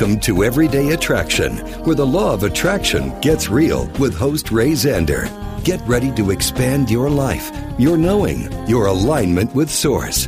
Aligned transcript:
Welcome 0.00 0.20
to 0.20 0.44
Everyday 0.44 0.92
Attraction, 0.94 1.58
where 1.84 1.94
the 1.94 2.06
law 2.06 2.32
of 2.32 2.42
attraction 2.42 3.12
gets 3.20 3.50
real 3.50 3.84
with 3.98 4.16
host 4.16 4.50
Ray 4.50 4.70
Zander. 4.70 5.28
Get 5.62 5.78
ready 5.86 6.10
to 6.12 6.30
expand 6.30 6.90
your 6.90 7.10
life, 7.10 7.50
your 7.78 7.98
knowing, 7.98 8.50
your 8.66 8.86
alignment 8.86 9.54
with 9.54 9.68
Source. 9.68 10.26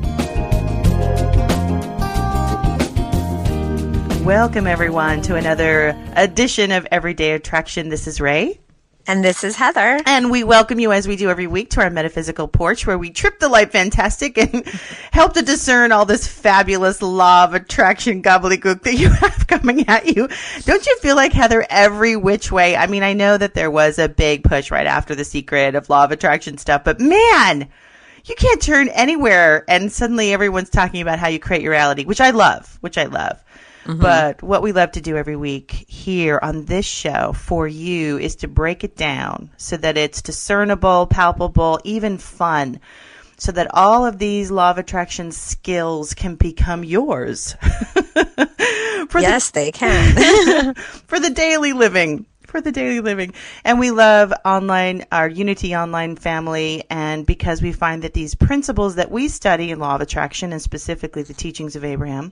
Welcome, 4.20 4.66
everyone, 4.66 5.22
to 5.22 5.36
another 5.36 5.96
edition 6.16 6.70
of 6.70 6.86
Everyday 6.90 7.32
Attraction. 7.32 7.88
This 7.88 8.06
is 8.06 8.20
Ray. 8.20 8.60
And 9.04 9.24
this 9.24 9.42
is 9.42 9.56
Heather. 9.56 9.98
And 10.06 10.30
we 10.30 10.44
welcome 10.44 10.78
you, 10.78 10.92
as 10.92 11.08
we 11.08 11.16
do 11.16 11.28
every 11.28 11.48
week, 11.48 11.70
to 11.70 11.80
our 11.80 11.90
metaphysical 11.90 12.46
porch 12.46 12.86
where 12.86 12.96
we 12.96 13.10
trip 13.10 13.40
the 13.40 13.48
light 13.48 13.72
fantastic 13.72 14.38
and 14.38 14.64
help 15.12 15.32
to 15.34 15.42
discern 15.42 15.90
all 15.90 16.04
this 16.04 16.28
fabulous 16.28 17.02
law 17.02 17.42
of 17.44 17.54
attraction 17.54 18.22
gobbledygook 18.22 18.82
that 18.82 18.94
you 18.94 19.10
have 19.20 19.48
coming 19.48 19.88
at 19.88 20.14
you. 20.14 20.28
Don't 20.64 20.86
you 20.86 20.96
feel 20.98 21.16
like, 21.16 21.32
Heather, 21.32 21.66
every 21.68 22.14
which 22.14 22.52
way? 22.52 22.76
I 22.76 22.86
mean, 22.86 23.02
I 23.02 23.12
know 23.12 23.36
that 23.36 23.54
there 23.54 23.72
was 23.72 23.98
a 23.98 24.08
big 24.08 24.44
push 24.44 24.70
right 24.70 24.86
after 24.86 25.16
the 25.16 25.24
secret 25.24 25.74
of 25.74 25.90
law 25.90 26.04
of 26.04 26.12
attraction 26.12 26.56
stuff, 26.56 26.84
but 26.84 27.00
man, 27.00 27.68
you 28.24 28.36
can't 28.36 28.62
turn 28.62 28.88
anywhere 28.90 29.64
and 29.66 29.90
suddenly 29.90 30.32
everyone's 30.32 30.70
talking 30.70 31.00
about 31.00 31.18
how 31.18 31.26
you 31.26 31.40
create 31.40 31.62
your 31.62 31.72
reality, 31.72 32.04
which 32.04 32.20
I 32.20 32.30
love, 32.30 32.78
which 32.80 32.96
I 32.96 33.06
love. 33.06 33.42
Mm-hmm. 33.84 34.00
But 34.00 34.42
what 34.42 34.62
we 34.62 34.72
love 34.72 34.92
to 34.92 35.00
do 35.00 35.16
every 35.16 35.36
week 35.36 35.84
here 35.88 36.38
on 36.40 36.64
this 36.66 36.86
show 36.86 37.32
for 37.32 37.66
you 37.66 38.18
is 38.18 38.36
to 38.36 38.48
break 38.48 38.84
it 38.84 38.96
down 38.96 39.50
so 39.56 39.76
that 39.76 39.96
it's 39.96 40.22
discernible, 40.22 41.06
palpable, 41.06 41.80
even 41.84 42.18
fun. 42.18 42.80
So 43.38 43.50
that 43.52 43.74
all 43.74 44.06
of 44.06 44.18
these 44.18 44.52
law 44.52 44.70
of 44.70 44.78
attraction 44.78 45.32
skills 45.32 46.14
can 46.14 46.36
become 46.36 46.84
yours. 46.84 47.56
Yes, 49.20 49.50
they 49.50 49.72
can. 49.72 50.74
for 51.06 51.20
the 51.20 51.30
daily 51.30 51.72
living 51.72 52.26
for 52.52 52.60
the 52.60 52.70
daily 52.70 53.00
living 53.00 53.32
and 53.64 53.80
we 53.80 53.90
love 53.90 54.30
online 54.44 55.06
our 55.10 55.26
unity 55.26 55.74
online 55.74 56.16
family 56.16 56.84
and 56.90 57.24
because 57.24 57.62
we 57.62 57.72
find 57.72 58.02
that 58.02 58.12
these 58.12 58.34
principles 58.34 58.96
that 58.96 59.10
we 59.10 59.26
study 59.28 59.70
in 59.70 59.78
law 59.78 59.94
of 59.94 60.02
attraction 60.02 60.52
and 60.52 60.60
specifically 60.60 61.22
the 61.22 61.32
teachings 61.32 61.76
of 61.76 61.84
abraham 61.84 62.30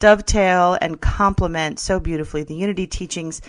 dovetail 0.00 0.76
and 0.80 1.00
complement 1.00 1.78
so 1.78 2.00
beautifully 2.00 2.42
the 2.42 2.54
unity 2.54 2.86
teachings 2.86 3.40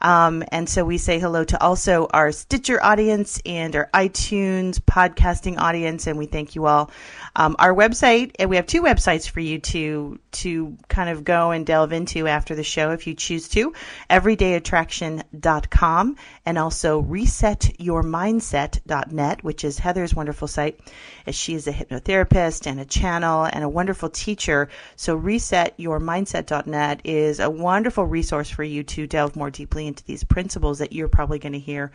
um, 0.00 0.44
and 0.52 0.68
so 0.68 0.84
we 0.84 0.98
say 0.98 1.18
hello 1.18 1.42
to 1.44 1.60
also 1.60 2.06
our 2.12 2.30
stitcher 2.30 2.80
audience 2.82 3.40
and 3.44 3.74
our 3.74 3.90
itunes 3.94 4.78
podcasting 4.78 5.58
audience 5.58 6.06
and 6.06 6.16
we 6.18 6.26
thank 6.26 6.54
you 6.54 6.66
all. 6.66 6.92
Um, 7.34 7.56
our 7.58 7.74
website 7.74 8.36
and 8.38 8.48
we 8.50 8.56
have 8.56 8.66
two 8.66 8.82
websites 8.82 9.28
for 9.28 9.40
you 9.40 9.58
to 9.60 10.20
to 10.30 10.76
kind 10.88 11.08
of 11.10 11.24
go 11.24 11.50
and 11.50 11.66
delve 11.66 11.92
into 11.92 12.28
after 12.28 12.54
the 12.54 12.62
show 12.62 12.92
if 12.92 13.06
you 13.06 13.14
choose 13.14 13.48
to. 13.50 13.72
everydayattraction.com 14.10 16.16
and 16.46 16.58
also 16.58 17.02
resetyourmindset.net 17.02 19.44
which 19.44 19.64
is 19.64 19.80
heather's 19.80 20.14
wonderful 20.14 20.46
site 20.46 20.78
as 21.26 21.34
she 21.34 21.54
is 21.54 21.66
a 21.66 21.72
hypnotherapist 21.72 22.66
and 22.66 22.78
a 22.78 22.84
channel 22.84 23.44
and 23.44 23.64
a 23.64 23.68
wonderful 23.68 24.08
teacher. 24.08 24.68
So 24.96 25.18
resetyourmindset.net 25.18 27.00
is 27.04 27.40
a 27.40 27.50
wonderful 27.50 28.04
resource 28.04 28.48
for 28.48 28.62
you 28.62 28.84
to 28.84 29.08
delve 29.08 29.34
more 29.34 29.50
deeply 29.50 29.87
into 29.88 30.04
these 30.04 30.22
principles 30.22 30.78
that 30.78 30.92
you're 30.92 31.08
probably 31.08 31.40
going 31.40 31.52
to 31.54 31.58
hear 31.58 31.90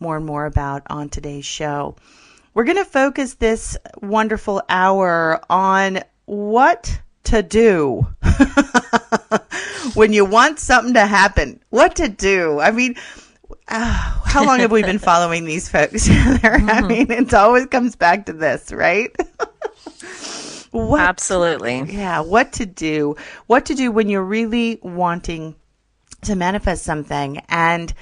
more 0.00 0.16
and 0.16 0.26
more 0.26 0.44
about 0.44 0.82
on 0.88 1.08
today's 1.08 1.46
show 1.46 1.94
we're 2.54 2.64
going 2.64 2.78
to 2.78 2.84
focus 2.84 3.34
this 3.34 3.76
wonderful 4.00 4.62
hour 4.68 5.40
on 5.50 5.98
what 6.24 7.00
to 7.24 7.42
do 7.42 8.06
when 9.94 10.12
you 10.12 10.24
want 10.24 10.60
something 10.60 10.94
to 10.94 11.04
happen. 11.04 11.60
What 11.70 11.96
to 11.96 12.08
do. 12.08 12.60
I 12.60 12.70
mean, 12.70 12.94
uh, 13.66 14.20
how 14.24 14.46
long 14.46 14.60
have 14.60 14.70
we 14.70 14.82
been 14.82 14.98
following 15.00 15.44
these 15.44 15.68
folks? 15.68 16.08
I 16.10 16.80
mean, 16.86 17.10
it 17.10 17.34
always 17.34 17.66
comes 17.66 17.96
back 17.96 18.26
to 18.26 18.32
this, 18.32 18.72
right? 18.72 19.10
what, 20.70 21.00
Absolutely. 21.00 21.82
yeah, 21.92 22.20
what 22.20 22.52
to 22.54 22.66
do. 22.66 23.16
What 23.48 23.66
to 23.66 23.74
do 23.74 23.90
when 23.90 24.08
you're 24.08 24.22
really 24.22 24.78
wanting 24.80 25.56
to 26.24 26.36
manifest 26.36 26.84
something. 26.84 27.40
And 27.48 27.92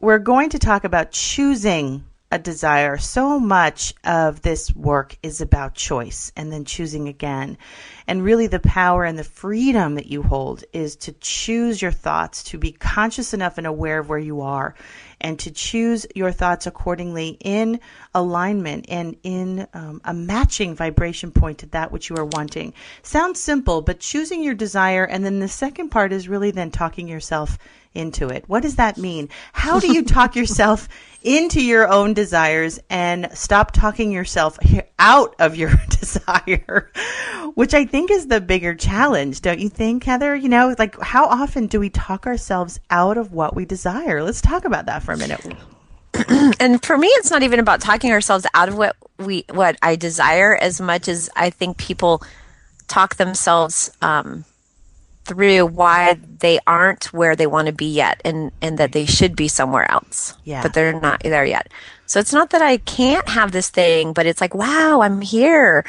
we're 0.00 0.18
going 0.18 0.50
to 0.50 0.58
talk 0.58 0.84
about 0.84 1.12
choosing 1.12 2.04
a 2.32 2.38
desire. 2.38 2.96
So 2.96 3.40
much 3.40 3.92
of 4.04 4.40
this 4.42 4.74
work 4.74 5.16
is 5.22 5.40
about 5.40 5.74
choice 5.74 6.32
and 6.36 6.52
then 6.52 6.64
choosing 6.64 7.08
again. 7.08 7.58
And 8.06 8.22
really, 8.22 8.46
the 8.46 8.60
power 8.60 9.04
and 9.04 9.18
the 9.18 9.24
freedom 9.24 9.96
that 9.96 10.06
you 10.06 10.22
hold 10.22 10.64
is 10.72 10.96
to 10.96 11.12
choose 11.12 11.82
your 11.82 11.90
thoughts, 11.90 12.44
to 12.44 12.58
be 12.58 12.72
conscious 12.72 13.34
enough 13.34 13.58
and 13.58 13.66
aware 13.66 13.98
of 13.98 14.08
where 14.08 14.18
you 14.18 14.42
are, 14.42 14.74
and 15.20 15.38
to 15.38 15.50
choose 15.50 16.06
your 16.14 16.32
thoughts 16.32 16.66
accordingly 16.66 17.36
in 17.40 17.80
alignment 18.14 18.86
and 18.88 19.16
in 19.22 19.66
um, 19.74 20.00
a 20.04 20.14
matching 20.14 20.74
vibration 20.74 21.30
point 21.30 21.58
to 21.58 21.66
that 21.66 21.92
which 21.92 22.08
you 22.08 22.16
are 22.16 22.24
wanting. 22.24 22.72
Sounds 23.02 23.40
simple, 23.40 23.82
but 23.82 24.00
choosing 24.00 24.42
your 24.42 24.54
desire, 24.54 25.04
and 25.04 25.24
then 25.24 25.38
the 25.38 25.48
second 25.48 25.90
part 25.90 26.12
is 26.12 26.28
really 26.28 26.50
then 26.50 26.70
talking 26.70 27.08
yourself 27.08 27.58
into 27.94 28.28
it. 28.28 28.44
What 28.46 28.62
does 28.62 28.76
that 28.76 28.96
mean? 28.96 29.28
How 29.52 29.80
do 29.80 29.92
you 29.92 30.04
talk 30.04 30.36
yourself 30.36 30.88
into 31.22 31.62
your 31.62 31.88
own 31.88 32.14
desires 32.14 32.80
and 32.88 33.28
stop 33.34 33.72
talking 33.72 34.12
yourself 34.12 34.58
out 34.98 35.34
of 35.38 35.56
your 35.56 35.72
desire? 35.88 36.90
Which 37.54 37.74
I 37.74 37.84
think 37.84 38.10
is 38.10 38.28
the 38.28 38.40
bigger 38.40 38.74
challenge, 38.74 39.40
don't 39.40 39.58
you 39.58 39.68
think, 39.68 40.04
Heather? 40.04 40.36
You 40.36 40.48
know, 40.48 40.74
like 40.78 40.98
how 41.00 41.26
often 41.26 41.66
do 41.66 41.80
we 41.80 41.90
talk 41.90 42.26
ourselves 42.26 42.78
out 42.90 43.18
of 43.18 43.32
what 43.32 43.54
we 43.54 43.64
desire? 43.64 44.22
Let's 44.22 44.40
talk 44.40 44.64
about 44.64 44.86
that 44.86 45.02
for 45.02 45.12
a 45.12 45.16
minute. 45.16 45.44
And 46.60 46.84
for 46.84 46.98
me, 46.98 47.06
it's 47.08 47.30
not 47.30 47.42
even 47.42 47.60
about 47.60 47.80
talking 47.80 48.12
ourselves 48.12 48.46
out 48.52 48.68
of 48.68 48.76
what 48.76 48.96
we 49.18 49.44
what 49.50 49.76
I 49.80 49.96
desire 49.96 50.54
as 50.54 50.80
much 50.80 51.08
as 51.08 51.30
I 51.36 51.50
think 51.50 51.78
people 51.78 52.22
talk 52.88 53.14
themselves 53.16 53.90
um, 54.02 54.44
through 55.24 55.66
why 55.66 56.18
they 56.38 56.58
aren't 56.66 57.12
where 57.12 57.36
they 57.36 57.46
want 57.46 57.66
to 57.66 57.72
be 57.72 57.86
yet, 57.86 58.20
and 58.24 58.52
and 58.60 58.78
that 58.78 58.92
they 58.92 59.06
should 59.06 59.36
be 59.36 59.48
somewhere 59.48 59.90
else. 59.90 60.34
Yeah. 60.44 60.62
But 60.62 60.74
they're 60.74 60.98
not 60.98 61.22
there 61.22 61.44
yet. 61.44 61.68
So 62.06 62.18
it's 62.18 62.32
not 62.32 62.50
that 62.50 62.62
I 62.62 62.78
can't 62.78 63.28
have 63.28 63.52
this 63.52 63.70
thing, 63.70 64.12
but 64.12 64.26
it's 64.26 64.40
like, 64.40 64.54
wow, 64.54 65.00
I'm 65.00 65.20
here. 65.20 65.84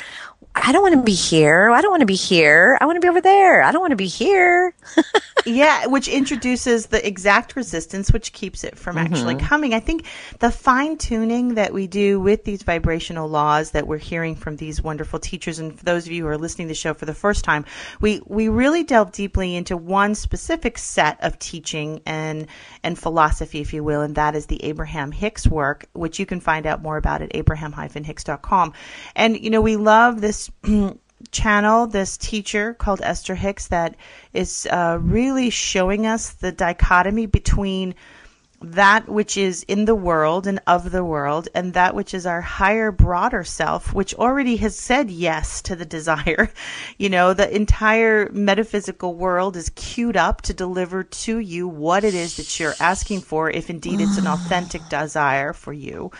I 0.53 0.73
don't 0.73 0.81
want 0.81 0.96
to 0.96 1.02
be 1.02 1.14
here. 1.14 1.70
I 1.70 1.81
don't 1.81 1.91
want 1.91 2.02
to 2.02 2.05
be 2.05 2.16
here. 2.16 2.78
I 2.81 2.85
want 2.85 2.97
to 2.97 2.99
be 2.99 3.08
over 3.08 3.22
there. 3.22 3.64
I 3.64 3.72
don't 3.72 3.79
want 3.79 3.91
to 3.91 3.97
be 3.97 4.08
here. 4.08 4.73
yeah, 5.46 5.87
which 5.87 6.09
introduces 6.09 6.87
the 6.87 7.05
exact 7.05 7.55
resistance, 7.55 8.11
which 8.11 8.34
keeps 8.34 8.66
it 8.66 8.78
from 8.78 8.97
actually 8.97 9.35
mm-hmm. 9.35 9.47
coming. 9.47 9.73
I 9.73 9.79
think 9.79 10.05
the 10.40 10.52
fine 10.52 10.97
tuning 10.97 11.55
that 11.55 11.73
we 11.73 11.87
do 11.87 12.20
with 12.20 12.43
these 12.43 12.64
vibrational 12.64 13.29
laws 13.29 13.72
that 13.72 13.87
we're 13.87 13.97
hearing 13.97 14.35
from 14.35 14.58
these 14.58 14.81
wonderful 14.81 15.20
teachers, 15.20 15.59
and 15.59 15.78
for 15.78 15.85
those 15.85 16.05
of 16.05 16.11
you 16.11 16.23
who 16.23 16.29
are 16.29 16.37
listening 16.37 16.67
to 16.67 16.72
the 16.72 16.76
show 16.76 16.93
for 16.93 17.05
the 17.05 17.14
first 17.14 17.46
time, 17.46 17.64
we 18.02 18.22
we 18.26 18.49
really 18.49 18.84
delve 18.84 19.14
deeply 19.14 19.55
into 19.55 19.78
one 19.78 20.16
specific 20.16 20.78
set 20.78 21.17
of 21.23 21.40
teaching 21.40 22.02
and 22.05 22.47
and 22.84 22.99
philosophy, 22.99 23.61
if 23.61 23.73
you 23.73 23.85
will, 23.85 24.02
and 24.02 24.16
that 24.16 24.35
is 24.35 24.47
the 24.47 24.61
Abraham 24.66 25.14
Hicks 25.14 25.47
work, 25.47 25.85
which 25.93 26.20
you 26.20 26.26
can 26.26 26.41
find 26.41 26.67
out 26.67 26.81
more 26.81 26.97
about 26.97 27.22
at 27.22 27.34
abraham-hicks.com. 27.34 28.73
And 29.16 29.40
you 29.41 29.49
know, 29.49 29.61
we 29.61 29.78
love 29.78 30.20
this 30.20 30.41
channel, 31.32 31.88
this 31.88 32.17
teacher 32.17 32.73
called 32.73 33.02
Esther 33.03 33.35
Hicks, 33.35 33.67
that 33.67 33.96
is 34.34 34.67
uh, 34.72 34.97
really 35.02 35.49
showing 35.49 36.08
us 36.08 36.32
the 36.32 36.52
dichotomy 36.52 37.26
between 37.26 37.96
that 38.64 39.09
which 39.09 39.38
is 39.38 39.64
in 39.64 39.85
the 39.85 39.96
world 39.96 40.46
and 40.46 40.59
of 40.67 40.91
the 40.91 41.03
world, 41.03 41.49
and 41.55 41.73
that 41.73 41.96
which 41.96 42.14
is 42.14 42.28
our 42.28 42.41
higher, 42.41 42.91
broader 42.91 43.43
self, 43.43 43.93
which 43.93 44.14
already 44.14 44.55
has 44.58 44.78
said 44.78 45.09
yes 45.09 45.61
to 45.64 45.76
the 45.76 45.85
desire. 45.97 46.52
You 46.97 47.09
know, 47.09 47.34
the 47.34 47.53
entire 47.53 48.29
metaphysical 48.32 49.16
world 49.16 49.58
is 49.58 49.72
queued 49.76 50.16
up 50.16 50.41
to 50.43 50.53
deliver 50.53 51.03
to 51.03 51.40
you 51.40 51.67
what 51.67 52.03
it 52.03 52.14
is 52.14 52.38
that 52.38 52.59
you're 52.59 52.76
asking 52.79 53.22
for, 53.22 53.49
if 53.49 53.70
indeed 53.70 53.99
it's 53.99 54.17
an 54.17 54.28
authentic 54.28 54.88
desire 54.90 55.53
for 55.53 55.73
you. 55.73 56.11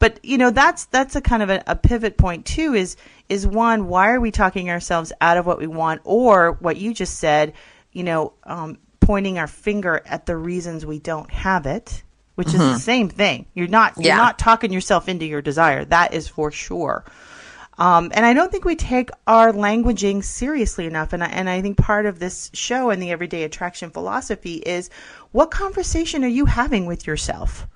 But 0.00 0.18
you 0.24 0.38
know, 0.38 0.50
that's 0.50 0.86
that's 0.86 1.14
a 1.14 1.20
kind 1.20 1.42
of 1.44 1.50
a, 1.50 1.62
a 1.68 1.76
pivot 1.76 2.16
point 2.18 2.46
too. 2.46 2.74
Is 2.74 2.96
is 3.28 3.46
one, 3.46 3.86
why 3.86 4.10
are 4.10 4.20
we 4.20 4.32
talking 4.32 4.68
ourselves 4.70 5.12
out 5.20 5.36
of 5.36 5.46
what 5.46 5.58
we 5.58 5.68
want, 5.68 6.00
or 6.04 6.52
what 6.60 6.76
you 6.78 6.92
just 6.92 7.18
said? 7.18 7.52
You 7.92 8.02
know, 8.02 8.32
um, 8.44 8.78
pointing 9.00 9.38
our 9.38 9.46
finger 9.46 10.02
at 10.06 10.26
the 10.26 10.36
reasons 10.36 10.86
we 10.86 10.98
don't 10.98 11.30
have 11.30 11.66
it, 11.66 12.02
which 12.34 12.48
is 12.48 12.58
the 12.58 12.78
same 12.78 13.08
thing. 13.08 13.46
You're 13.54 13.68
not 13.68 13.96
you're 13.98 14.06
Yeah. 14.06 14.16
not 14.16 14.38
talking 14.38 14.72
yourself 14.72 15.08
into 15.08 15.26
your 15.26 15.42
desire. 15.42 15.84
That 15.84 16.14
is 16.14 16.26
for 16.28 16.50
sure. 16.50 17.04
Um, 17.78 18.10
and 18.14 18.26
I 18.26 18.34
don't 18.34 18.52
think 18.52 18.64
we 18.66 18.76
take 18.76 19.10
our 19.26 19.52
languaging 19.52 20.22
seriously 20.22 20.84
enough. 20.86 21.14
And 21.14 21.24
I, 21.24 21.28
and 21.28 21.48
I 21.48 21.62
think 21.62 21.78
part 21.78 22.04
of 22.04 22.18
this 22.18 22.50
show 22.52 22.90
and 22.90 23.02
the 23.02 23.10
everyday 23.10 23.42
attraction 23.44 23.88
philosophy 23.90 24.56
is 24.56 24.90
what 25.32 25.50
conversation 25.50 26.22
are 26.22 26.28
you 26.28 26.44
having 26.44 26.84
with 26.84 27.06
yourself 27.06 27.66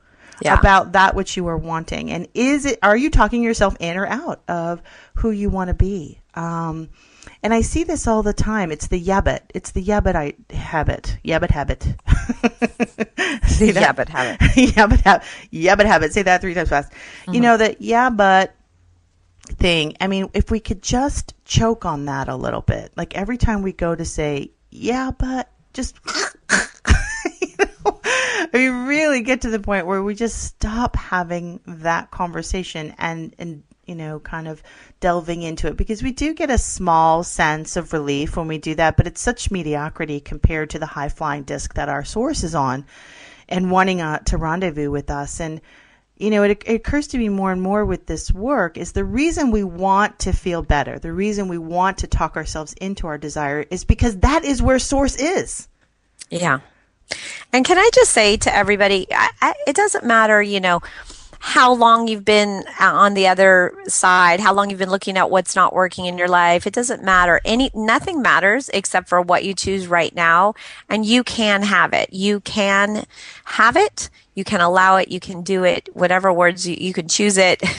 Yeah. 0.42 0.58
about 0.58 0.92
that 0.92 1.14
which 1.14 1.36
you 1.36 1.46
are 1.48 1.56
wanting? 1.56 2.10
And 2.10 2.28
is 2.34 2.66
it, 2.66 2.78
are 2.82 2.96
you 2.96 3.10
talking 3.10 3.42
yourself 3.42 3.76
in 3.80 3.96
or 3.96 4.06
out 4.06 4.42
of 4.48 4.82
who 5.14 5.30
you 5.30 5.50
want 5.50 5.68
to 5.68 5.74
be? 5.74 6.20
Um, 6.34 6.90
and 7.42 7.54
I 7.54 7.60
see 7.60 7.84
this 7.84 8.06
all 8.06 8.22
the 8.22 8.32
time. 8.32 8.72
It's 8.72 8.88
the 8.88 9.00
yabbit. 9.00 9.40
It's 9.54 9.72
the 9.72 9.84
yabbit 9.84 10.14
I 10.14 10.34
habit. 10.54 11.18
Yabbit 11.24 11.50
habit. 11.50 11.82
See 13.46 13.70
that? 13.70 13.96
Yabbit 13.96 14.08
habit. 14.08 14.40
yabbit 14.56 15.00
habit. 15.02 15.26
Yabbit 15.52 15.86
habit. 15.86 16.12
Say 16.12 16.22
that 16.22 16.40
three 16.40 16.54
times 16.54 16.70
fast. 16.70 16.92
You 17.30 17.40
know 17.40 17.56
that 17.56 17.80
yeah, 17.80 18.10
but 18.10 18.54
thing. 19.44 19.96
I 20.00 20.06
mean, 20.06 20.30
if 20.34 20.50
we 20.50 20.60
could 20.60 20.82
just 20.82 21.34
choke 21.44 21.84
on 21.84 22.06
that 22.06 22.28
a 22.28 22.36
little 22.36 22.62
bit, 22.62 22.92
like 22.96 23.14
every 23.14 23.36
time 23.36 23.62
we 23.62 23.72
go 23.72 23.94
to 23.94 24.04
say, 24.04 24.50
yeah, 24.70 25.10
but 25.16 25.50
just, 25.72 25.96
we 28.52 28.68
really 28.68 29.22
get 29.22 29.42
to 29.42 29.50
the 29.50 29.58
point 29.58 29.86
where 29.86 30.02
we 30.02 30.14
just 30.14 30.42
stop 30.42 30.96
having 30.96 31.60
that 31.66 32.10
conversation 32.10 32.94
and, 32.98 33.34
and, 33.38 33.62
you 33.86 33.94
know, 33.94 34.20
kind 34.20 34.48
of 34.48 34.62
delving 35.00 35.42
into 35.42 35.68
it 35.68 35.76
because 35.76 36.02
we 36.02 36.12
do 36.12 36.34
get 36.34 36.50
a 36.50 36.58
small 36.58 37.22
sense 37.22 37.76
of 37.76 37.92
relief 37.92 38.36
when 38.36 38.48
we 38.48 38.58
do 38.58 38.74
that, 38.74 38.96
but 38.96 39.06
it's 39.06 39.20
such 39.20 39.50
mediocrity 39.50 40.20
compared 40.20 40.70
to 40.70 40.78
the 40.78 40.86
high 40.86 41.08
flying 41.08 41.42
disc 41.42 41.74
that 41.74 41.88
our 41.88 42.04
source 42.04 42.42
is 42.44 42.54
on 42.54 42.86
and 43.48 43.70
wanting 43.70 44.00
uh, 44.00 44.18
to 44.20 44.38
rendezvous 44.38 44.90
with 44.90 45.10
us. 45.10 45.40
And, 45.40 45.60
you 46.16 46.30
know, 46.30 46.42
it, 46.44 46.62
it 46.64 46.74
occurs 46.74 47.08
to 47.08 47.18
me 47.18 47.28
more 47.28 47.52
and 47.52 47.60
more 47.60 47.84
with 47.84 48.06
this 48.06 48.32
work 48.32 48.78
is 48.78 48.92
the 48.92 49.04
reason 49.04 49.50
we 49.50 49.64
want 49.64 50.20
to 50.20 50.32
feel 50.32 50.62
better, 50.62 50.98
the 50.98 51.12
reason 51.12 51.48
we 51.48 51.58
want 51.58 51.98
to 51.98 52.06
talk 52.06 52.36
ourselves 52.36 52.72
into 52.74 53.06
our 53.06 53.18
desire 53.18 53.64
is 53.70 53.84
because 53.84 54.18
that 54.18 54.44
is 54.44 54.62
where 54.62 54.78
source 54.78 55.16
is. 55.16 55.68
Yeah. 56.30 56.60
And 57.52 57.64
can 57.64 57.78
I 57.78 57.88
just 57.94 58.10
say 58.10 58.36
to 58.38 58.54
everybody, 58.54 59.06
I, 59.10 59.30
I, 59.40 59.54
it 59.66 59.76
doesn't 59.76 60.04
matter, 60.04 60.42
you 60.42 60.60
know, 60.60 60.80
how 61.46 61.74
long 61.74 62.08
you've 62.08 62.24
been 62.24 62.64
uh, 62.80 62.90
on 62.90 63.12
the 63.12 63.28
other 63.28 63.74
side, 63.86 64.40
how 64.40 64.54
long 64.54 64.70
you've 64.70 64.78
been 64.78 64.90
looking 64.90 65.18
at 65.18 65.30
what's 65.30 65.54
not 65.54 65.74
working 65.74 66.06
in 66.06 66.16
your 66.16 66.26
life. 66.26 66.66
It 66.66 66.72
doesn't 66.72 67.04
matter. 67.04 67.38
Any 67.44 67.70
nothing 67.74 68.22
matters 68.22 68.70
except 68.70 69.10
for 69.10 69.20
what 69.20 69.44
you 69.44 69.52
choose 69.52 69.86
right 69.86 70.14
now, 70.14 70.54
and 70.88 71.04
you 71.04 71.22
can 71.22 71.62
have 71.62 71.92
it. 71.92 72.10
You 72.14 72.40
can 72.40 73.04
have 73.44 73.76
it. 73.76 74.08
You 74.34 74.42
can 74.42 74.62
allow 74.62 74.96
it. 74.96 75.10
You 75.10 75.20
can 75.20 75.42
do 75.42 75.64
it. 75.64 75.90
Whatever 75.92 76.32
words 76.32 76.66
you, 76.66 76.76
you 76.80 76.94
can 76.94 77.08
choose 77.08 77.36
it. 77.36 77.62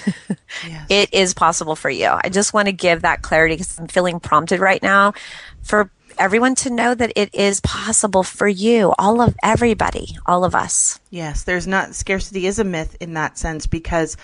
It 0.89 1.13
is 1.13 1.33
possible 1.33 1.75
for 1.75 1.89
you. 1.89 2.07
I 2.07 2.29
just 2.29 2.53
want 2.53 2.67
to 2.67 2.71
give 2.71 3.01
that 3.01 3.21
clarity 3.21 3.55
because 3.55 3.77
I'm 3.77 3.87
feeling 3.87 4.21
prompted 4.21 4.61
right 4.61 4.81
now 4.81 5.13
for 5.63 5.89
everyone 6.17 6.55
to 6.55 6.69
know 6.69 6.93
that 6.93 7.13
it 7.15 7.33
is 7.33 7.61
possible 7.61 8.23
for 8.23 8.47
you, 8.47 8.93
all 8.97 9.21
of 9.21 9.35
everybody, 9.43 10.17
all 10.25 10.43
of 10.43 10.55
us. 10.55 10.99
Yes, 11.09 11.43
there's 11.43 11.67
not 11.67 11.95
scarcity 11.95 12.47
is 12.47 12.59
a 12.59 12.63
myth 12.63 12.97
in 12.99 13.13
that 13.13 13.37
sense 13.37 13.67
because 13.67 14.17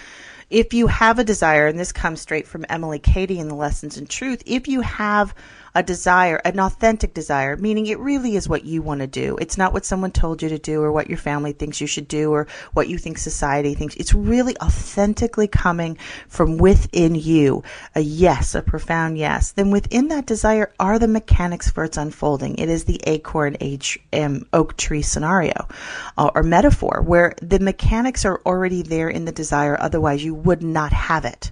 if 0.50 0.74
you 0.74 0.88
have 0.88 1.18
a 1.18 1.24
desire, 1.24 1.68
and 1.68 1.80
this 1.80 1.92
comes 1.92 2.22
straight 2.22 2.48
from 2.48 2.66
Emily 2.70 3.00
Cady 3.00 3.40
in 3.40 3.48
the 3.48 3.56
Lessons 3.56 3.98
in 3.98 4.06
Truth, 4.06 4.44
if 4.46 4.68
you 4.68 4.82
have 4.82 5.34
a 5.74 5.84
desire, 5.84 6.42
an 6.44 6.60
authentic 6.60 7.14
desire, 7.14 7.56
meaning 7.58 7.88
it 7.88 8.00
really 8.00 8.36
is 8.36 8.50
what 8.50 8.66
you 8.66 8.82
want 8.82 9.02
to 9.02 9.08
do. 9.08 9.38
It's 9.40 9.58
not 9.58 9.74
what 9.74 9.86
someone 9.86 10.12
told 10.12 10.42
you 10.42 10.50
to 10.50 10.60
do 10.60 10.82
or 10.82 10.92
what 10.92 11.10
your 11.10 11.18
family 11.18 11.54
thinks 11.54 11.80
you 11.80 11.88
should 11.88 12.08
do 12.08 12.32
or 12.32 12.48
what 12.74 12.90
you 12.90 12.98
think 12.98 13.18
society 13.18 13.74
thinks. 13.74 13.96
It's 13.96 14.14
really 14.14 14.58
authentically 14.58 15.48
coming 15.48 15.98
from 16.28 16.58
within 16.58 17.16
you. 17.16 17.64
A 17.96 18.02
yes, 18.02 18.56
a 18.56 18.62
profound 18.62 19.18
yes. 19.18 19.52
Then 19.52 19.72
within 19.72 20.10
that 20.10 20.26
desire 20.26 20.74
are 20.80 21.00
the 21.00 21.08
mechanics 21.08 21.70
for 21.70 21.84
its 21.84 21.98
unfolding. 21.98 22.56
It 22.56 22.70
is 22.70 22.84
the 22.84 23.02
acorn 23.06 23.58
age, 23.62 24.00
um, 24.14 24.46
oak 24.54 24.78
tree 24.78 25.02
scenario 25.02 25.68
uh, 26.18 26.32
or 26.36 26.44
metaphor 26.44 27.02
where 27.06 27.34
the 27.42 27.60
mechanics 27.60 28.26
are 28.26 28.42
already 28.46 28.82
there 28.82 29.10
in 29.10 29.26
the 29.26 29.32
desire. 29.32 29.78
Otherwise 29.80 30.24
you 30.24 30.34
would 30.34 30.64
not 30.64 30.92
have 30.92 31.26
it. 31.26 31.52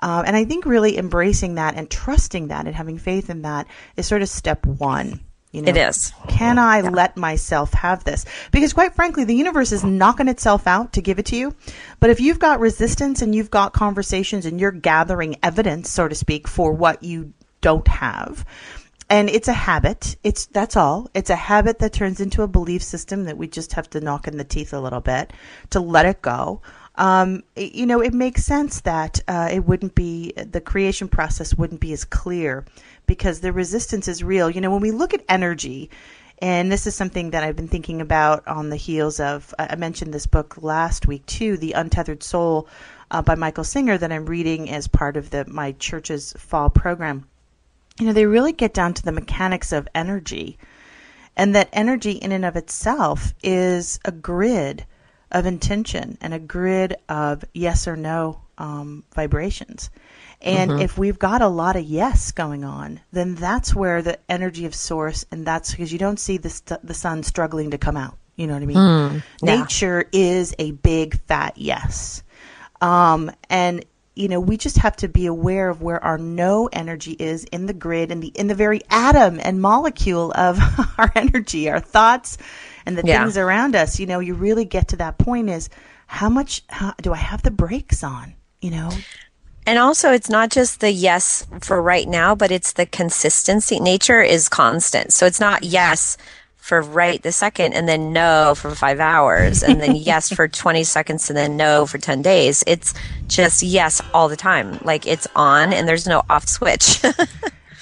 Um, 0.00 0.24
and 0.26 0.36
I 0.36 0.44
think 0.44 0.66
really 0.66 0.96
embracing 0.98 1.56
that 1.56 1.76
and 1.76 1.90
trusting 1.90 2.48
that 2.48 2.66
and 2.66 2.74
having 2.74 2.98
faith 2.98 3.30
in 3.30 3.42
that 3.42 3.66
is 3.96 4.06
sort 4.06 4.22
of 4.22 4.28
step 4.28 4.64
one. 4.66 5.20
You 5.52 5.60
know, 5.60 5.68
It 5.68 5.76
is. 5.76 6.12
Can 6.28 6.58
I 6.58 6.80
let 6.80 7.18
myself 7.18 7.74
have 7.74 8.04
this? 8.04 8.24
Because 8.52 8.72
quite 8.72 8.94
frankly, 8.94 9.24
the 9.24 9.34
universe 9.34 9.70
is 9.70 9.84
knocking 9.84 10.28
itself 10.28 10.66
out 10.66 10.94
to 10.94 11.02
give 11.02 11.18
it 11.18 11.26
to 11.26 11.36
you. 11.36 11.54
But 12.00 12.08
if 12.08 12.20
you've 12.20 12.38
got 12.38 12.58
resistance 12.58 13.20
and 13.20 13.34
you've 13.34 13.50
got 13.50 13.74
conversations 13.74 14.46
and 14.46 14.58
you're 14.58 14.70
gathering 14.70 15.36
evidence, 15.42 15.90
so 15.90 16.08
to 16.08 16.14
speak, 16.14 16.48
for 16.48 16.72
what 16.72 17.02
you 17.02 17.34
don't 17.60 17.86
have, 17.86 18.46
and 19.10 19.28
it's 19.28 19.48
a 19.48 19.52
habit. 19.52 20.16
It's 20.24 20.46
that's 20.46 20.74
all. 20.74 21.10
It's 21.12 21.28
a 21.28 21.36
habit 21.36 21.80
that 21.80 21.92
turns 21.92 22.18
into 22.18 22.42
a 22.42 22.48
belief 22.48 22.82
system 22.82 23.24
that 23.24 23.36
we 23.36 23.46
just 23.46 23.74
have 23.74 23.90
to 23.90 24.00
knock 24.00 24.26
in 24.26 24.38
the 24.38 24.44
teeth 24.44 24.72
a 24.72 24.80
little 24.80 25.02
bit 25.02 25.34
to 25.70 25.80
let 25.80 26.06
it 26.06 26.22
go. 26.22 26.62
Um, 26.96 27.42
you 27.56 27.86
know, 27.86 28.00
it 28.00 28.12
makes 28.12 28.44
sense 28.44 28.82
that 28.82 29.20
uh, 29.26 29.48
it 29.50 29.64
wouldn't 29.64 29.94
be 29.94 30.32
the 30.36 30.60
creation 30.60 31.08
process 31.08 31.54
wouldn't 31.54 31.80
be 31.80 31.92
as 31.92 32.04
clear 32.04 32.64
because 33.06 33.40
the 33.40 33.52
resistance 33.52 34.08
is 34.08 34.22
real. 34.22 34.50
You 34.50 34.60
know, 34.60 34.70
when 34.70 34.82
we 34.82 34.90
look 34.90 35.14
at 35.14 35.24
energy, 35.28 35.90
and 36.40 36.70
this 36.70 36.86
is 36.86 36.94
something 36.94 37.30
that 37.30 37.44
I've 37.44 37.56
been 37.56 37.68
thinking 37.68 38.00
about 38.00 38.46
on 38.46 38.68
the 38.68 38.76
heels 38.76 39.20
of. 39.20 39.54
I 39.58 39.68
I 39.70 39.76
mentioned 39.76 40.12
this 40.12 40.26
book 40.26 40.62
last 40.62 41.06
week 41.06 41.24
too, 41.26 41.56
"The 41.56 41.72
Untethered 41.72 42.22
Soul" 42.22 42.68
uh, 43.10 43.22
by 43.22 43.36
Michael 43.36 43.64
Singer, 43.64 43.96
that 43.96 44.12
I'm 44.12 44.26
reading 44.26 44.68
as 44.70 44.86
part 44.88 45.16
of 45.16 45.30
the 45.30 45.46
my 45.46 45.72
church's 45.72 46.34
fall 46.36 46.68
program 46.68 47.26
you 47.98 48.06
know, 48.06 48.12
they 48.12 48.26
really 48.26 48.52
get 48.52 48.74
down 48.74 48.94
to 48.94 49.02
the 49.02 49.12
mechanics 49.12 49.72
of 49.72 49.88
energy. 49.94 50.58
And 51.36 51.54
that 51.54 51.68
energy 51.72 52.12
in 52.12 52.32
and 52.32 52.44
of 52.44 52.56
itself 52.56 53.34
is 53.42 53.98
a 54.04 54.12
grid 54.12 54.84
of 55.32 55.46
intention 55.46 56.18
and 56.20 56.32
a 56.32 56.38
grid 56.38 56.94
of 57.08 57.44
yes 57.52 57.88
or 57.88 57.96
no 57.96 58.40
um, 58.58 59.02
vibrations. 59.14 59.90
And 60.40 60.80
if 60.80 60.98
we've 60.98 61.18
got 61.18 61.40
a 61.40 61.48
lot 61.48 61.76
of 61.76 61.84
yes 61.84 62.32
going 62.32 62.64
on, 62.64 63.00
then 63.12 63.36
that's 63.36 63.74
where 63.74 64.02
the 64.02 64.18
energy 64.28 64.66
of 64.66 64.74
source, 64.74 65.24
and 65.30 65.46
that's 65.46 65.70
because 65.70 65.92
you 65.92 65.98
don't 65.98 66.18
see 66.18 66.36
the, 66.36 66.50
st- 66.50 66.84
the 66.84 66.94
sun 66.94 67.22
struggling 67.22 67.70
to 67.70 67.78
come 67.78 67.96
out. 67.96 68.18
You 68.34 68.48
know 68.48 68.54
what 68.54 68.62
I 68.62 68.66
mean? 68.66 68.76
yeah. 69.42 69.60
Nature 69.60 70.04
is 70.12 70.54
a 70.58 70.72
big 70.72 71.20
fat 71.26 71.56
yes. 71.56 72.22
Um, 72.80 73.30
and 73.48 73.84
you 74.14 74.28
know, 74.28 74.40
we 74.40 74.56
just 74.58 74.78
have 74.78 74.96
to 74.96 75.08
be 75.08 75.26
aware 75.26 75.70
of 75.70 75.80
where 75.80 76.02
our 76.02 76.18
no 76.18 76.68
energy 76.70 77.12
is 77.12 77.44
in 77.44 77.64
the 77.66 77.72
grid 77.72 78.10
and 78.10 78.22
the 78.22 78.28
in 78.28 78.46
the 78.46 78.54
very 78.54 78.82
atom 78.90 79.40
and 79.42 79.60
molecule 79.60 80.32
of 80.34 80.58
our 80.98 81.10
energy, 81.14 81.70
our 81.70 81.80
thoughts 81.80 82.36
and 82.86 82.96
the 82.98 83.02
Yeah. 83.04 83.22
things 83.22 83.36
around 83.36 83.74
us. 83.76 83.98
You 84.00 84.06
know, 84.06 84.20
you 84.20 84.34
really 84.34 84.64
get 84.64 84.88
to 84.88 84.96
that 84.96 85.18
point 85.18 85.48
is 85.50 85.68
how 86.06 86.28
much 86.28 86.62
how, 86.68 86.94
do 87.00 87.12
I 87.12 87.16
have 87.16 87.42
the 87.42 87.50
brakes 87.50 88.02
on? 88.04 88.34
You 88.60 88.70
know, 88.70 88.90
And 89.66 89.78
also, 89.78 90.10
it's 90.12 90.28
not 90.28 90.50
just 90.50 90.80
the 90.80 90.90
yes 90.90 91.46
for 91.60 91.80
right 91.80 92.08
now, 92.08 92.34
but 92.34 92.50
it's 92.50 92.72
the 92.72 92.84
consistency. 92.86 93.78
Nature 93.78 94.20
is 94.20 94.48
constant. 94.48 95.12
So 95.12 95.24
it's 95.26 95.38
not 95.40 95.62
yes 95.62 96.16
for 96.56 96.80
right 96.80 97.20
the 97.22 97.32
second 97.32 97.72
and 97.72 97.88
then 97.88 98.12
no 98.12 98.54
for 98.56 98.72
five 98.74 99.00
hours 99.00 99.64
and 99.64 99.80
then 99.80 99.96
yes 100.10 100.32
for 100.32 100.46
20 100.46 100.84
seconds 100.84 101.28
and 101.28 101.36
then 101.36 101.56
no 101.56 101.86
for 101.86 101.98
10 101.98 102.22
days. 102.22 102.62
It's 102.68 102.94
just 103.28 103.62
yes 103.64 104.00
all 104.14 104.28
the 104.28 104.36
time. 104.36 104.78
Like 104.82 105.06
it's 105.06 105.26
on 105.34 105.72
and 105.72 105.88
there's 105.88 106.06
no 106.06 106.22
off 106.30 106.46
switch. 106.48 107.00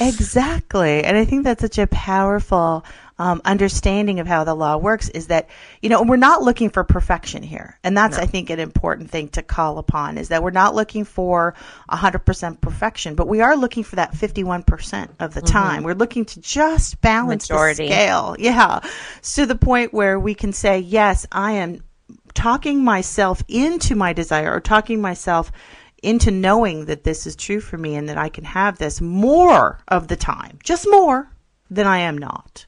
Exactly. 0.03 1.05
And 1.05 1.17
I 1.17 1.25
think 1.27 1.45
that's 1.45 1.61
such 1.61 1.77
a 1.79 1.87
powerful 1.87 2.85
um, 3.21 3.43
understanding 3.45 4.19
of 4.19 4.27
how 4.27 4.45
the 4.45 4.55
law 4.55 4.79
works 4.79 5.11
is 5.11 5.27
that, 5.27 5.51
you 5.83 5.91
know, 5.91 6.03
we're 6.03 6.17
not 6.17 6.41
looking 6.41 6.71
for 6.71 6.85
perfection 6.85 7.43
here. 7.43 7.79
And 7.85 7.95
that's, 7.95 8.17
I 8.17 8.25
think, 8.25 8.49
an 8.49 8.59
important 8.59 9.11
thing 9.11 9.29
to 9.29 9.43
call 9.43 9.77
upon 9.77 10.17
is 10.17 10.29
that 10.29 10.43
we're 10.43 10.51
not 10.53 10.75
looking 10.75 11.05
for 11.05 11.55
100% 11.91 12.61
perfection, 12.63 13.17
but 13.17 13.29
we 13.29 13.43
are 13.43 13.59
looking 13.59 13.85
for 13.85 13.97
that 13.97 14.15
51% 14.15 15.11
of 15.21 15.35
the 15.35 15.43
time. 15.43 15.83
We're 15.83 15.93
looking 15.93 16.25
to 16.25 16.41
just 16.41 17.03
balance 17.03 17.51
Majority. 17.51 17.89
the 17.89 17.93
scale. 17.93 18.37
Yeah. 18.39 18.81
To 19.35 19.45
the 19.45 19.55
point 19.55 19.93
where 19.93 20.19
we 20.19 20.35
can 20.35 20.55
say, 20.55 20.79
yes, 20.79 21.27
I 21.31 21.53
am 21.53 21.85
talking 22.33 22.83
myself 22.83 23.43
into 23.49 23.97
my 23.97 24.15
desire 24.15 24.51
or 24.51 24.61
talking 24.61 25.03
myself 25.03 25.53
into 26.03 26.31
knowing 26.31 26.87
that 26.87 27.05
this 27.05 27.27
is 27.27 27.37
true 27.37 27.61
for 27.61 27.77
me 27.77 27.97
and 27.97 28.09
that 28.09 28.17
I 28.17 28.31
can 28.31 28.45
have 28.45 28.79
this 28.79 29.03
more 29.03 29.79
of 29.89 30.09
the 30.09 30.17
time, 30.17 30.59
just 30.65 30.87
more 30.91 31.31
than 31.71 31.87
I 31.87 31.99
am 31.99 32.17
not. 32.17 32.65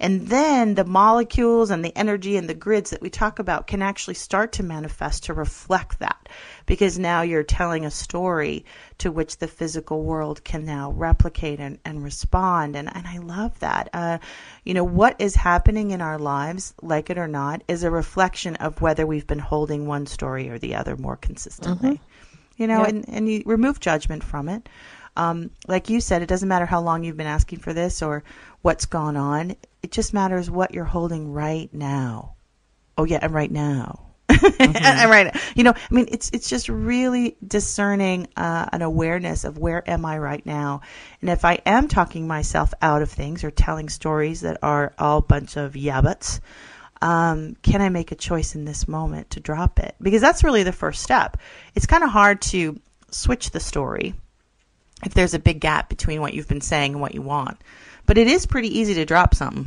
And 0.00 0.28
then 0.28 0.74
the 0.74 0.84
molecules 0.84 1.70
and 1.70 1.84
the 1.84 1.96
energy 1.96 2.36
and 2.36 2.48
the 2.48 2.54
grids 2.54 2.90
that 2.90 3.02
we 3.02 3.10
talk 3.10 3.38
about 3.38 3.66
can 3.66 3.82
actually 3.82 4.14
start 4.14 4.52
to 4.52 4.62
manifest 4.62 5.24
to 5.24 5.34
reflect 5.34 5.98
that 6.00 6.28
because 6.66 6.98
now 6.98 7.22
you're 7.22 7.42
telling 7.42 7.84
a 7.84 7.90
story 7.90 8.64
to 8.98 9.10
which 9.10 9.38
the 9.38 9.48
physical 9.48 10.02
world 10.02 10.42
can 10.44 10.64
now 10.64 10.90
replicate 10.90 11.60
and, 11.60 11.78
and 11.84 12.02
respond. 12.02 12.76
And, 12.76 12.94
and 12.94 13.06
I 13.06 13.18
love 13.18 13.58
that. 13.60 13.90
Uh, 13.92 14.18
you 14.64 14.74
know, 14.74 14.84
what 14.84 15.20
is 15.20 15.34
happening 15.34 15.90
in 15.90 16.00
our 16.00 16.18
lives, 16.18 16.74
like 16.82 17.10
it 17.10 17.18
or 17.18 17.28
not, 17.28 17.62
is 17.68 17.84
a 17.84 17.90
reflection 17.90 18.56
of 18.56 18.80
whether 18.80 19.06
we've 19.06 19.26
been 19.26 19.38
holding 19.38 19.86
one 19.86 20.06
story 20.06 20.48
or 20.48 20.58
the 20.58 20.74
other 20.74 20.96
more 20.96 21.16
consistently. 21.16 22.00
You 22.56 22.66
know, 22.68 22.84
and, 22.84 23.08
and 23.08 23.28
you 23.28 23.42
remove 23.46 23.80
judgment 23.80 24.22
from 24.22 24.48
it. 24.48 24.68
Um, 25.16 25.50
like 25.68 25.90
you 25.90 26.00
said, 26.00 26.22
it 26.22 26.28
doesn't 26.28 26.48
matter 26.48 26.66
how 26.66 26.80
long 26.80 27.04
you've 27.04 27.16
been 27.16 27.26
asking 27.26 27.60
for 27.60 27.72
this 27.72 28.02
or 28.02 28.24
what's 28.62 28.86
gone 28.86 29.16
on. 29.16 29.54
It 29.84 29.90
just 29.90 30.14
matters 30.14 30.50
what 30.50 30.72
you're 30.72 30.86
holding 30.86 31.30
right 31.30 31.68
now. 31.74 32.36
Oh 32.96 33.04
yeah, 33.04 33.18
and 33.20 33.34
right 33.34 33.50
now. 33.50 34.14
and 34.30 35.10
right, 35.10 35.36
you 35.54 35.62
know, 35.62 35.74
I 35.74 35.94
mean, 35.94 36.08
it's 36.10 36.30
it's 36.32 36.48
just 36.48 36.70
really 36.70 37.36
discerning 37.46 38.28
uh, 38.34 38.66
an 38.72 38.80
awareness 38.80 39.44
of 39.44 39.58
where 39.58 39.88
am 39.88 40.06
I 40.06 40.16
right 40.16 40.44
now, 40.46 40.80
and 41.20 41.28
if 41.28 41.44
I 41.44 41.60
am 41.66 41.88
talking 41.88 42.26
myself 42.26 42.72
out 42.80 43.02
of 43.02 43.10
things 43.10 43.44
or 43.44 43.50
telling 43.50 43.90
stories 43.90 44.40
that 44.40 44.56
are 44.62 44.94
all 44.98 45.20
bunch 45.20 45.58
of 45.58 45.74
yabbuts, 45.74 46.40
um, 47.02 47.54
can 47.62 47.82
I 47.82 47.90
make 47.90 48.10
a 48.10 48.16
choice 48.16 48.54
in 48.54 48.64
this 48.64 48.88
moment 48.88 49.28
to 49.32 49.40
drop 49.40 49.78
it? 49.78 49.94
Because 50.00 50.22
that's 50.22 50.42
really 50.42 50.62
the 50.62 50.72
first 50.72 51.02
step. 51.02 51.36
It's 51.74 51.84
kind 51.84 52.02
of 52.02 52.08
hard 52.08 52.40
to 52.42 52.80
switch 53.10 53.50
the 53.50 53.60
story 53.60 54.14
if 55.04 55.12
there's 55.12 55.34
a 55.34 55.38
big 55.38 55.60
gap 55.60 55.90
between 55.90 56.22
what 56.22 56.32
you've 56.32 56.48
been 56.48 56.62
saying 56.62 56.92
and 56.92 57.02
what 57.02 57.14
you 57.14 57.20
want. 57.20 57.58
But 58.06 58.18
it 58.18 58.26
is 58.26 58.46
pretty 58.46 58.68
easy 58.78 58.94
to 58.94 59.04
drop 59.04 59.34
something. 59.34 59.66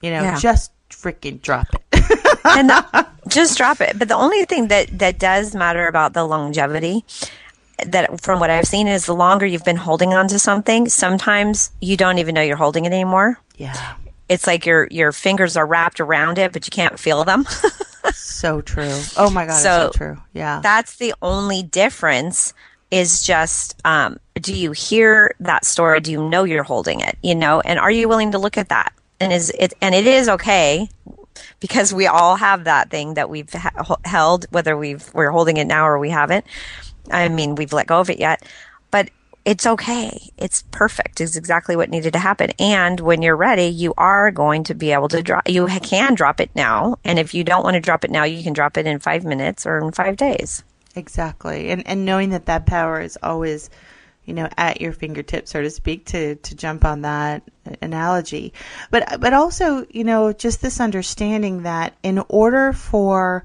You 0.00 0.10
know, 0.10 0.22
Yeah. 0.22 0.38
just 0.38 0.72
freaking 0.90 1.40
drop 1.42 1.66
it. 1.74 2.38
and 2.44 2.70
the- 2.70 3.06
just 3.28 3.56
drop 3.58 3.80
it. 3.80 3.98
But 3.98 4.08
the 4.08 4.14
only 4.16 4.44
thing 4.46 4.68
that 4.68 4.98
that 4.98 5.18
does 5.18 5.54
matter 5.54 5.86
about 5.86 6.14
the 6.14 6.24
longevity 6.24 7.04
that 7.86 8.20
from 8.20 8.40
what 8.40 8.50
I've 8.50 8.66
seen 8.66 8.88
is 8.88 9.06
the 9.06 9.14
longer 9.14 9.46
you've 9.46 9.64
been 9.64 9.76
holding 9.76 10.12
on 10.14 10.28
to 10.28 10.38
something, 10.38 10.88
sometimes 10.88 11.70
you 11.80 11.96
don't 11.96 12.18
even 12.18 12.34
know 12.34 12.42
you're 12.42 12.56
holding 12.56 12.84
it 12.84 12.92
anymore. 12.92 13.38
yeah. 13.56 13.94
It's 14.28 14.46
like 14.46 14.64
your 14.64 14.86
your 14.92 15.10
fingers 15.10 15.56
are 15.56 15.66
wrapped 15.66 15.98
around 15.98 16.38
it, 16.38 16.52
but 16.52 16.64
you 16.66 16.70
can't 16.70 16.98
feel 16.98 17.24
them. 17.24 17.46
So 18.14 18.62
true. 18.62 18.98
Oh 19.18 19.28
my 19.28 19.44
God, 19.44 19.60
So, 19.60 19.86
it's 19.88 19.98
so 19.98 20.04
true. 20.04 20.22
Yeah. 20.32 20.60
That's 20.62 20.96
the 20.96 21.12
only 21.20 21.62
difference 21.62 22.54
is 22.90 23.22
just 23.22 23.78
um, 23.84 24.18
do 24.40 24.54
you 24.54 24.72
hear 24.72 25.34
that 25.40 25.64
story? 25.64 26.00
Do 26.00 26.12
you 26.12 26.28
know 26.28 26.44
you're 26.44 26.62
holding 26.62 27.00
it? 27.00 27.16
You 27.22 27.34
know, 27.34 27.60
and 27.60 27.78
are 27.78 27.90
you 27.90 28.08
willing 28.08 28.32
to 28.32 28.38
look 28.38 28.58
at 28.58 28.68
that? 28.68 28.92
And 29.18 29.32
is 29.32 29.50
it 29.58 29.74
and 29.80 29.94
it 29.94 30.06
is 30.06 30.28
okay 30.28 30.88
because 31.60 31.92
we 31.92 32.06
all 32.06 32.36
have 32.36 32.64
that 32.64 32.90
thing 32.90 33.14
that 33.14 33.28
we've 33.28 33.52
ha- 33.52 33.96
held, 34.04 34.46
whether 34.50 34.76
we've 34.76 35.12
we're 35.14 35.30
holding 35.30 35.56
it 35.58 35.66
now 35.66 35.86
or 35.86 35.98
we 35.98 36.10
haven't. 36.10 36.46
I 37.10 37.28
mean, 37.28 37.54
we've 37.54 37.72
let 37.72 37.86
go 37.86 38.00
of 38.00 38.10
it 38.10 38.18
yet, 38.18 38.44
but 38.90 39.10
it's 39.44 39.66
okay. 39.66 40.30
It's 40.36 40.62
perfect. 40.70 41.20
It's 41.20 41.36
exactly 41.36 41.74
what 41.76 41.90
needed 41.90 42.12
to 42.12 42.18
happen. 42.18 42.50
And 42.58 43.00
when 43.00 43.22
you're 43.22 43.36
ready, 43.36 43.66
you 43.66 43.94
are 43.96 44.30
going 44.30 44.64
to 44.64 44.74
be 44.74 44.92
able 44.92 45.08
to 45.08 45.22
drop. 45.22 45.48
You 45.48 45.66
can 45.66 46.14
drop 46.14 46.40
it 46.40 46.50
now, 46.54 46.96
and 47.04 47.18
if 47.18 47.34
you 47.34 47.44
don't 47.44 47.64
want 47.64 47.74
to 47.74 47.80
drop 47.80 48.04
it 48.04 48.10
now, 48.10 48.24
you 48.24 48.42
can 48.42 48.52
drop 48.52 48.76
it 48.76 48.86
in 48.86 48.98
five 48.98 49.24
minutes 49.24 49.66
or 49.66 49.78
in 49.78 49.92
five 49.92 50.16
days. 50.16 50.62
Exactly. 50.96 51.70
And 51.70 51.86
and 51.86 52.04
knowing 52.04 52.30
that 52.30 52.46
that 52.46 52.66
power 52.66 53.00
is 53.00 53.18
always, 53.22 53.70
you 54.30 54.34
know, 54.34 54.48
at 54.56 54.80
your 54.80 54.92
fingertips, 54.92 55.50
so 55.50 55.60
to 55.60 55.70
speak, 55.70 56.06
to 56.06 56.36
to 56.36 56.54
jump 56.54 56.84
on 56.84 57.02
that 57.02 57.42
analogy. 57.82 58.52
But 58.92 59.20
but 59.20 59.34
also, 59.34 59.84
you 59.90 60.04
know, 60.04 60.32
just 60.32 60.62
this 60.62 60.80
understanding 60.80 61.64
that 61.64 61.96
in 62.04 62.22
order 62.28 62.72
for 62.72 63.44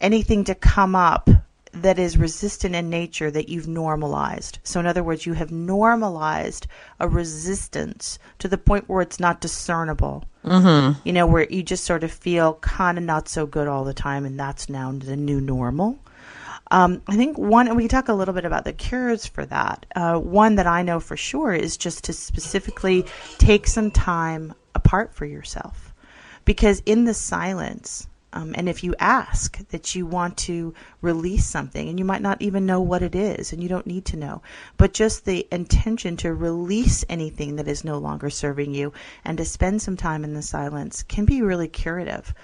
anything 0.00 0.44
to 0.44 0.54
come 0.54 0.96
up 0.96 1.28
that 1.72 1.98
is 1.98 2.16
resistant 2.16 2.74
in 2.74 2.88
nature 2.88 3.30
that 3.30 3.50
you've 3.50 3.68
normalized. 3.68 4.60
So 4.64 4.80
in 4.80 4.86
other 4.86 5.02
words, 5.02 5.26
you 5.26 5.34
have 5.34 5.52
normalized 5.52 6.68
a 7.00 7.06
resistance 7.06 8.18
to 8.38 8.48
the 8.48 8.56
point 8.56 8.88
where 8.88 9.02
it's 9.02 9.20
not 9.20 9.42
discernible. 9.42 10.24
Mm-hmm. 10.42 11.06
You 11.06 11.12
know, 11.12 11.26
where 11.26 11.46
you 11.50 11.62
just 11.62 11.84
sort 11.84 12.02
of 12.02 12.10
feel 12.10 12.54
kind 12.62 12.96
of 12.96 13.04
not 13.04 13.28
so 13.28 13.44
good 13.44 13.68
all 13.68 13.84
the 13.84 13.92
time, 13.92 14.24
and 14.24 14.40
that's 14.40 14.70
now 14.70 14.90
the 14.90 15.16
new 15.16 15.38
normal. 15.38 15.98
Um, 16.70 17.02
I 17.06 17.16
think 17.16 17.38
one, 17.38 17.68
and 17.68 17.76
we 17.76 17.84
can 17.84 17.90
talk 17.90 18.08
a 18.08 18.14
little 18.14 18.34
bit 18.34 18.44
about 18.44 18.64
the 18.64 18.72
cures 18.72 19.26
for 19.26 19.44
that. 19.46 19.86
Uh, 19.94 20.18
one 20.18 20.56
that 20.56 20.66
I 20.66 20.82
know 20.82 20.98
for 21.00 21.16
sure 21.16 21.52
is 21.52 21.76
just 21.76 22.04
to 22.04 22.12
specifically 22.12 23.04
take 23.38 23.66
some 23.66 23.90
time 23.90 24.54
apart 24.74 25.14
for 25.14 25.26
yourself. 25.26 25.94
Because 26.44 26.82
in 26.84 27.04
the 27.04 27.14
silence, 27.14 28.06
um, 28.32 28.54
and 28.56 28.68
if 28.68 28.82
you 28.82 28.94
ask 28.98 29.56
that 29.68 29.94
you 29.94 30.06
want 30.06 30.36
to 30.38 30.74
release 31.00 31.46
something, 31.46 31.88
and 31.88 31.98
you 31.98 32.04
might 32.04 32.20
not 32.20 32.42
even 32.42 32.66
know 32.66 32.80
what 32.80 33.02
it 33.02 33.14
is, 33.14 33.52
and 33.52 33.62
you 33.62 33.68
don't 33.68 33.86
need 33.86 34.06
to 34.06 34.16
know, 34.16 34.42
but 34.76 34.92
just 34.92 35.24
the 35.24 35.46
intention 35.52 36.16
to 36.18 36.34
release 36.34 37.04
anything 37.08 37.56
that 37.56 37.68
is 37.68 37.84
no 37.84 37.98
longer 37.98 38.30
serving 38.30 38.74
you 38.74 38.92
and 39.24 39.38
to 39.38 39.44
spend 39.44 39.80
some 39.80 39.96
time 39.96 40.24
in 40.24 40.34
the 40.34 40.42
silence 40.42 41.02
can 41.04 41.24
be 41.24 41.42
really 41.42 41.68
curative. 41.68 42.34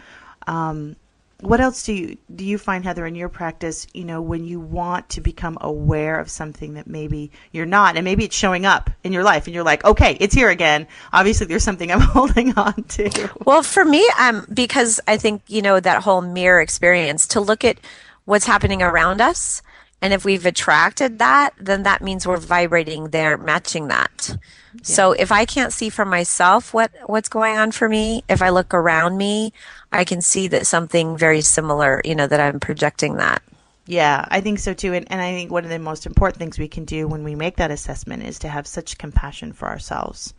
Um, 0.46 0.96
what 1.42 1.60
else 1.60 1.84
do 1.84 1.92
you 1.92 2.16
do 2.34 2.44
you 2.44 2.58
find 2.58 2.84
heather 2.84 3.06
in 3.06 3.14
your 3.14 3.28
practice 3.28 3.86
you 3.92 4.04
know 4.04 4.20
when 4.22 4.44
you 4.44 4.60
want 4.60 5.08
to 5.10 5.20
become 5.20 5.58
aware 5.60 6.18
of 6.18 6.30
something 6.30 6.74
that 6.74 6.86
maybe 6.86 7.30
you're 7.52 7.66
not? 7.66 7.96
And 7.96 8.04
maybe 8.04 8.24
it's 8.24 8.36
showing 8.36 8.66
up 8.66 8.90
in 9.04 9.12
your 9.12 9.24
life 9.24 9.46
and 9.46 9.54
you're 9.54 9.64
like 9.64 9.84
okay 9.84 10.16
it's 10.20 10.34
here 10.34 10.50
again. 10.50 10.86
Obviously 11.12 11.46
there's 11.46 11.64
something 11.64 11.90
i'm 11.90 12.00
holding 12.16 12.56
on 12.56 12.82
to. 12.84 13.30
Well, 13.44 13.62
for 13.62 13.84
me, 13.84 14.08
um, 14.18 14.46
because 14.52 15.00
I 15.06 15.16
think 15.16 15.42
you 15.46 15.62
know 15.62 15.80
that 15.80 16.02
whole 16.02 16.20
mirror 16.20 16.60
experience 16.60 17.26
to 17.28 17.40
look 17.40 17.64
at 17.64 17.78
what's 18.24 18.46
happening 18.46 18.82
around 18.82 19.20
us, 19.20 19.62
and 20.02 20.12
if 20.12 20.24
we've 20.24 20.46
attracted 20.46 21.18
that, 21.18 21.54
then 21.58 21.82
that 21.82 22.02
means 22.02 22.26
we're 22.26 22.38
vibrating 22.38 23.10
there, 23.10 23.36
matching 23.36 23.88
that. 23.88 24.36
So 24.82 25.12
if 25.12 25.32
I 25.32 25.44
can't 25.44 25.72
see 25.72 25.88
for 25.88 26.04
myself 26.04 26.72
what 26.72 26.92
what's 27.06 27.28
going 27.28 27.58
on 27.58 27.72
for 27.72 27.88
me, 27.88 28.24
if 28.28 28.40
I 28.40 28.50
look 28.50 28.72
around 28.72 29.16
me, 29.16 29.52
I 29.92 30.04
can 30.04 30.22
see 30.22 30.48
that 30.48 30.66
something 30.66 31.16
very 31.16 31.40
similar, 31.40 32.00
you 32.04 32.14
know, 32.14 32.26
that 32.26 32.40
I'm 32.40 32.60
projecting 32.60 33.16
that. 33.16 33.42
Yeah, 33.86 34.24
I 34.30 34.40
think 34.40 34.60
so 34.60 34.72
too. 34.72 34.94
And, 34.94 35.10
and 35.10 35.20
I 35.20 35.32
think 35.32 35.50
one 35.50 35.64
of 35.64 35.70
the 35.70 35.78
most 35.78 36.06
important 36.06 36.38
things 36.38 36.58
we 36.58 36.68
can 36.68 36.84
do 36.84 37.08
when 37.08 37.24
we 37.24 37.34
make 37.34 37.56
that 37.56 37.72
assessment 37.72 38.22
is 38.22 38.38
to 38.40 38.48
have 38.48 38.66
such 38.66 38.98
compassion 38.98 39.52
for 39.52 39.66
ourselves. 39.66 40.32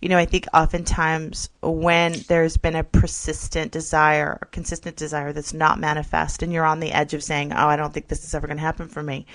You 0.00 0.08
know, 0.08 0.16
I 0.16 0.24
think 0.24 0.46
oftentimes 0.54 1.50
when 1.62 2.14
there's 2.26 2.56
been 2.56 2.74
a 2.76 2.84
persistent 2.84 3.70
desire 3.70 4.38
or 4.40 4.48
consistent 4.50 4.96
desire 4.96 5.32
that's 5.32 5.52
not 5.52 5.78
manifest, 5.78 6.42
and 6.42 6.52
you're 6.52 6.64
on 6.64 6.80
the 6.80 6.92
edge 6.92 7.12
of 7.12 7.22
saying, 7.22 7.52
Oh, 7.52 7.66
I 7.68 7.76
don't 7.76 7.92
think 7.92 8.08
this 8.08 8.24
is 8.24 8.34
ever 8.34 8.46
going 8.46 8.56
to 8.56 8.62
happen 8.62 8.88
for 8.88 9.02
me, 9.02 9.26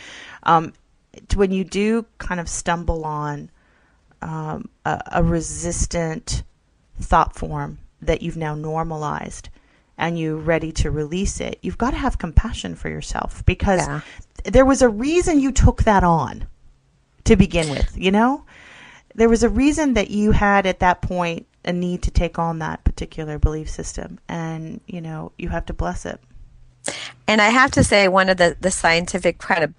um, 0.44 0.74
when 1.36 1.52
you 1.52 1.64
do 1.64 2.06
kind 2.18 2.40
of 2.40 2.50
stumble 2.50 3.06
on 3.06 3.50
um, 4.22 4.70
a, 4.86 5.02
a 5.14 5.24
resistant 5.24 6.44
thought 7.00 7.36
form 7.36 7.78
that 8.02 8.22
you've 8.22 8.38
now 8.38 8.56
normalized 8.56 9.50
and 9.98 10.20
you're 10.20 10.36
ready 10.36 10.72
to 10.72 10.92
release 10.92 11.40
it, 11.40 11.60
you've 11.62 11.78
got 11.78 11.92
to 11.92 11.98
have 11.98 12.18
compassion 12.18 12.76
for 12.76 12.90
yourself 12.90 13.46
because 13.46 13.80
Yeah. 13.88 14.02
there 14.46 14.66
was 14.66 14.82
a 14.82 14.90
reason 14.90 15.40
you 15.40 15.52
took 15.52 15.84
that 15.84 16.04
on 16.04 16.48
to 17.26 17.36
begin 17.36 17.70
with, 17.70 17.96
you 17.98 18.12
know? 18.12 18.44
There 19.16 19.30
was 19.30 19.44
a 19.44 19.50
reason 19.50 19.94
that 19.94 20.12
you 20.12 20.32
had 20.32 20.66
at 20.66 20.80
that 20.80 21.02
point 21.02 21.48
a 21.64 21.74
need 21.74 22.04
to 22.04 22.12
take 22.12 22.38
on 22.38 22.60
that 22.60 22.84
particular 22.84 23.40
belief 23.40 23.70
system 23.70 24.20
and, 24.30 24.82
you 24.86 25.02
know, 25.02 25.32
you 25.38 25.50
have 25.50 25.66
to 25.66 25.74
bless 25.74 26.06
it. 26.06 26.20
And 27.28 27.42
I 27.42 27.50
have 27.50 27.72
to 27.72 27.84
say, 27.84 28.08
one 28.08 28.30
of 28.30 28.38
the, 28.38 28.56
the 28.60 28.70
scientific 28.70 29.40
kind 29.40 29.64
of 29.64 29.74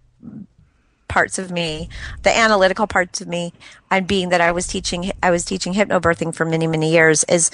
parts 1.09 1.39
of 1.39 1.53
me, 1.53 1.89
the 2.25 2.37
analytical 2.37 2.87
parts 2.87 3.21
of 3.21 3.29
me, 3.29 3.53
and 3.91 4.07
being 4.07 4.31
that 4.31 4.41
I 4.41 4.51
was 4.51 4.67
teaching, 4.67 5.13
I 5.23 5.31
was 5.31 5.45
teaching 5.45 5.75
hypnobirthing 5.75 6.35
for 6.35 6.45
many, 6.45 6.67
many 6.67 6.91
years, 6.91 7.25
is 7.25 7.51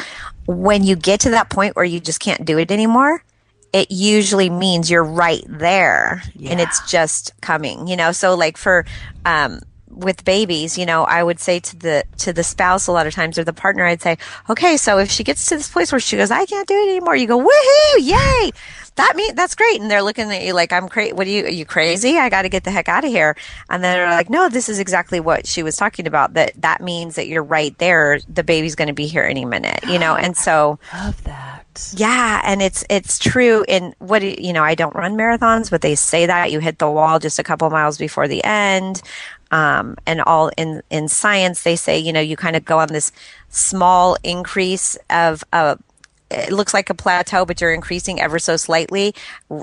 when 0.46 0.84
you 0.84 0.96
get 0.96 1.20
to 1.20 1.30
that 1.30 1.50
point 1.50 1.76
where 1.76 1.84
you 1.84 2.00
just 2.00 2.20
can't 2.20 2.46
do 2.46 2.58
it 2.58 2.70
anymore, 2.70 3.22
it 3.72 3.90
usually 3.90 4.50
means 4.50 4.90
you're 4.90 5.04
right 5.04 5.44
there 5.46 6.22
and 6.42 6.60
it's 6.60 6.90
just 6.90 7.38
coming, 7.40 7.86
you 7.86 7.96
know? 7.96 8.12
So 8.12 8.34
like 8.34 8.56
for, 8.56 8.86
um, 9.24 9.60
with 9.92 10.24
babies, 10.24 10.76
you 10.78 10.86
know, 10.86 11.04
I 11.04 11.22
would 11.22 11.38
say 11.38 11.60
to 11.60 11.76
the 11.76 12.04
to 12.18 12.32
the 12.32 12.42
spouse 12.42 12.86
a 12.86 12.92
lot 12.92 13.06
of 13.06 13.14
times 13.14 13.38
or 13.38 13.44
the 13.44 13.52
partner, 13.52 13.84
I'd 13.84 14.02
say, 14.02 14.18
okay, 14.50 14.76
so 14.76 14.98
if 14.98 15.10
she 15.10 15.24
gets 15.24 15.46
to 15.46 15.56
this 15.56 15.70
place 15.70 15.92
where 15.92 16.00
she 16.00 16.16
goes, 16.16 16.30
I 16.30 16.44
can't 16.46 16.66
do 16.66 16.74
it 16.74 16.90
anymore, 16.90 17.16
you 17.16 17.26
go, 17.26 17.38
woohoo, 17.38 17.98
yay, 17.98 18.50
that 18.96 19.16
mean 19.16 19.34
that's 19.34 19.54
great, 19.54 19.80
and 19.80 19.90
they're 19.90 20.02
looking 20.02 20.30
at 20.30 20.42
you 20.44 20.52
like 20.52 20.72
I'm 20.72 20.88
crazy. 20.88 21.12
What 21.12 21.26
are 21.26 21.30
you? 21.30 21.44
Are 21.44 21.50
you 21.50 21.64
crazy? 21.64 22.18
I 22.18 22.28
got 22.28 22.42
to 22.42 22.50
get 22.50 22.64
the 22.64 22.70
heck 22.70 22.88
out 22.88 23.04
of 23.04 23.10
here. 23.10 23.36
And 23.70 23.82
then 23.82 23.96
they're 23.96 24.10
like, 24.10 24.28
no, 24.28 24.48
this 24.48 24.68
is 24.68 24.78
exactly 24.78 25.18
what 25.18 25.46
she 25.46 25.62
was 25.62 25.76
talking 25.76 26.06
about. 26.06 26.34
That 26.34 26.52
that 26.60 26.82
means 26.82 27.14
that 27.14 27.26
you're 27.26 27.42
right 27.42 27.76
there. 27.78 28.20
The 28.28 28.44
baby's 28.44 28.74
going 28.74 28.88
to 28.88 28.94
be 28.94 29.06
here 29.06 29.22
any 29.22 29.46
minute, 29.46 29.80
you 29.88 29.98
know. 29.98 30.14
And 30.14 30.36
so 30.36 30.78
Love 30.94 31.24
that. 31.24 31.92
Yeah, 31.96 32.42
and 32.44 32.60
it's 32.60 32.84
it's 32.90 33.18
true. 33.18 33.64
In 33.66 33.94
what 33.98 34.22
you 34.22 34.52
know, 34.52 34.62
I 34.62 34.74
don't 34.74 34.94
run 34.94 35.16
marathons, 35.16 35.70
but 35.70 35.80
they 35.80 35.94
say 35.94 36.26
that 36.26 36.52
you 36.52 36.58
hit 36.58 36.78
the 36.78 36.90
wall 36.90 37.18
just 37.18 37.38
a 37.38 37.42
couple 37.42 37.70
miles 37.70 37.96
before 37.96 38.28
the 38.28 38.44
end. 38.44 39.00
Um, 39.52 39.96
and 40.06 40.20
all 40.22 40.50
in 40.56 40.82
in 40.90 41.08
science, 41.08 41.62
they 41.62 41.76
say 41.76 41.98
you 41.98 42.12
know 42.12 42.20
you 42.20 42.36
kind 42.36 42.56
of 42.56 42.64
go 42.64 42.78
on 42.78 42.88
this 42.88 43.12
small 43.50 44.16
increase 44.24 44.96
of 45.10 45.44
uh, 45.52 45.76
it 46.30 46.52
looks 46.52 46.72
like 46.72 46.90
a 46.90 46.94
plateau, 46.94 47.44
but 47.44 47.60
you're 47.60 47.74
increasing 47.74 48.20
ever 48.20 48.38
so 48.38 48.56
slightly, 48.56 49.14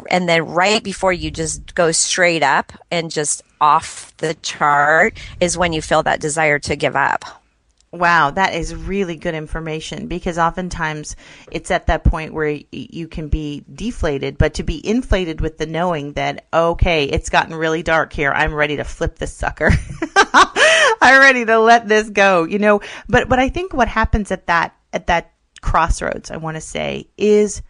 and 0.09 0.29
then 0.29 0.45
right 0.45 0.83
before 0.83 1.11
you 1.11 1.31
just 1.31 1.75
go 1.75 1.91
straight 1.91 2.43
up 2.43 2.71
and 2.91 3.11
just 3.11 3.41
off 3.59 4.15
the 4.17 4.35
chart 4.35 5.17
is 5.41 5.57
when 5.57 5.73
you 5.73 5.81
feel 5.81 6.03
that 6.03 6.21
desire 6.21 6.59
to 6.59 6.75
give 6.75 6.95
up. 6.95 7.38
Wow, 7.91 8.29
that 8.31 8.53
is 8.53 8.75
really 8.75 9.15
good 9.15 9.33
information 9.33 10.07
because 10.07 10.37
oftentimes 10.37 11.15
it's 11.51 11.71
at 11.71 11.87
that 11.87 12.03
point 12.03 12.33
where 12.33 12.59
you 12.71 13.07
can 13.07 13.29
be 13.29 13.65
deflated, 13.73 14.37
but 14.37 14.55
to 14.55 14.63
be 14.63 14.85
inflated 14.87 15.41
with 15.41 15.57
the 15.57 15.65
knowing 15.65 16.13
that, 16.13 16.45
okay, 16.53 17.05
it's 17.05 17.29
gotten 17.29 17.55
really 17.55 17.81
dark 17.81 18.13
here. 18.13 18.31
I'm 18.31 18.53
ready 18.53 18.77
to 18.77 18.83
flip 18.83 19.17
this 19.17 19.33
sucker. 19.33 19.71
I'm 21.01 21.19
ready 21.19 21.45
to 21.45 21.57
let 21.57 21.87
this 21.87 22.09
go, 22.11 22.43
you 22.43 22.59
know, 22.59 22.81
but, 23.07 23.27
but 23.27 23.39
I 23.39 23.49
think 23.49 23.73
what 23.73 23.87
happens 23.87 24.31
at 24.31 24.45
that, 24.47 24.75
at 24.93 25.07
that 25.07 25.31
crossroads, 25.61 26.29
I 26.29 26.37
want 26.37 26.57
to 26.57 26.61
say 26.61 27.09
is 27.17 27.63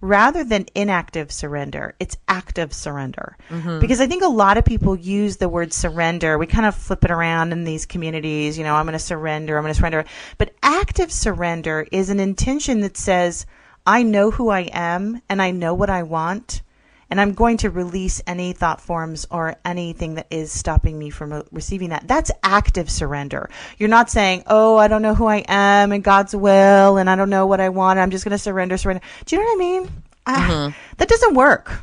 rather 0.00 0.44
than 0.44 0.66
inactive 0.74 1.32
surrender, 1.32 1.94
it's 1.98 2.16
active 2.28 2.72
surrender. 2.72 3.36
Mm-hmm. 3.48 3.80
Because 3.80 4.00
I 4.00 4.06
think 4.06 4.22
a 4.22 4.28
lot 4.28 4.58
of 4.58 4.64
people 4.64 4.96
use 4.96 5.36
the 5.36 5.48
word 5.48 5.72
surrender. 5.72 6.38
We 6.38 6.46
kind 6.46 6.66
of 6.66 6.74
flip 6.74 7.04
it 7.04 7.10
around 7.10 7.52
in 7.52 7.64
these 7.64 7.86
communities, 7.86 8.58
you 8.58 8.64
know, 8.64 8.74
I'm 8.74 8.86
going 8.86 8.92
to 8.92 8.98
surrender, 8.98 9.56
I'm 9.56 9.64
going 9.64 9.74
to 9.74 9.78
surrender. 9.78 10.04
But 10.38 10.54
active 10.62 11.10
surrender 11.10 11.86
is 11.90 12.10
an 12.10 12.20
intention 12.20 12.80
that 12.80 12.96
says, 12.96 13.46
I 13.86 14.02
know 14.02 14.30
who 14.30 14.48
I 14.48 14.68
am 14.72 15.22
and 15.28 15.40
I 15.40 15.52
know 15.52 15.74
what 15.74 15.90
I 15.90 16.02
want. 16.02 16.62
And 17.08 17.20
I'm 17.20 17.32
going 17.32 17.58
to 17.58 17.70
release 17.70 18.20
any 18.26 18.52
thought 18.52 18.80
forms 18.80 19.26
or 19.30 19.56
anything 19.64 20.14
that 20.14 20.26
is 20.30 20.50
stopping 20.50 20.98
me 20.98 21.10
from 21.10 21.32
uh, 21.32 21.42
receiving 21.52 21.90
that. 21.90 22.08
That's 22.08 22.30
active 22.42 22.90
surrender. 22.90 23.48
You're 23.78 23.88
not 23.88 24.10
saying, 24.10 24.42
Oh, 24.46 24.76
I 24.76 24.88
don't 24.88 25.02
know 25.02 25.14
who 25.14 25.26
I 25.26 25.44
am 25.46 25.92
and 25.92 26.02
God's 26.02 26.34
will 26.34 26.96
and 26.96 27.08
I 27.08 27.16
don't 27.16 27.30
know 27.30 27.46
what 27.46 27.60
I 27.60 27.68
want. 27.68 27.98
I'm 27.98 28.10
just 28.10 28.24
going 28.24 28.32
to 28.32 28.38
surrender, 28.38 28.76
surrender. 28.76 29.02
Do 29.24 29.36
you 29.36 29.42
know 29.42 29.48
what 29.48 29.54
I 29.54 29.58
mean? 29.58 30.02
Ah, 30.26 30.76
that 30.96 31.08
doesn't 31.08 31.34
work. 31.34 31.80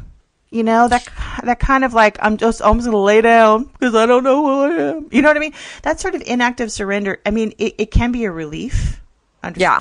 You 0.50 0.64
know, 0.64 0.88
that, 0.88 1.08
that 1.44 1.60
kind 1.60 1.84
of 1.84 1.96
like, 1.96 2.18
I'm 2.22 2.38
just, 2.38 2.62
I'm 2.62 2.76
just 2.78 2.86
going 2.86 2.94
to 2.94 2.98
lay 3.00 3.22
down 3.22 3.64
because 3.64 3.96
I 3.96 4.06
don't 4.06 4.24
know 4.24 4.44
who 4.44 4.62
I 4.62 4.90
am. 4.90 5.10
You 5.12 5.24
know 5.24 5.30
what 5.30 5.38
I 5.38 5.40
mean? 5.40 5.54
That 5.82 6.00
sort 6.00 6.14
of 6.14 6.22
inactive 6.28 6.72
surrender. 6.72 7.20
I 7.26 7.32
mean, 7.32 7.54
it, 7.58 7.74
it 7.80 7.92
can 7.92 8.12
be 8.12 8.26
a 8.26 8.32
relief. 8.32 9.02
Yeah. 9.56 9.80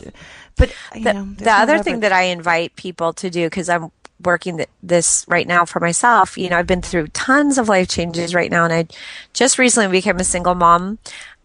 But, 0.57 0.75
you 0.95 1.05
the, 1.05 1.13
know, 1.13 1.25
the 1.25 1.53
other 1.53 1.79
thing 1.81 2.01
that 2.01 2.13
I 2.13 2.23
invite 2.23 2.75
people 2.75 3.13
to 3.15 3.29
do 3.29 3.47
because 3.47 3.69
I'm 3.69 3.91
working 4.25 4.59
th- 4.59 4.69
this 4.83 5.25
right 5.29 5.47
now 5.47 5.65
for 5.65 5.81
myself. 5.81 6.37
You 6.39 6.51
know, 6.51 6.59
I've 6.59 6.67
been 6.67 6.83
through 6.83 7.09
tons 7.09 7.59
of 7.59 7.69
life 7.69 7.89
changes 7.89 8.35
right 8.35 8.51
now, 8.51 8.65
and 8.65 8.73
I 8.73 8.87
just 9.33 9.59
recently 9.59 9.91
became 9.91 10.19
a 10.19 10.25
single 10.25 10.55
mom. 10.55 10.99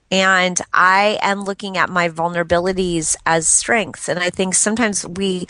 And 0.10 0.60
I 0.74 1.20
am 1.22 1.42
looking 1.42 1.78
at 1.78 1.90
my 1.90 2.08
vulnerabilities 2.08 3.18
as 3.26 3.48
strengths. 3.48 4.08
And 4.08 4.20
I 4.20 4.30
think 4.30 4.56
sometimes 4.56 5.06
we 5.06 5.48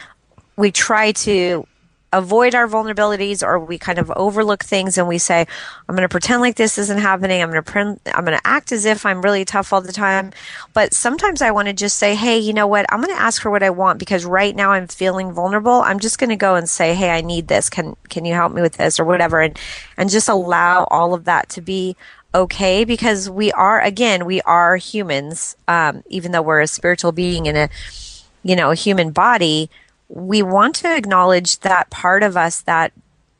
we 0.55 0.71
try 0.71 1.11
to 1.11 1.67
avoid 2.17 2.55
our 2.55 2.67
vulnerabilities 2.67 3.43
or 3.43 3.59
we 3.59 3.77
kind 3.77 3.99
of 3.99 4.11
overlook 4.15 4.63
things 4.63 4.97
and 4.97 5.07
we 5.07 5.17
say 5.17 5.45
i'm 5.87 5.95
going 5.95 6.07
to 6.07 6.09
pretend 6.09 6.41
like 6.41 6.55
this 6.55 6.77
isn't 6.77 6.99
happening. 6.99 7.41
I'm 7.41 7.49
going 7.49 7.63
to 7.63 7.71
pre- 7.71 8.13
i'm 8.13 8.25
going 8.25 8.37
to 8.37 8.47
act 8.47 8.71
as 8.71 8.85
if 8.85 9.05
i'm 9.05 9.21
really 9.21 9.45
tough 9.45 9.71
all 9.71 9.81
the 9.81 9.93
time. 9.93 10.31
But 10.73 10.93
sometimes 10.93 11.41
i 11.41 11.51
want 11.51 11.67
to 11.67 11.73
just 11.73 11.97
say 11.97 12.15
hey 12.15 12.37
you 12.37 12.53
know 12.53 12.67
what? 12.67 12.85
I'm 12.89 13.01
going 13.01 13.15
to 13.15 13.21
ask 13.21 13.41
for 13.41 13.51
what 13.51 13.63
i 13.63 13.69
want 13.69 13.99
because 13.99 14.25
right 14.25 14.55
now 14.55 14.71
i'm 14.71 14.87
feeling 14.87 15.31
vulnerable. 15.31 15.81
I'm 15.81 15.99
just 15.99 16.19
going 16.19 16.29
to 16.29 16.35
go 16.35 16.55
and 16.55 16.69
say 16.69 16.93
hey 16.93 17.11
i 17.11 17.21
need 17.21 17.47
this. 17.47 17.69
Can 17.69 17.95
can 18.09 18.25
you 18.25 18.33
help 18.33 18.53
me 18.53 18.61
with 18.61 18.77
this 18.77 18.99
or 18.99 19.05
whatever. 19.05 19.41
And 19.41 19.57
and 19.97 20.09
just 20.09 20.29
allow 20.29 20.85
all 20.85 21.13
of 21.13 21.25
that 21.25 21.49
to 21.49 21.61
be 21.61 21.95
okay 22.35 22.83
because 22.83 23.29
we 23.29 23.51
are 23.53 23.81
again 23.81 24.25
we 24.25 24.41
are 24.41 24.75
humans 24.75 25.55
um, 25.67 26.03
even 26.07 26.31
though 26.31 26.41
we're 26.41 26.61
a 26.61 26.67
spiritual 26.67 27.11
being 27.11 27.45
in 27.45 27.55
a 27.55 27.69
you 28.43 28.55
know 28.55 28.71
a 28.71 28.75
human 28.75 29.11
body 29.11 29.69
we 30.09 30.41
want 30.41 30.75
to 30.75 30.95
acknowledge 30.95 31.59
that 31.59 31.89
part 31.89 32.23
of 32.23 32.37
us 32.37 32.61
that 32.61 32.93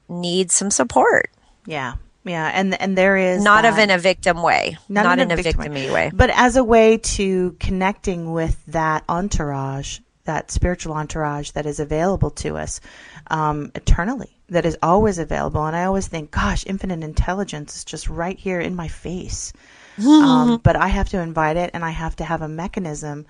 needs 0.10 0.54
some 0.54 0.72
support 0.72 1.30
Yeah. 1.66 1.96
Yeah. 2.24 2.52
And, 2.54 2.80
and 2.82 2.98
there 2.98 3.16
is 3.16 3.42
not 3.42 3.62
that- 3.64 3.74
of 3.74 3.80
in 3.80 3.90
a 3.90 3.98
victim 3.98 4.42
way 4.42 4.78
not, 4.90 5.20
in 5.20 5.32
a, 5.32 5.36
victim 5.36 5.62
victim 5.62 5.94
way 5.94 6.12
But 6.14 6.30
as 6.32 6.58
a 6.58 6.64
way 6.64 6.98
to 6.98 7.56
connecting 7.60 8.34
with 8.34 8.62
that 8.68 9.04
entourage, 9.08 10.00
that 10.26 10.52
spiritual 10.52 10.94
entourage 10.94 11.52
that 11.52 11.66
is 11.66 11.80
available 11.80 12.32
to 12.32 12.58
us 12.58 12.82
um, 13.30 13.72
eternally, 13.76 14.38
that 14.50 14.66
is 14.66 14.78
always 14.84 15.20
available. 15.20 15.66
And 15.66 15.76
I 15.76 15.86
always 15.86 16.08
think, 16.08 16.32
gosh, 16.32 16.66
infinite 16.66 17.02
intelligence 17.02 17.78
is 17.78 17.86
just 17.86 18.10
right 18.10 18.38
here 18.38 18.60
in 18.60 18.76
my 18.76 18.90
face. 18.90 19.54
um, 20.06 20.60
but 20.64 20.76
I 20.76 20.90
have 20.90 21.10
to 21.10 21.20
invite 21.20 21.58
it 21.58 21.72
and 21.74 21.84
I 21.84 21.90
have 21.92 22.16
to 22.18 22.26
have 22.26 22.42
a 22.42 22.48
mechanism 22.50 23.26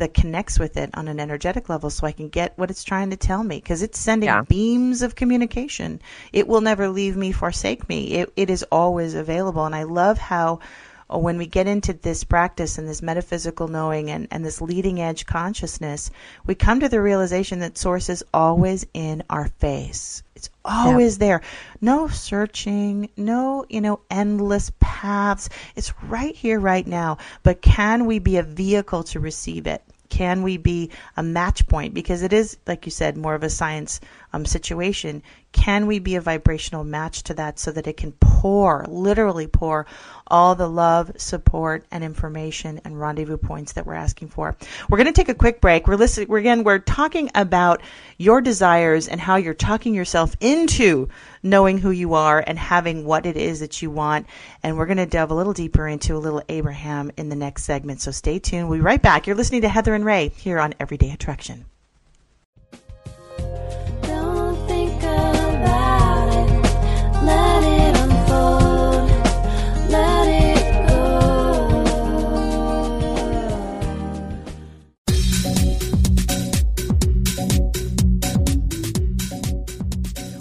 that 0.00 0.12
connects 0.14 0.58
with 0.58 0.76
it 0.76 0.90
on 0.94 1.08
an 1.08 1.20
energetic 1.20 1.68
level 1.68 1.88
so 1.90 2.06
I 2.06 2.12
can 2.12 2.28
get 2.28 2.58
what 2.58 2.70
it's 2.70 2.84
trying 2.84 3.10
to 3.10 3.16
tell 3.16 3.42
me 3.42 3.56
because 3.56 3.82
it's 3.82 3.98
sending 3.98 4.26
Yeah. 4.26 4.42
beams 4.42 5.02
of 5.02 5.14
communication. 5.14 6.02
It 6.32 6.48
will 6.48 6.60
never 6.60 6.88
leave 6.88 7.16
me, 7.16 7.32
forsake 7.32 7.88
me. 7.88 8.12
It, 8.14 8.32
it 8.36 8.50
is 8.50 8.64
always 8.64 9.14
available. 9.14 9.64
And 9.64 9.74
I 9.74 9.84
love 9.84 10.18
how 10.18 10.60
when 11.18 11.38
we 11.38 11.46
get 11.46 11.66
into 11.66 11.92
this 11.92 12.24
practice 12.24 12.78
and 12.78 12.88
this 12.88 13.02
metaphysical 13.02 13.68
knowing 13.68 14.10
and, 14.10 14.28
and 14.30 14.44
this 14.44 14.60
leading 14.60 15.00
edge 15.00 15.26
consciousness, 15.26 16.10
we 16.46 16.54
come 16.54 16.80
to 16.80 16.88
the 16.88 17.00
realization 17.00 17.58
that 17.60 17.76
source 17.76 18.08
is 18.08 18.24
always 18.32 18.86
in 18.94 19.22
our 19.28 19.48
face. 19.48 20.22
It's 20.36 20.50
always 20.64 21.18
there. 21.18 21.42
No 21.80 22.08
searching, 22.08 23.10
no, 23.16 23.66
you 23.68 23.80
know, 23.80 24.00
endless 24.10 24.70
paths. 24.78 25.48
It's 25.76 25.92
right 26.04 26.34
here, 26.34 26.60
right 26.60 26.86
now. 26.86 27.18
But 27.42 27.60
can 27.60 28.06
we 28.06 28.20
be 28.20 28.36
a 28.36 28.42
vehicle 28.42 29.02
to 29.04 29.20
receive 29.20 29.66
it? 29.66 29.82
Can 30.08 30.42
we 30.42 30.56
be 30.56 30.90
a 31.16 31.22
match 31.22 31.66
point? 31.66 31.94
Because 31.94 32.22
it 32.22 32.32
is, 32.32 32.56
like 32.66 32.84
you 32.84 32.90
said, 32.90 33.16
more 33.16 33.34
of 33.34 33.42
a 33.42 33.50
science 33.50 34.00
um, 34.32 34.44
situation. 34.44 35.22
Can 35.52 35.86
we 35.86 35.98
be 35.98 36.14
a 36.14 36.20
vibrational 36.20 36.84
match 36.84 37.24
to 37.24 37.34
that 37.34 37.58
so 37.58 37.72
that 37.72 37.86
it 37.86 37.96
can 37.96 38.12
pour, 38.12 38.86
literally 38.88 39.46
pour, 39.46 39.86
all 40.26 40.54
the 40.54 40.68
love, 40.68 41.12
support, 41.16 41.84
and 41.90 42.04
information 42.04 42.80
and 42.84 42.98
rendezvous 42.98 43.36
points 43.36 43.72
that 43.72 43.84
we're 43.84 43.94
asking 43.94 44.28
for? 44.28 44.56
We're 44.88 44.98
going 44.98 45.06
to 45.06 45.12
take 45.12 45.28
a 45.28 45.34
quick 45.34 45.60
break. 45.60 45.88
We're 45.88 45.96
listening. 45.96 46.28
We're 46.28 46.38
again. 46.38 46.62
We're 46.62 46.78
talking 46.78 47.30
about 47.34 47.82
your 48.16 48.40
desires 48.40 49.08
and 49.08 49.20
how 49.20 49.36
you're 49.36 49.54
talking 49.54 49.92
yourself 49.94 50.36
into 50.40 51.08
knowing 51.42 51.78
who 51.78 51.90
you 51.90 52.14
are 52.14 52.42
and 52.46 52.58
having 52.58 53.04
what 53.04 53.26
it 53.26 53.36
is 53.36 53.60
that 53.60 53.82
you 53.82 53.90
want. 53.90 54.26
And 54.62 54.78
we're 54.78 54.86
going 54.86 54.98
to 54.98 55.06
delve 55.06 55.30
a 55.30 55.34
little 55.34 55.52
deeper 55.52 55.88
into 55.88 56.16
a 56.16 56.18
little 56.18 56.42
Abraham 56.48 57.10
in 57.16 57.28
the 57.28 57.36
next 57.36 57.64
segment. 57.64 58.00
So 58.00 58.12
stay 58.12 58.38
tuned. 58.38 58.68
We'll 58.68 58.78
be 58.78 58.82
right 58.82 59.02
back. 59.02 59.26
You're 59.26 59.36
listening 59.36 59.62
to 59.62 59.68
Heather 59.68 59.94
and 59.94 60.04
Ray 60.04 60.28
here 60.28 60.60
on 60.60 60.74
Everyday 60.78 61.10
Attraction. 61.10 61.66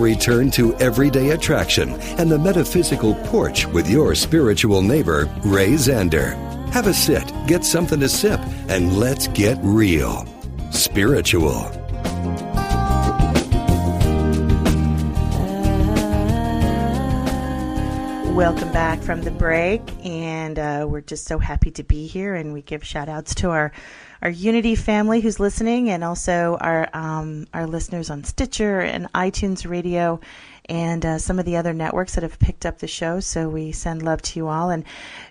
Return 0.00 0.50
to 0.52 0.74
Everyday 0.76 1.30
Attraction 1.30 1.90
and 2.18 2.30
the 2.30 2.38
Metaphysical 2.38 3.14
Porch 3.26 3.66
with 3.66 3.88
your 3.88 4.14
spiritual 4.14 4.82
neighbor, 4.82 5.28
Ray 5.44 5.72
Zander. 5.72 6.34
Have 6.70 6.86
a 6.86 6.94
sit, 6.94 7.32
get 7.46 7.64
something 7.64 8.00
to 8.00 8.08
sip, 8.08 8.40
and 8.68 8.98
let's 8.98 9.28
get 9.28 9.58
real. 9.60 10.26
Spiritual. 10.70 11.70
Welcome 18.34 18.72
back 18.72 19.02
from 19.02 19.20
the 19.20 19.30
break, 19.30 19.82
and 20.02 20.58
uh, 20.58 20.86
we're 20.88 21.02
just 21.02 21.26
so 21.26 21.38
happy 21.38 21.70
to 21.72 21.82
be 21.82 22.06
here. 22.06 22.34
And 22.34 22.54
we 22.54 22.62
give 22.62 22.82
shout 22.82 23.08
outs 23.08 23.34
to 23.34 23.50
our 23.50 23.70
our 24.22 24.30
Unity 24.30 24.74
family 24.74 25.20
who's 25.20 25.40
listening, 25.40 25.90
and 25.90 26.04
also 26.04 26.58
our 26.60 26.88
um, 26.92 27.46
our 27.54 27.66
listeners 27.66 28.10
on 28.10 28.24
Stitcher 28.24 28.80
and 28.80 29.12
iTunes 29.12 29.68
Radio, 29.68 30.20
and 30.66 31.04
uh, 31.04 31.18
some 31.18 31.38
of 31.38 31.44
the 31.44 31.56
other 31.56 31.72
networks 31.72 32.14
that 32.14 32.22
have 32.22 32.38
picked 32.38 32.66
up 32.66 32.78
the 32.78 32.86
show. 32.86 33.20
So 33.20 33.48
we 33.48 33.72
send 33.72 34.02
love 34.02 34.22
to 34.22 34.38
you 34.38 34.48
all, 34.48 34.70
and 34.70 34.84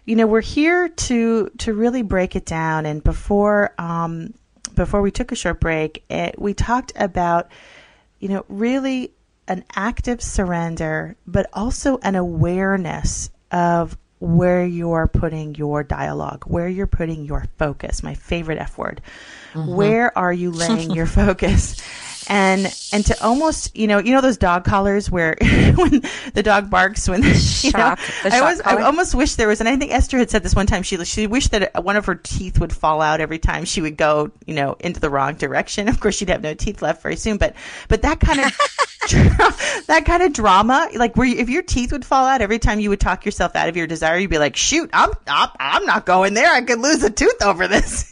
you 0.06 0.16
know 0.16 0.28
we're 0.28 0.42
here 0.42 0.90
to 0.90 1.50
to 1.60 1.74
really 1.74 2.02
break 2.02 2.36
it 2.36 2.46
down. 2.46 2.86
And 2.86 3.04
before 3.04 3.74
um, 3.78 4.34
before 4.76 5.02
we 5.02 5.12
took 5.12 5.32
a 5.32 5.36
short 5.36 5.60
break, 5.60 6.04
it, 6.10 6.40
we 6.40 6.54
talked 6.54 6.94
about 6.96 7.50
you 8.20 8.30
know 8.30 8.46
really 8.50 9.14
an 9.48 9.66
active 9.76 10.22
surrender, 10.22 11.16
but 11.26 11.50
also 11.54 11.98
an 12.04 12.16
awareness 12.16 13.30
of 13.52 13.98
where 14.20 14.66
you're 14.66 15.08
putting 15.08 15.56
your 15.56 15.84
dialogue, 15.84 16.44
where 16.46 16.68
you're 16.68 16.88
putting 16.88 17.26
your 17.26 17.46
focus. 17.58 18.04
My 18.04 18.14
favorite 18.14 18.58
F 18.58 18.78
word. 18.78 19.02
Mm-hmm. 19.54 19.76
Where 19.76 20.18
are 20.18 20.34
you 20.34 20.52
laying 20.52 20.92
your 20.92 21.08
focus? 21.08 21.82
And 22.32 22.72
and 22.94 23.04
to 23.08 23.24
almost 23.24 23.76
you 23.76 23.88
know 23.88 23.98
you 23.98 24.12
know 24.12 24.22
those 24.22 24.38
dog 24.38 24.64
collars 24.64 25.10
where 25.10 25.36
when 25.42 26.04
the 26.36 26.44
dog 26.44 26.70
barks 26.70 27.10
when 27.10 27.24
you 27.24 27.28
know, 27.28 27.34
the 27.34 28.00
I 28.26 28.30
shock 28.30 28.42
always 28.44 28.62
I 28.62 28.84
almost 28.84 29.16
wish 29.16 29.34
there 29.34 29.48
was 29.48 29.62
and 29.62 29.68
I 29.68 29.76
think 29.78 29.92
Esther 29.92 30.20
had 30.20 30.30
said 30.30 30.44
this 30.44 30.54
one 30.54 30.68
time 30.68 30.84
she 30.84 31.04
she 31.06 31.26
wished 31.26 31.50
that 31.52 31.84
one 31.84 31.96
of 31.96 32.06
her 32.06 32.14
teeth 32.14 32.60
would 32.60 32.72
fall 32.72 33.02
out 33.02 33.20
every 33.20 33.40
time 33.40 33.66
she 33.66 33.82
would 33.82 33.98
go 33.98 34.30
you 34.46 34.54
know 34.54 34.76
into 34.80 35.00
the 35.00 35.10
wrong 35.10 35.36
direction. 35.36 35.88
Of 35.88 36.00
course 36.00 36.18
she'd 36.18 36.30
have 36.30 36.44
no 36.44 36.54
teeth 36.54 36.84
left 36.84 37.02
very 37.02 37.16
soon, 37.16 37.38
but 37.38 37.56
but 37.88 38.04
that 38.04 38.20
kind 38.20 38.42
of 38.42 38.56
that 39.88 40.04
kind 40.06 40.24
of 40.24 40.34
drama, 40.34 40.90
like 40.96 41.16
where 41.16 41.28
you, 41.28 41.38
if 41.38 41.50
your 41.50 41.64
teeth 41.64 41.92
would 41.92 42.06
fall 42.06 42.26
out 42.26 42.42
every 42.42 42.60
time 42.60 42.80
you 42.80 42.90
would 42.90 43.00
talk 43.00 43.26
yourself 43.26 43.56
out 43.56 43.70
of 43.70 43.78
your 43.78 43.88
desire, 43.88 44.18
you'd 44.18 44.30
be 44.30 44.38
like, 44.38 44.56
"Shoot, 44.56 44.90
I'm 44.94 45.12
I'm, 45.28 45.50
I'm 45.60 45.86
not 45.86 46.06
going 46.06 46.34
there. 46.34 46.52
I 46.52 46.62
could 46.62 46.80
lose 46.80 47.04
a 47.04 47.10
tooth 47.10 47.44
over 47.44 47.68
this." 47.68 48.12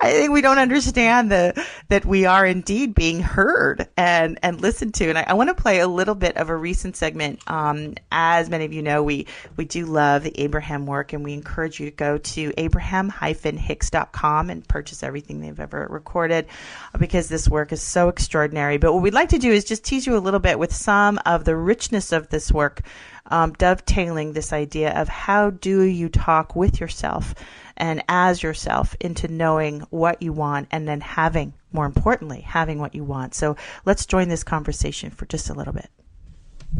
I 0.00 0.10
think 0.12 0.32
we 0.32 0.40
don't 0.40 0.58
understand 0.58 1.30
the 1.30 1.66
that 1.88 2.04
we 2.04 2.26
are 2.26 2.44
indeed 2.44 2.94
being 2.94 3.20
heard 3.20 3.88
and 3.96 4.38
and 4.42 4.60
listened 4.60 4.94
to. 4.94 5.08
And 5.08 5.18
I, 5.18 5.24
I 5.28 5.32
want 5.34 5.48
to 5.48 5.54
play 5.54 5.80
a 5.80 5.88
little 5.88 6.14
bit 6.14 6.36
of 6.36 6.48
a 6.48 6.56
recent 6.56 6.96
segment. 6.96 7.40
Um, 7.46 7.94
as 8.10 8.50
many 8.50 8.64
of 8.64 8.72
you 8.72 8.82
know, 8.82 9.02
we 9.02 9.26
we 9.56 9.64
do 9.64 9.86
love 9.86 10.24
the 10.24 10.40
Abraham 10.40 10.86
work, 10.86 11.12
and 11.12 11.22
we 11.24 11.34
encourage 11.34 11.78
you 11.80 11.86
to 11.90 11.96
go 11.96 12.18
to 12.18 12.52
abraham-hicks.com 12.56 14.50
and 14.50 14.66
purchase 14.66 15.02
everything 15.02 15.40
they've 15.40 15.60
ever 15.60 15.86
recorded 15.90 16.46
because 16.98 17.28
this 17.28 17.48
work 17.48 17.72
is 17.72 17.82
so 17.82 18.08
extraordinary. 18.08 18.78
But 18.78 18.92
what 18.92 19.02
we'd 19.02 19.14
like 19.14 19.30
to 19.30 19.38
do 19.38 19.50
is 19.52 19.64
just 19.64 19.84
tease 19.84 20.06
you 20.06 20.16
a 20.16 20.18
little 20.18 20.40
bit 20.40 20.58
with 20.58 20.74
some 20.74 21.20
of 21.26 21.44
the 21.44 21.56
richness 21.56 22.12
of 22.12 22.28
this 22.28 22.50
work, 22.50 22.82
um, 23.26 23.52
dovetailing 23.52 24.32
this 24.32 24.52
idea 24.52 24.92
of 25.00 25.08
how 25.08 25.50
do 25.50 25.82
you 25.82 26.08
talk 26.08 26.56
with 26.56 26.80
yourself 26.80 27.34
and 27.82 28.00
as 28.08 28.44
yourself 28.44 28.94
into 29.00 29.26
knowing 29.26 29.80
what 29.90 30.22
you 30.22 30.32
want 30.32 30.68
and 30.70 30.86
then 30.86 31.00
having, 31.00 31.52
more 31.72 31.84
importantly, 31.84 32.40
having 32.42 32.78
what 32.78 32.94
you 32.94 33.02
want. 33.02 33.34
So 33.34 33.56
let's 33.84 34.06
join 34.06 34.28
this 34.28 34.44
conversation 34.44 35.10
for 35.10 35.26
just 35.26 35.50
a 35.50 35.52
little 35.52 35.72
bit. 35.72 35.90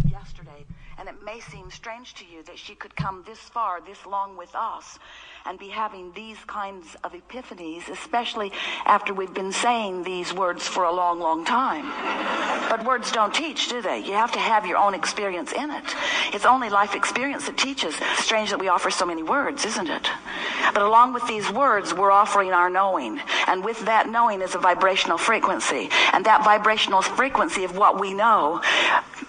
yesterday, 0.08 0.64
and 0.98 1.08
it 1.08 1.16
may 1.24 1.40
seem 1.40 1.72
strange 1.72 2.14
to 2.14 2.24
you 2.24 2.44
that 2.44 2.56
she 2.56 2.76
could 2.76 2.94
come 2.94 3.24
this 3.26 3.40
far, 3.40 3.80
this 3.80 4.06
long 4.06 4.36
with 4.36 4.54
us, 4.54 5.00
and 5.44 5.58
be 5.58 5.68
having 5.68 6.12
these 6.12 6.38
kinds 6.46 6.96
of 7.04 7.12
epiphanies, 7.12 7.88
especially 7.88 8.52
after 8.84 9.12
we've 9.12 9.34
been 9.34 9.52
saying 9.52 10.04
these 10.04 10.32
words 10.32 10.66
for 10.66 10.84
a 10.84 10.92
long, 10.92 11.18
long 11.18 11.44
time. 11.44 11.84
But 12.70 12.84
words 12.84 13.12
don't 13.12 13.34
teach, 13.34 13.68
do 13.68 13.82
they? 13.82 13.98
You 13.98 14.12
have 14.12 14.32
to 14.32 14.38
have 14.38 14.66
your 14.66 14.78
own 14.78 14.94
experience 14.94 15.52
in 15.52 15.70
it. 15.70 15.84
It's 16.32 16.46
only 16.46 16.70
life 16.70 16.94
experience 16.94 17.46
that 17.46 17.58
teaches. 17.58 17.94
Strange 18.16 18.50
that 18.50 18.60
we 18.60 18.68
offer 18.68 18.90
so 18.90 19.04
many 19.04 19.22
words, 19.22 19.64
isn't 19.64 19.88
it? 19.88 20.08
But 20.72 20.82
along 20.82 21.12
with 21.12 21.26
these 21.26 21.50
words, 21.50 21.92
we're 21.92 22.12
offering 22.12 22.52
our 22.52 22.70
knowing. 22.70 23.20
And 23.46 23.64
with 23.64 23.84
that 23.86 24.08
knowing 24.08 24.40
is 24.40 24.54
a 24.54 24.58
vibrational 24.58 25.18
frequency. 25.18 25.90
And 26.12 26.24
that 26.24 26.44
vibrational 26.44 27.02
frequency 27.02 27.64
of 27.64 27.76
what 27.76 28.00
we 28.00 28.14
know 28.14 28.60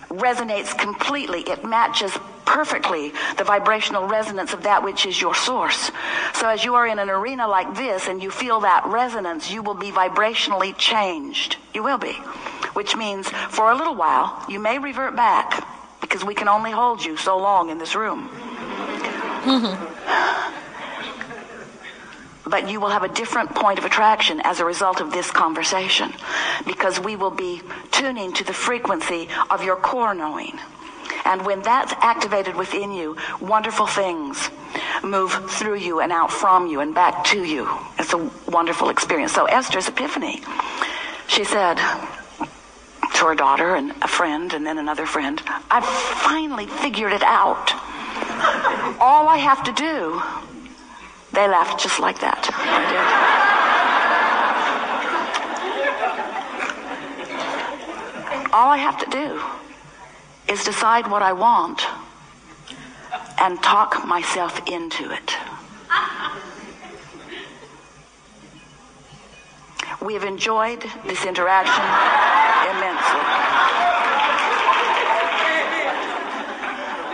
resonates 0.09 0.77
completely. 0.77 1.41
It 1.41 1.65
matches 1.65 2.17
perfectly 2.45 3.13
the 3.37 3.43
vibrational 3.43 4.07
resonance 4.07 4.53
of 4.53 4.63
that 4.63 4.83
which 4.83 5.05
is 5.05 5.19
your 5.19 5.35
source. 5.35 5.91
So 6.33 6.47
as 6.47 6.63
you 6.63 6.75
are 6.75 6.87
in 6.87 6.99
an 6.99 7.09
arena 7.09 7.47
like 7.47 7.75
this 7.75 8.07
and 8.07 8.21
you 8.21 8.31
feel 8.31 8.61
that 8.61 8.85
resonance, 8.85 9.51
you 9.51 9.61
will 9.61 9.73
be 9.73 9.91
vibrationally 9.91 10.77
changed. 10.77 11.57
You 11.73 11.83
will 11.83 11.97
be. 11.97 12.13
Which 12.73 12.95
means 12.95 13.29
for 13.29 13.71
a 13.71 13.75
little 13.75 13.95
while, 13.95 14.43
you 14.49 14.59
may 14.59 14.79
revert 14.79 15.15
back 15.15 15.67
because 16.01 16.23
we 16.23 16.35
can 16.35 16.47
only 16.47 16.71
hold 16.71 17.03
you 17.03 17.17
so 17.17 17.37
long 17.37 17.69
in 17.69 17.77
this 17.77 17.95
room. 17.95 18.29
but 22.45 22.69
you 22.69 22.79
will 22.79 22.89
have 22.89 23.03
a 23.03 23.09
different 23.09 23.53
point 23.55 23.79
of 23.79 23.85
attraction 23.85 24.41
as 24.43 24.59
a 24.59 24.65
result 24.65 25.01
of 25.01 25.11
this 25.11 25.31
conversation 25.31 26.13
because 26.65 26.99
we 26.99 27.15
will 27.15 27.31
be 27.31 27.61
tuning 27.91 28.33
to 28.33 28.43
the 28.43 28.53
frequency 28.53 29.27
of 29.49 29.63
your 29.63 29.75
core 29.75 30.13
knowing. 30.13 30.59
And 31.25 31.45
when 31.45 31.61
that's 31.61 31.93
activated 32.01 32.55
within 32.55 32.91
you, 32.91 33.17
wonderful 33.39 33.87
things 33.87 34.49
move 35.03 35.31
through 35.51 35.75
you 35.75 35.99
and 35.99 36.11
out 36.11 36.31
from 36.31 36.67
you 36.67 36.79
and 36.79 36.93
back 36.95 37.23
to 37.25 37.43
you. 37.43 37.69
It's 37.99 38.13
a 38.13 38.29
wonderful 38.49 38.89
experience. 38.89 39.33
So 39.33 39.45
Esther's 39.45 39.87
epiphany, 39.87 40.41
she 41.27 41.43
said 41.43 41.75
to 41.75 43.25
her 43.25 43.35
daughter 43.35 43.75
and 43.75 43.91
a 44.01 44.07
friend 44.07 44.53
and 44.53 44.65
then 44.65 44.77
another 44.77 45.05
friend, 45.05 45.41
I've 45.69 45.85
finally 45.85 46.67
figured 46.67 47.13
it 47.13 47.23
out. 47.23 47.71
All 48.99 49.27
I 49.27 49.37
have 49.37 49.63
to 49.65 49.71
do 49.73 50.21
they 51.33 51.47
laughed 51.47 51.81
just 51.81 51.99
like 51.99 52.19
that. 52.19 52.47
All 58.53 58.69
I 58.69 58.77
have 58.77 58.99
to 58.99 59.09
do 59.09 59.62
is 60.47 60.63
decide 60.63 61.09
what 61.09 61.21
I 61.21 61.33
want 61.33 61.85
and 63.39 63.61
talk 63.61 64.05
myself 64.05 64.59
into 64.67 65.11
it. 65.11 65.35
We 70.01 70.13
have 70.15 70.23
enjoyed 70.23 70.83
this 71.05 71.25
interaction 71.25 71.83
immensely. 72.69 73.23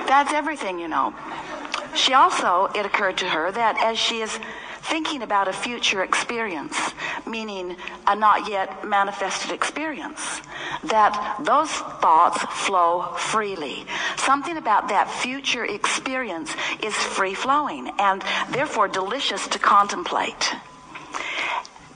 That's 0.08 0.34
everything, 0.34 0.80
you 0.80 0.88
know. 0.88 1.14
She 1.96 2.14
also, 2.14 2.70
it 2.74 2.86
occurred 2.86 3.18
to 3.18 3.30
her 3.30 3.52
that 3.52 3.78
as 3.78 3.98
she 3.98 4.22
is 4.22 4.40
thinking 4.82 5.22
about 5.22 5.48
a 5.48 5.54
future 5.54 6.04
experience, 6.04 6.94
meaning 7.28 7.76
a 8.08 8.16
not 8.16 8.50
yet 8.50 8.86
manifested 8.86 9.52
experience, 9.52 10.42
that 10.84 11.38
those 11.44 11.70
thoughts 11.70 12.42
flow 12.66 13.14
freely. 13.18 13.86
Something 14.18 14.58
about 14.58 14.90
that 14.90 15.10
future 15.10 15.66
experience 15.66 16.56
is 16.82 16.96
free 16.96 17.34
flowing 17.34 17.92
and 18.00 18.24
therefore 18.50 18.88
delicious 18.88 19.48
to 19.50 19.60
contemplate. 19.60 20.54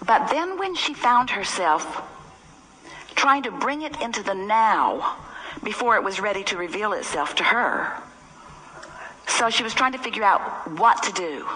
But 0.06 0.28
then 0.30 0.58
when 0.60 0.76
she 0.76 0.94
found 0.94 1.30
herself 1.30 2.02
trying 3.16 3.44
to 3.44 3.52
bring 3.52 3.84
it 3.84 4.02
into 4.02 4.22
the 4.22 4.34
now 4.34 5.18
before 5.64 5.96
it 5.96 6.04
was 6.04 6.20
ready 6.20 6.44
to 6.44 6.58
reveal 6.58 6.94
itself 6.94 7.36
to 7.36 7.44
her. 7.44 7.94
So 9.28 9.50
she 9.50 9.64
was 9.64 9.74
trying 9.74 9.94
to 9.94 9.98
figure 9.98 10.24
out 10.24 10.70
what 10.78 11.02
to 11.04 11.14
do, 11.14 11.48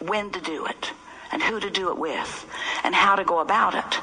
when 0.00 0.30
to 0.30 0.40
do 0.40 0.66
it, 0.66 0.92
and 1.32 1.42
who 1.42 1.60
to 1.60 1.70
do 1.70 1.90
it 1.90 1.98
with, 1.98 2.46
and 2.84 2.94
how 2.94 3.16
to 3.16 3.24
go 3.24 3.40
about 3.40 3.74
it. 3.74 4.00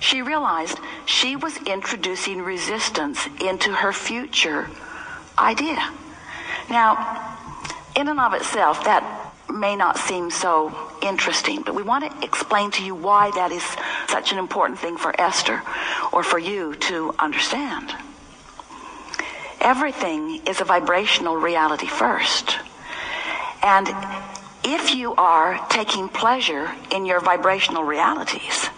She 0.00 0.20
realized 0.22 0.78
she 1.06 1.36
was 1.36 1.56
introducing 1.58 2.42
resistance 2.42 3.26
into 3.40 3.72
her 3.72 3.92
future 3.92 4.68
idea. 5.38 5.78
Now, 6.68 7.38
in 7.94 8.08
and 8.08 8.18
of 8.18 8.34
itself, 8.34 8.84
that 8.84 9.32
may 9.48 9.76
not 9.76 9.98
seem 9.98 10.30
so 10.30 10.72
interesting, 11.02 11.62
but 11.62 11.74
we 11.74 11.82
want 11.82 12.10
to 12.10 12.24
explain 12.26 12.70
to 12.72 12.84
you 12.84 12.94
why 12.94 13.30
that 13.32 13.52
is 13.52 13.64
such 14.08 14.32
an 14.32 14.38
important 14.38 14.78
thing 14.78 14.96
for 14.96 15.18
Esther 15.20 15.62
or 16.12 16.22
for 16.22 16.38
you 16.38 16.74
to 16.76 17.14
understand. 17.18 17.94
Everything 19.60 20.40
is 20.46 20.60
a 20.60 20.64
vibrational 20.64 21.36
reality 21.36 21.86
first. 21.86 22.58
And 23.62 23.86
if 24.64 24.94
you 24.94 25.14
are 25.16 25.58
taking 25.68 26.08
pleasure 26.08 26.70
in 26.90 27.04
your 27.04 27.20
vibrational 27.20 27.84
realities, 27.84 28.68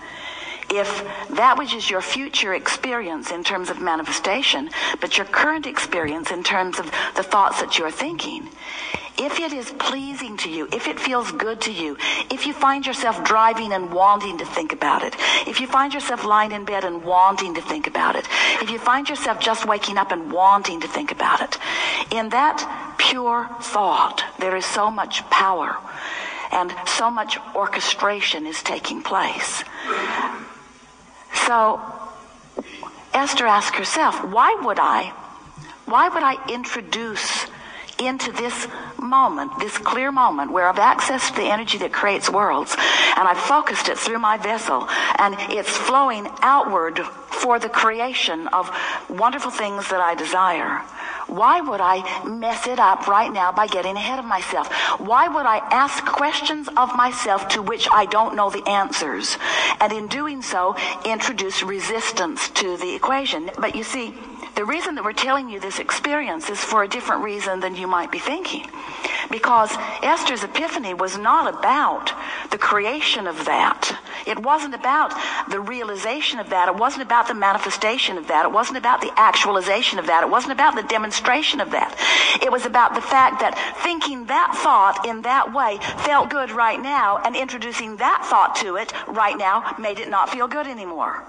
if 0.77 1.05
that 1.31 1.57
which 1.59 1.75
is 1.75 1.89
your 1.89 2.01
future 2.01 2.55
experience 2.55 3.31
in 3.31 3.45
terms 3.45 3.71
of 3.71 3.81
manifestation, 3.81 4.71
but 5.01 5.17
your 5.17 5.27
current 5.27 5.67
experience 5.67 6.31
in 6.31 6.43
terms 6.43 6.79
of 6.79 6.87
the 7.17 7.23
thoughts 7.23 7.61
that 7.61 7.79
you're 7.79 7.91
thinking, 7.91 8.49
if 9.17 9.39
it 9.39 9.53
is 9.53 9.71
pleasing 9.79 10.37
to 10.39 10.51
you, 10.51 10.69
if 10.73 10.89
it 10.89 10.99
feels 10.99 11.31
good 11.33 11.61
to 11.63 11.73
you, 11.73 11.97
if 12.31 12.47
you 12.47 12.53
find 12.53 12.85
yourself 12.85 13.23
driving 13.23 13.73
and 13.73 13.93
wanting 13.93 14.39
to 14.39 14.45
think 14.45 14.73
about 14.73 15.05
it, 15.05 15.15
if 15.47 15.61
you 15.61 15.69
find 15.69 15.95
yourself 15.95 16.25
lying 16.25 16.51
in 16.51 16.65
bed 16.65 16.85
and 16.85 17.05
wanting 17.05 17.55
to 17.55 17.63
think 17.63 17.87
about 17.87 18.17
it, 18.17 18.27
if 18.61 18.71
you 18.71 18.79
find 18.79 19.09
yourself 19.09 19.39
just 19.39 19.67
waking 19.67 19.99
up 19.99 20.11
and 20.11 20.33
wanting 20.33 20.81
to 20.81 20.89
think 20.89 21.13
about 21.13 21.41
it, 21.41 21.59
in 22.13 22.29
that 22.31 22.95
pure 22.99 23.49
thought, 23.61 24.25
there 24.41 24.57
is 24.57 24.65
so 24.65 24.91
much 24.91 25.23
power 25.31 25.77
and 26.51 26.75
so 26.87 27.11
much 27.11 27.39
orchestration 27.55 28.47
is 28.47 28.63
taking 28.63 29.03
place. 29.03 29.63
So 31.35 31.81
Esther 33.13 33.47
asked 33.47 33.77
herself, 33.77 34.25
why 34.25 34.55
would 34.63 34.79
I, 34.79 35.13
why 35.87 36.09
would 36.09 36.23
I 36.23 36.37
introduce 36.49 37.47
into 37.99 38.33
this 38.33 38.67
moment, 39.01 39.59
this 39.59 39.77
clear 39.79 40.11
moment 40.11 40.53
where 40.53 40.69
I've 40.69 40.77
accessed 40.77 41.37
the 41.37 41.45
energy 41.45 41.79
that 41.79 41.93
creates 41.93 42.31
worlds 42.31 42.75
and 43.17 43.29
I've 43.29 43.39
focused 43.39 43.89
it 43.89 43.99
through 43.99 44.19
my 44.19 44.37
vessel 44.37 44.87
and 45.19 45.37
it's 45.51 45.77
flowing 45.77 46.29
outward 46.41 46.99
for 46.99 47.59
the 47.59 47.69
creation 47.69 48.49
of 48.49 48.71
wonderful 49.09 49.51
things 49.51 49.89
that 49.91 50.01
I 50.01 50.15
desire. 50.15 50.83
Why 51.27 51.61
would 51.61 51.81
I 51.81 52.25
mess 52.25 52.67
it 52.67 52.79
up 52.79 53.07
right 53.07 53.33
now 53.33 53.51
by 53.51 53.67
getting 53.67 53.97
ahead 53.97 54.19
of 54.19 54.25
myself? 54.25 54.69
Why 55.01 55.27
would 55.29 55.47
I 55.47 55.59
ask 55.71 56.05
questions 56.05 56.69
of 56.77 56.95
myself 56.97 57.49
to 57.49 57.63
which 57.63 57.89
I 57.93 58.07
don't 58.07 58.37
know 58.37 58.51
the 58.51 58.67
answers? 58.69 59.39
And 59.81 59.93
in 59.93 60.07
doing 60.09 60.43
so, 60.43 60.77
introduce 61.05 61.63
resistance 61.63 62.51
to 62.51 62.77
the 62.77 62.95
equation. 62.95 63.51
But 63.59 63.75
you 63.75 63.85
see, 63.85 64.15
the 64.55 64.65
reason 64.65 64.95
that 64.95 65.05
we're 65.05 65.13
telling 65.13 65.49
you 65.49 65.59
this 65.59 65.79
experience 65.79 66.49
is 66.49 66.61
for 66.61 66.83
a 66.83 66.89
different 66.89 67.25
reason 67.25 67.61
than 67.61 67.75
you 67.75 67.87
might 67.87 68.13
be 68.13 68.19
thinking. 68.19 68.67
Because 69.31 69.75
Esther's 70.03 70.45
epiphany 70.45 70.95
was 70.95 71.19
not 71.19 71.53
about 71.53 72.13
the 72.51 72.59
creation 72.59 73.27
of 73.27 73.45
that. 73.47 73.99
It 74.27 74.39
wasn't 74.39 74.75
about 74.75 75.13
the 75.51 75.61
realization 75.61 76.39
of 76.39 76.51
that. 76.51 76.69
It 76.69 76.77
wasn't 76.77 77.03
about 77.03 77.27
the 77.27 77.35
manifestation 77.35 78.17
of 78.17 78.29
that. 78.29 78.45
It 78.45 78.53
wasn't 78.53 78.79
about 78.79 79.01
the 79.01 79.13
actualization 79.17 79.99
of 79.99 80.07
that. 80.07 80.23
It 80.23 80.31
wasn't 80.31 80.53
about 80.53 80.77
the 80.77 80.83
demonstration 80.83 81.61
of 81.61 81.71
that. 81.73 81.95
It 82.43 82.53
was 82.53 82.65
about 82.65 82.95
the 82.95 83.01
fact 83.01 83.41
that 83.41 83.59
thinking 83.83 84.27
that 84.27 84.55
thought 84.63 85.07
in 85.07 85.23
that 85.23 85.53
way 85.53 85.79
felt 86.05 86.31
good 86.31 86.51
right 86.51 86.81
now 86.81 87.19
and 87.19 87.35
introducing 87.35 87.97
that 87.97 88.25
thought 88.25 88.57
to 88.57 88.77
it 88.77 88.93
right 89.09 89.37
now 89.37 89.75
made 89.79 89.99
it 89.99 90.09
not 90.09 90.31
feel 90.31 90.47
good 90.47 90.67
anymore. 90.67 91.25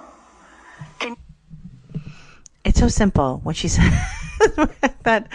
Can 1.00 1.16
It's 2.66 2.80
so 2.80 2.88
simple 2.88 3.40
when 3.44 3.56
she 3.56 3.68
said 3.70 3.94
that. 5.04 5.30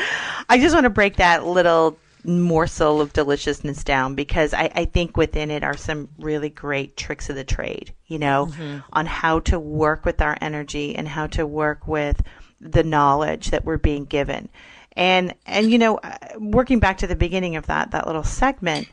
I 0.48 0.58
just 0.58 0.74
want 0.74 0.84
to 0.84 0.90
break 0.90 1.16
that 1.16 1.46
little 1.46 1.96
morsel 2.24 3.00
of 3.00 3.12
deliciousness 3.12 3.82
down 3.84 4.14
because 4.14 4.52
I, 4.52 4.70
I 4.74 4.84
think 4.84 5.16
within 5.16 5.50
it 5.50 5.64
are 5.64 5.76
some 5.76 6.08
really 6.18 6.50
great 6.50 6.96
tricks 6.96 7.30
of 7.30 7.36
the 7.36 7.44
trade, 7.44 7.94
you 8.06 8.18
know, 8.18 8.50
on 8.92 9.06
how 9.06 9.40
to 9.40 9.58
work 9.58 10.04
with 10.04 10.20
our 10.20 10.36
energy 10.40 10.94
and 10.96 11.08
how 11.08 11.28
to 11.28 11.46
work 11.46 11.86
with 11.86 12.20
the 12.60 12.82
knowledge 12.82 13.50
that 13.50 13.64
we're 13.64 13.78
being 13.78 14.04
given. 14.04 14.48
And, 14.96 15.34
and, 15.46 15.70
you 15.70 15.78
know, 15.78 15.96
uh, 15.98 16.18
working 16.38 16.80
back 16.80 16.98
to 16.98 17.06
the 17.06 17.16
beginning 17.16 17.56
of 17.56 17.66
that, 17.68 17.92
that 17.92 18.06
little 18.06 18.24
segment, 18.24 18.88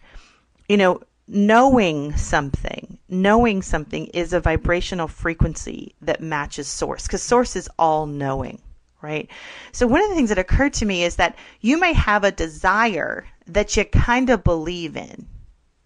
you 0.69 0.77
know, 0.77 1.01
knowing 1.27 2.15
something, 2.15 2.96
knowing 3.09 3.61
something 3.61 4.07
is 4.07 4.33
a 4.33 4.39
vibrational 4.39 5.07
frequency 5.07 5.95
that 6.01 6.21
matches 6.21 6.67
source 6.67 7.03
because 7.03 7.21
source 7.21 7.55
is 7.55 7.69
all 7.79 8.05
knowing, 8.05 8.61
right? 9.01 9.29
So 9.71 9.87
one 9.87 10.01
of 10.01 10.09
the 10.09 10.15
things 10.15 10.29
that 10.29 10.37
occurred 10.37 10.73
to 10.73 10.85
me 10.85 11.03
is 11.03 11.15
that 11.15 11.35
you 11.61 11.79
may 11.79 11.93
have 11.93 12.23
a 12.23 12.31
desire 12.31 13.25
that 13.47 13.77
you 13.77 13.85
kind 13.85 14.29
of 14.29 14.43
believe 14.43 14.97
in, 14.97 15.27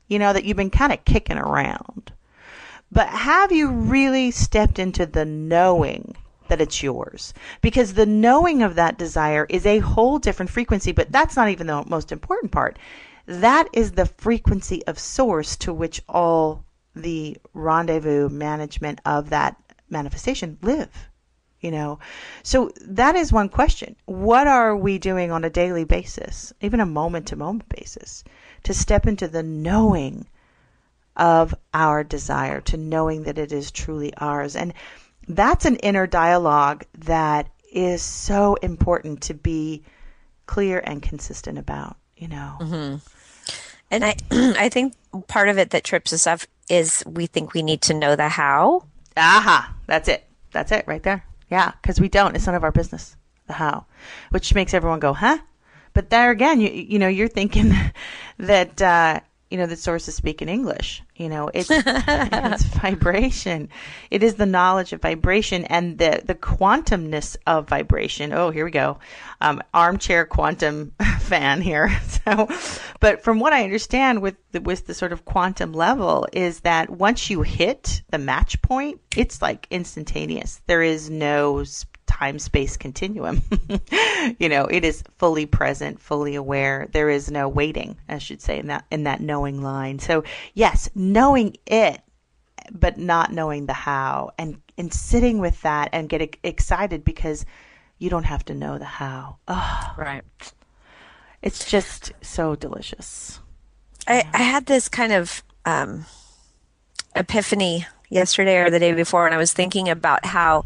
you 0.07 0.19
know, 0.19 0.33
that 0.33 0.45
you've 0.45 0.57
been 0.57 0.69
kind 0.69 0.91
of 0.91 1.05
kicking 1.05 1.37
around. 1.37 2.11
But 2.91 3.07
have 3.07 3.51
you 3.51 3.69
really 3.69 4.31
stepped 4.31 4.79
into 4.79 5.05
the 5.05 5.23
knowing 5.23 6.15
that 6.49 6.59
it's 6.59 6.83
yours? 6.83 7.33
Because 7.61 7.93
the 7.93 8.05
knowing 8.05 8.61
of 8.63 8.75
that 8.75 8.97
desire 8.97 9.45
is 9.47 9.65
a 9.65 9.79
whole 9.79 10.19
different 10.19 10.49
frequency, 10.49 10.91
but 10.91 11.11
that's 11.11 11.35
not 11.35 11.49
even 11.49 11.67
the 11.67 11.85
most 11.87 12.11
important 12.11 12.51
part. 12.51 12.77
That 13.27 13.67
is 13.71 13.91
the 13.91 14.07
frequency 14.07 14.85
of 14.87 14.99
source 14.99 15.55
to 15.57 15.71
which 15.71 16.01
all 16.09 16.65
the 16.95 17.37
rendezvous 17.53 18.29
management 18.29 18.99
of 19.05 19.29
that 19.29 19.55
manifestation 19.89 20.57
live. 20.61 20.89
You 21.59 21.69
know, 21.69 21.99
so 22.41 22.71
that 22.87 23.15
is 23.15 23.31
one 23.31 23.47
question. 23.47 23.95
What 24.05 24.47
are 24.47 24.75
we 24.75 24.97
doing 24.97 25.31
on 25.31 25.43
a 25.43 25.49
daily 25.49 25.83
basis, 25.83 26.51
even 26.59 26.79
a 26.79 26.87
moment 26.87 27.27
to 27.27 27.35
moment 27.35 27.69
basis, 27.69 28.23
to 28.63 28.73
step 28.73 29.05
into 29.05 29.27
the 29.27 29.43
knowing 29.43 30.27
of 31.15 31.53
our 31.71 32.03
desire, 32.03 32.61
to 32.61 32.77
knowing 32.77 33.23
that 33.23 33.37
it 33.37 33.51
is 33.51 33.69
truly 33.69 34.11
ours? 34.17 34.55
And 34.55 34.73
that's 35.27 35.65
an 35.65 35.75
inner 35.77 36.07
dialogue 36.07 36.83
that 36.97 37.47
is 37.71 38.01
so 38.01 38.55
important 38.55 39.21
to 39.23 39.35
be 39.35 39.83
clear 40.47 40.81
and 40.83 41.01
consistent 41.01 41.59
about, 41.59 41.95
you 42.17 42.27
know. 42.27 42.57
Mm-hmm. 42.59 42.95
And 43.91 44.05
I, 44.05 44.15
I 44.31 44.69
think 44.69 44.95
part 45.27 45.47
of 45.47 45.59
it 45.59 45.69
that 45.69 45.83
trips 45.83 46.11
us 46.11 46.25
up 46.25 46.41
is 46.71 47.03
we 47.05 47.27
think 47.27 47.53
we 47.53 47.61
need 47.61 47.81
to 47.83 47.93
know 47.93 48.15
the 48.15 48.29
how. 48.29 48.85
Aha, 49.17 49.75
that's 49.87 50.07
it. 50.07 50.25
That's 50.51 50.71
it 50.71 50.85
right 50.87 51.03
there. 51.03 51.25
Yeah, 51.49 51.73
because 51.81 51.99
we 51.99 52.07
don't. 52.07 52.35
It's 52.35 52.45
none 52.45 52.55
of 52.55 52.63
our 52.63 52.71
business. 52.71 53.17
The 53.47 53.53
how, 53.53 53.85
which 54.29 54.55
makes 54.55 54.73
everyone 54.73 54.99
go, 54.99 55.13
huh? 55.13 55.39
But 55.93 56.09
there 56.09 56.31
again, 56.31 56.61
you 56.61 56.69
you 56.69 56.97
know, 56.97 57.09
you're 57.09 57.27
thinking 57.27 57.73
that 58.37 58.81
uh, 58.81 59.19
you 59.51 59.57
know 59.57 59.65
the 59.65 59.75
sources 59.75 60.15
speak 60.15 60.41
in 60.41 60.47
English. 60.47 61.03
You 61.17 61.27
know, 61.27 61.51
it's 61.53 61.69
it's 61.71 62.63
vibration. 62.63 63.67
It 64.09 64.23
is 64.23 64.35
the 64.35 64.45
knowledge 64.45 64.93
of 64.93 65.01
vibration 65.01 65.65
and 65.65 65.97
the 65.97 66.21
the 66.23 66.35
quantumness 66.35 67.35
of 67.45 67.67
vibration. 67.67 68.31
Oh, 68.31 68.49
here 68.49 68.63
we 68.63 68.71
go. 68.71 68.99
Um, 69.41 69.61
armchair 69.73 70.25
quantum 70.25 70.93
fan 71.19 71.61
here. 71.61 71.91
So, 72.23 72.47
but 72.99 73.23
from 73.23 73.39
what 73.39 73.51
I 73.51 73.63
understand 73.63 74.21
with 74.21 74.35
the, 74.51 74.61
with 74.61 74.85
the 74.85 74.93
sort 74.93 75.11
of 75.11 75.25
quantum 75.25 75.73
level 75.73 76.27
is 76.31 76.59
that 76.59 76.91
once 76.91 77.31
you 77.31 77.41
hit 77.41 78.03
the 78.11 78.19
match 78.19 78.61
point, 78.61 79.01
it's 79.17 79.41
like 79.41 79.65
instantaneous. 79.71 80.61
There 80.67 80.83
is 80.83 81.09
no 81.09 81.63
time 82.11 82.39
space 82.39 82.75
continuum. 82.77 83.41
you 84.39 84.49
know, 84.49 84.65
it 84.65 84.83
is 84.83 85.03
fully 85.17 85.45
present, 85.45 85.99
fully 85.99 86.35
aware. 86.35 86.87
There 86.91 87.09
is 87.09 87.31
no 87.31 87.47
waiting, 87.47 87.97
I 88.09 88.17
should 88.17 88.41
say, 88.41 88.59
in 88.59 88.67
that 88.67 88.85
in 88.91 89.03
that 89.05 89.21
knowing 89.21 89.61
line. 89.61 89.99
So 89.99 90.23
yes, 90.53 90.89
knowing 90.93 91.55
it, 91.65 92.01
but 92.71 92.97
not 92.97 93.31
knowing 93.31 93.65
the 93.65 93.73
how, 93.73 94.31
and 94.37 94.61
and 94.77 94.93
sitting 94.93 95.39
with 95.39 95.61
that 95.61 95.89
and 95.93 96.09
get 96.09 96.37
excited 96.43 97.03
because 97.05 97.45
you 97.97 98.09
don't 98.09 98.25
have 98.25 98.43
to 98.45 98.53
know 98.53 98.77
the 98.77 98.85
how. 98.85 99.37
Oh, 99.47 99.93
Right. 99.97 100.23
it's 101.41 101.69
just 101.69 102.11
so 102.21 102.55
delicious. 102.55 103.39
I, 104.07 104.27
I 104.33 104.41
had 104.41 104.65
this 104.65 104.89
kind 104.89 105.13
of 105.13 105.43
um, 105.65 106.05
epiphany 107.15 107.85
yesterday 108.09 108.57
or 108.57 108.69
the 108.69 108.79
day 108.79 108.93
before, 108.93 109.25
and 109.25 109.35
I 109.35 109.37
was 109.37 109.53
thinking 109.53 109.87
about 109.89 110.25
how 110.25 110.65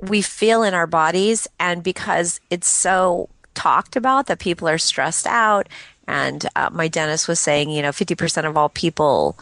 we 0.00 0.22
feel 0.22 0.62
in 0.62 0.74
our 0.74 0.86
bodies, 0.86 1.48
and 1.58 1.82
because 1.82 2.40
it's 2.50 2.68
so 2.68 3.28
talked 3.54 3.96
about 3.96 4.26
that 4.26 4.38
people 4.38 4.68
are 4.68 4.78
stressed 4.78 5.26
out, 5.26 5.68
and 6.06 6.46
uh, 6.54 6.70
my 6.72 6.88
dentist 6.88 7.28
was 7.28 7.40
saying, 7.40 7.70
you 7.70 7.82
know, 7.82 7.90
50% 7.90 8.44
of 8.44 8.56
all 8.56 8.68
people 8.68 9.36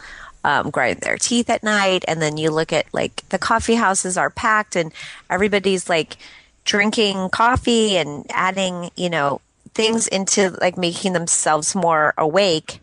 um, 0.45 0.69
grind 0.69 1.01
their 1.01 1.17
teeth 1.17 1.49
at 1.49 1.63
night. 1.63 2.05
And 2.07 2.21
then 2.21 2.37
you 2.37 2.51
look 2.51 2.71
at 2.71 2.85
like 2.93 3.27
the 3.29 3.39
coffee 3.39 3.75
houses 3.75 4.15
are 4.17 4.29
packed 4.29 4.75
and 4.75 4.91
everybody's 5.29 5.89
like 5.89 6.17
drinking 6.63 7.29
coffee 7.29 7.97
and 7.97 8.25
adding, 8.29 8.91
you 8.95 9.09
know, 9.09 9.41
things 9.73 10.07
into 10.07 10.51
like 10.61 10.77
making 10.77 11.13
themselves 11.13 11.75
more 11.75 12.13
awake 12.17 12.79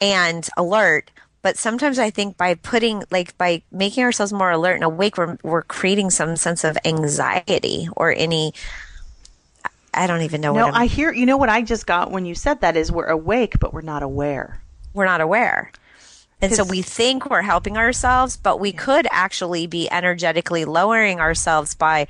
and 0.00 0.48
alert. 0.56 1.10
But 1.42 1.58
sometimes 1.58 1.98
I 1.98 2.10
think 2.10 2.36
by 2.36 2.54
putting, 2.54 3.02
like, 3.10 3.36
by 3.36 3.62
making 3.72 4.04
ourselves 4.04 4.32
more 4.32 4.50
alert 4.52 4.74
and 4.76 4.84
awake, 4.84 5.18
we're, 5.18 5.36
we're 5.42 5.62
creating 5.62 6.10
some 6.10 6.36
sense 6.36 6.62
of 6.64 6.78
anxiety 6.84 7.88
or 7.96 8.14
any, 8.16 8.52
I 9.92 10.06
don't 10.06 10.22
even 10.22 10.40
know 10.40 10.54
No, 10.54 10.66
what 10.66 10.74
I'm, 10.76 10.88
hear. 10.88 11.12
You 11.12 11.26
know 11.26 11.36
what 11.36 11.48
I 11.48 11.62
just 11.62 11.86
got 11.86 12.12
when 12.12 12.26
you 12.26 12.34
said 12.36 12.60
that 12.60 12.76
is 12.76 12.92
we're 12.92 13.06
awake, 13.06 13.58
but 13.58 13.74
we're 13.74 13.80
not 13.82 14.02
aware. 14.04 14.62
we're 14.94 15.04
not 15.04 15.20
aware. 15.20 15.72
And 16.40 16.52
so 16.52 16.64
we 16.64 16.82
think 16.82 17.30
we're 17.30 17.42
helping 17.42 17.76
ourselves, 17.76 18.36
but 18.36 18.58
we 18.58 18.72
could 18.72 19.06
actually 19.12 19.66
be 19.68 19.88
energetically 19.90 20.64
lowering 20.64 21.20
ourselves 21.20 21.74
by 21.74 22.08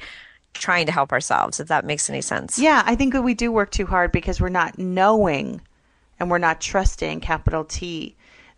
trying 0.55 0.87
to 0.87 0.93
help 0.93 1.13
ourselves, 1.13 1.61
if 1.61 1.69
that 1.69 1.85
makes 1.85 2.09
any 2.09 2.23
sense. 2.23 2.59
Yeah, 2.59 2.83
I 2.87 2.95
think 2.97 3.13
that 3.13 3.23
we 3.23 3.35
do 3.35 3.53
work 3.53 3.71
too 3.71 3.87
hard 3.87 4.11
because 4.11 4.41
we're 4.41 4.49
not 4.49 4.79
knowing 4.79 5.61
and 6.19 6.31
we're 6.31 6.39
not 6.39 6.61
trusting, 6.63 7.21
capital 7.21 7.65
T, 7.65 8.17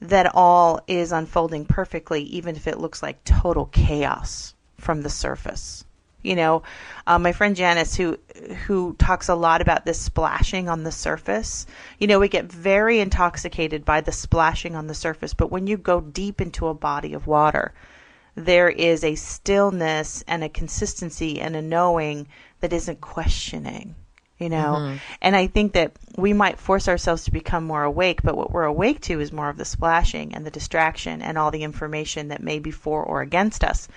that 0.09 0.35
all 0.35 0.81
is 0.87 1.12
unfolding 1.12 1.64
perfectly, 1.64 2.23
even 2.25 2.57
if 2.57 2.67
it 2.67 2.79
looks 2.79 3.03
like 3.03 3.25
total 3.25 3.67
chaos 3.67 4.55
from 4.79 5.03
the 5.03 5.11
surface. 5.11 5.85
You 6.23 6.37
know, 6.37 6.62
uh, 7.07 7.19
my 7.19 7.33
friend 7.33 7.55
Janice, 7.55 7.97
who 7.97 8.19
who 8.67 8.95
talks 8.95 9.29
a 9.29 9.35
lot 9.35 9.61
about 9.61 9.85
this 9.85 10.01
splashing 10.01 10.71
on 10.71 10.83
the 10.83 10.93
surface. 10.93 11.67
You 11.99 12.07
know, 12.07 12.19
we 12.19 12.29
get 12.29 12.51
very 12.51 12.99
intoxicated 13.01 13.85
by 13.85 14.01
the 14.01 14.12
splashing 14.12 14.75
on 14.75 14.87
the 14.87 14.95
surface, 14.95 15.35
but 15.35 15.51
when 15.51 15.67
you 15.67 15.77
go 15.77 16.01
deep 16.01 16.40
into 16.40 16.69
a 16.69 16.75
body 16.75 17.12
of 17.12 17.27
water, 17.27 17.75
there 18.35 18.71
is 18.71 19.05
a 19.05 19.14
stillness 19.14 20.25
and 20.27 20.43
a 20.43 20.49
consistency 20.49 21.40
and 21.40 21.55
a 21.55 21.62
knowing 21.62 22.27
that 22.61 22.73
isn't 22.73 23.03
questioning 23.03 23.95
you 24.38 24.49
know? 24.49 24.77
Mm-hmm. 24.79 24.97
And 25.23 25.37
i 25.37 25.47
think 25.47 25.73
that 25.73 25.92
we 26.16 26.33
might 26.33 26.59
force 26.59 26.88
ourselves 26.88 27.25
to 27.25 27.31
become 27.31 27.64
more 27.64 27.85
awake 27.85 28.23
but 28.23 28.37
what 28.37 28.51
we're 28.51 28.64
awake 28.64 29.01
to 29.03 29.20
is 29.20 29.33
more 29.33 29.49
of 29.49 29.57
the 29.57 29.64
splashing 29.64 30.35
and 30.35 30.44
the 30.44 30.51
distraction 30.51 31.23
and 31.23 31.38
all 31.38 31.51
the 31.51 31.62
information 31.62 32.29
that 32.29 32.42
may 32.42 32.59
be 32.59 32.70
for 32.70 33.03
or 33.03 33.20
against 33.20 33.62
us. 33.64 33.88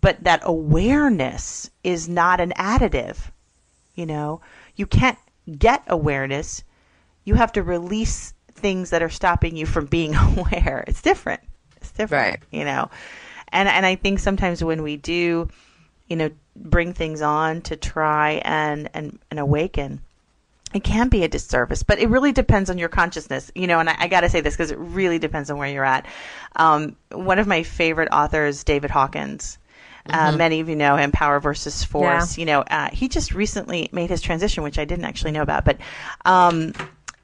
But 0.00 0.22
that 0.24 0.40
awareness 0.44 1.70
is 1.82 2.08
not 2.08 2.40
an 2.40 2.52
additive 2.56 3.16
you 3.98 4.06
know? 4.06 4.40
You 4.76 4.86
can't 4.86 5.18
get 5.58 5.82
awareness. 5.88 6.62
You 7.24 7.34
have 7.34 7.52
to 7.54 7.62
release 7.64 8.32
things 8.52 8.90
that 8.90 9.02
are 9.02 9.10
stopping 9.10 9.56
you 9.56 9.66
from 9.66 9.86
being 9.86 10.14
aware. 10.38 10.84
It's 10.86 11.02
different. 11.02 11.40
It's 11.78 11.90
different 11.90 12.22
Right. 12.30 12.40
you 12.50 12.64
know? 12.64 12.90
And 13.48 13.68
and 13.68 13.84
I 13.84 13.96
think 13.96 14.20
sometimes 14.20 14.62
when 14.62 14.82
we 14.82 14.96
do 14.96 15.48
you 16.08 16.16
know 16.16 16.30
bring 16.56 16.92
things 16.92 17.22
on 17.22 17.60
to 17.62 17.76
try 17.76 18.42
and 18.44 18.90
and, 18.94 19.18
and 19.30 19.38
awaken. 19.40 20.00
It 20.74 20.84
can 20.84 21.08
be 21.08 21.24
a 21.24 21.28
disservice 21.28 21.82
but 21.82 21.98
it 21.98 22.08
really 22.08 22.32
depends 22.32 22.68
on 22.68 22.76
your 22.76 22.90
consciousness 22.90 23.50
you 23.54 23.66
know 23.66 23.80
and 23.80 23.88
i, 23.88 23.96
I 24.00 24.08
got 24.08 24.20
to 24.20 24.28
say 24.28 24.42
this 24.42 24.54
because 24.54 24.70
it 24.70 24.78
really 24.78 25.18
depends 25.18 25.50
on 25.50 25.56
where 25.56 25.68
you're 25.68 25.84
at. 25.84 26.04
Um, 26.56 26.96
one 27.10 27.38
of 27.38 27.46
my 27.46 27.62
favorite 27.62 28.08
authors 28.12 28.64
david 28.64 28.90
hawkins. 28.90 29.58
Uh, 30.10 30.34
many 30.34 30.60
of 30.60 30.70
you 30.70 30.76
know 30.76 30.96
him 30.96 31.12
power 31.12 31.38
versus 31.38 31.84
force 31.84 32.38
you 32.38 32.46
know 32.46 32.60
uh, 32.62 32.88
he 32.90 33.08
just 33.08 33.34
recently 33.34 33.90
made 33.92 34.08
his 34.08 34.22
transition 34.22 34.62
which 34.62 34.78
i 34.78 34.84
didn't 34.86 35.04
actually 35.04 35.32
know 35.32 35.42
about 35.42 35.66
but 35.66 35.76
um, 36.24 36.72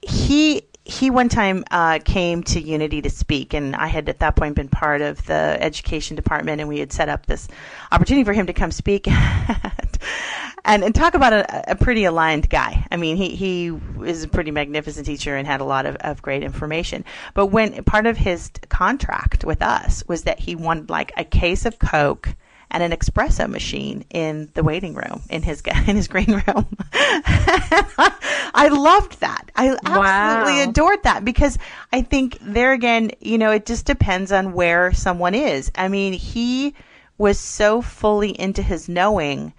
he 0.03 0.63
he 0.85 1.09
one 1.11 1.29
time 1.29 1.65
uh, 1.71 1.99
came 2.05 2.43
to 2.43 2.61
Unity 2.61 3.01
to 3.03 3.11
speak, 3.11 3.55
and 3.55 3.75
I 3.75 3.87
had 3.87 4.09
at 4.09 4.19
that 4.19 4.37
point 4.37 4.57
been 4.57 4.69
part 4.69 5.01
of 5.01 5.25
the 5.27 5.57
education 5.61 6.15
department, 6.15 6.61
and 6.61 6.69
we 6.69 6.79
had 6.79 6.93
set 6.93 7.09
up 7.09 7.27
this 7.27 7.49
opportunity 7.91 8.25
for 8.25 8.35
him 8.35 8.47
to 8.47 8.53
come 8.53 8.71
speak. 8.71 9.09
and, 10.67 10.85
and 10.85 10.95
talk 10.95 11.15
about 11.15 11.33
a, 11.33 11.73
a 11.73 11.75
pretty 11.75 12.05
aligned 12.05 12.51
guy. 12.51 12.87
I 12.91 12.97
mean, 12.97 13.17
he, 13.17 13.35
he 13.35 13.79
is 14.05 14.25
a 14.25 14.29
pretty 14.29 14.51
magnificent 14.51 15.07
teacher 15.07 15.37
and 15.37 15.47
had 15.47 15.61
a 15.61 15.65
lot 15.65 15.87
of, 15.87 15.97
of 15.97 16.21
great 16.21 16.43
information. 16.43 17.05
But 17.33 17.47
when 17.47 17.83
part 17.85 18.07
of 18.07 18.17
his 18.19 18.51
contract 18.69 19.45
with 19.45 19.63
us 19.63 20.05
was 20.07 20.25
that 20.25 20.41
he 20.41 20.55
wanted 20.55 20.91
like 20.91 21.13
a 21.17 21.25
case 21.25 21.65
of 21.65 21.79
Coke 21.79 22.35
and 22.75 22.83
an 22.83 22.91
espresso 22.99 23.49
machine 23.49 24.05
in 24.11 24.51
the 24.55 24.63
waiting 24.63 24.95
room 24.95 25.23
in 25.31 25.43
his 25.43 25.63
in 25.87 25.97
his 25.97 26.09
green 26.09 26.43
room. 26.47 26.67
I 26.93 28.69
loved 28.71 29.21
that. 29.21 29.51
I 29.57 29.71
absolutely 29.71 30.59
Wow. 30.59 30.65
adored 30.69 31.03
that 31.05 31.25
because 31.25 31.59
I 31.93 32.03
think 32.03 32.39
there 32.41 32.73
again, 32.73 33.13
you 33.21 33.39
know, 33.39 33.51
it 33.51 33.65
just 33.67 33.87
depends 33.87 34.33
on 34.33 34.53
where 34.53 34.93
someone 34.93 35.35
is. 35.35 35.71
I 35.77 35.89
mean, 35.89 36.13
he 36.13 36.75
was 37.17 37.39
so 37.39 37.81
fully 37.81 38.39
into 38.39 38.63
his 38.63 38.89
knowing 38.89 39.53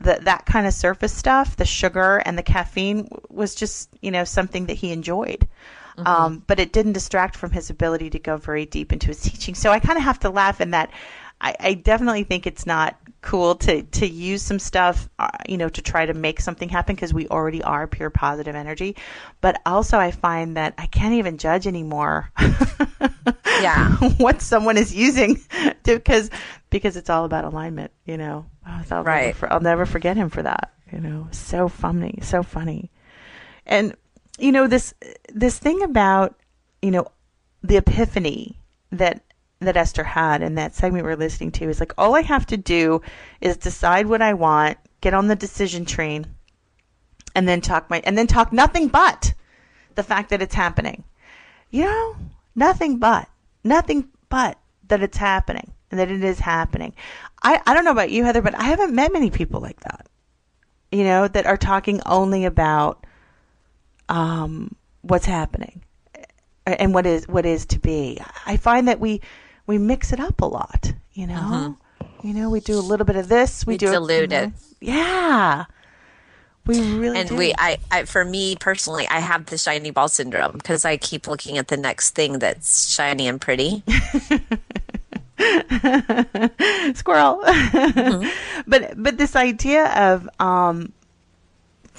that 0.00 0.24
that 0.24 0.46
kind 0.46 0.66
of 0.66 0.72
surface 0.72 1.12
stuff, 1.12 1.56
the 1.56 1.64
sugar 1.64 2.18
and 2.24 2.38
the 2.38 2.42
caffeine, 2.42 3.08
was 3.28 3.54
just 3.54 3.90
you 4.00 4.10
know 4.10 4.24
something 4.24 4.66
that 4.66 4.74
he 4.76 4.92
enjoyed. 4.92 5.46
Um, 5.98 6.42
but 6.46 6.58
it 6.58 6.72
didn't 6.72 6.94
distract 6.94 7.36
from 7.36 7.50
his 7.50 7.68
ability 7.68 8.08
to 8.10 8.18
go 8.18 8.38
very 8.38 8.64
deep 8.64 8.90
into 8.90 9.08
his 9.08 9.20
teaching. 9.20 9.54
So 9.54 9.70
I 9.70 9.80
kind 9.80 9.98
of 9.98 10.04
have 10.04 10.20
to 10.20 10.30
laugh 10.30 10.62
in 10.62 10.70
that. 10.70 10.90
I, 11.40 11.54
I 11.60 11.74
definitely 11.74 12.24
think 12.24 12.46
it's 12.46 12.66
not 12.66 12.96
cool 13.22 13.54
to 13.54 13.82
to 13.82 14.06
use 14.06 14.42
some 14.42 14.58
stuff, 14.58 15.08
uh, 15.18 15.28
you 15.48 15.56
know, 15.58 15.68
to 15.68 15.82
try 15.82 16.06
to 16.06 16.14
make 16.14 16.40
something 16.40 16.68
happen 16.68 16.94
because 16.94 17.12
we 17.14 17.28
already 17.28 17.62
are 17.62 17.86
pure 17.86 18.10
positive 18.10 18.54
energy. 18.54 18.96
But 19.40 19.60
also, 19.66 19.98
I 19.98 20.10
find 20.10 20.56
that 20.56 20.74
I 20.78 20.86
can't 20.86 21.14
even 21.14 21.38
judge 21.38 21.66
anymore. 21.66 22.30
Yeah. 23.60 23.90
what 24.16 24.40
someone 24.40 24.78
is 24.78 24.94
using 24.94 25.38
because 25.84 26.30
because 26.70 26.96
it's 26.96 27.10
all 27.10 27.24
about 27.26 27.44
alignment, 27.44 27.90
you 28.06 28.16
know. 28.16 28.46
Oh, 28.66 28.70
I'll, 28.70 28.84
never, 28.88 29.02
Right. 29.02 29.36
for- 29.36 29.52
I'll 29.52 29.60
never 29.60 29.84
forget 29.86 30.16
him 30.16 30.30
for 30.30 30.42
that. 30.42 30.72
You 30.90 31.00
know, 31.00 31.28
so 31.30 31.68
funny, 31.68 32.18
so 32.22 32.42
funny, 32.42 32.90
and 33.66 33.94
you 34.38 34.50
know 34.50 34.66
this 34.66 34.94
this 35.32 35.58
thing 35.58 35.82
about 35.82 36.40
you 36.82 36.90
know 36.90 37.06
the 37.62 37.76
epiphany 37.76 38.58
that 38.90 39.22
that 39.60 39.76
Esther 39.76 40.04
had 40.04 40.42
in 40.42 40.54
that 40.54 40.74
segment 40.74 41.04
we're 41.04 41.16
listening 41.16 41.52
to 41.52 41.68
is 41.68 41.80
like 41.80 41.92
all 41.98 42.16
I 42.16 42.22
have 42.22 42.46
to 42.46 42.56
do 42.56 43.02
is 43.40 43.56
decide 43.56 44.06
what 44.06 44.22
I 44.22 44.32
want, 44.34 44.78
get 45.00 45.14
on 45.14 45.28
the 45.28 45.36
decision 45.36 45.84
train, 45.84 46.26
and 47.34 47.46
then 47.46 47.60
talk 47.60 47.90
my 47.90 48.00
and 48.04 48.16
then 48.16 48.26
talk 48.26 48.52
nothing 48.52 48.88
but 48.88 49.34
the 49.94 50.02
fact 50.02 50.30
that 50.30 50.40
it's 50.40 50.54
happening. 50.54 51.04
You 51.70 51.84
know, 51.84 52.16
nothing 52.54 52.98
but 52.98 53.28
nothing 53.62 54.08
but 54.30 54.58
that 54.88 55.02
it's 55.02 55.18
happening 55.18 55.72
and 55.90 56.00
that 56.00 56.10
it 56.10 56.24
is 56.24 56.40
happening. 56.40 56.94
I 57.42 57.60
I 57.66 57.74
don't 57.74 57.84
know 57.84 57.92
about 57.92 58.10
you 58.10 58.24
Heather, 58.24 58.42
but 58.42 58.54
I 58.54 58.64
haven't 58.64 58.94
met 58.94 59.12
many 59.12 59.30
people 59.30 59.60
like 59.60 59.80
that. 59.80 60.06
You 60.90 61.04
know, 61.04 61.28
that 61.28 61.46
are 61.46 61.58
talking 61.58 62.00
only 62.06 62.46
about 62.46 63.04
um 64.08 64.74
what's 65.02 65.26
happening 65.26 65.82
and 66.66 66.94
what 66.94 67.06
is 67.06 67.28
what 67.28 67.44
is 67.44 67.66
to 67.66 67.78
be. 67.78 68.18
I 68.46 68.56
find 68.56 68.88
that 68.88 69.00
we 69.00 69.20
we 69.70 69.78
mix 69.78 70.12
it 70.12 70.18
up 70.18 70.40
a 70.40 70.44
lot, 70.44 70.92
you 71.12 71.28
know. 71.28 71.76
You 72.24 72.34
know, 72.34 72.50
we 72.50 72.58
do 72.58 72.76
a 72.76 72.82
little 72.82 73.06
bit 73.06 73.14
of 73.14 73.28
this, 73.28 73.64
we, 73.64 73.74
We 73.74 73.78
do 73.78 73.92
dilute 73.92 74.32
it. 74.32 74.50
Yeah. 74.80 75.66
We 76.66 76.80
really 76.80 77.16
and 77.16 77.28
do. 77.28 77.36
we 77.36 77.54
I, 77.56 77.78
I 77.90 78.04
for 78.04 78.24
me 78.24 78.54
personally 78.54 79.08
i 79.08 79.18
have 79.18 79.46
the 79.46 79.56
shiny 79.56 79.90
ball 79.90 80.08
syndrome 80.08 80.52
because 80.52 80.84
i 80.84 80.98
keep 80.98 81.26
looking 81.26 81.56
at 81.56 81.68
the 81.68 81.76
next 81.76 82.10
thing 82.10 82.38
that's 82.38 82.90
shiny 82.90 83.26
and 83.26 83.40
pretty 83.40 83.82
squirrel. 86.94 87.40
but 88.66 88.94
but 88.96 89.18
this 89.18 89.36
idea 89.36 89.86
of 89.94 90.28
um, 90.38 90.92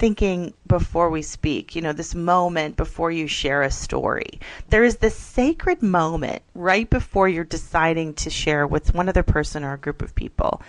thinking 0.02 0.52
before 0.66 1.10
we 1.10 1.22
speak, 1.22 1.76
you 1.76 1.80
know, 1.80 1.92
this 1.92 2.12
moment 2.12 2.76
before 2.76 3.12
you 3.12 3.28
share 3.28 3.62
a 3.62 3.70
story. 3.70 4.40
There 4.68 4.82
is 4.82 4.96
this 4.96 5.14
sacred 5.14 5.80
moment 5.80 6.42
right 6.56 6.90
before 6.90 7.28
you're 7.28 7.44
deciding 7.44 8.14
to 8.14 8.28
share 8.28 8.66
with 8.66 8.96
one 8.96 9.08
other 9.08 9.22
person 9.22 9.62
or 9.62 9.74
a 9.74 9.78
group 9.78 10.02
of 10.02 10.16
people. 10.16 10.60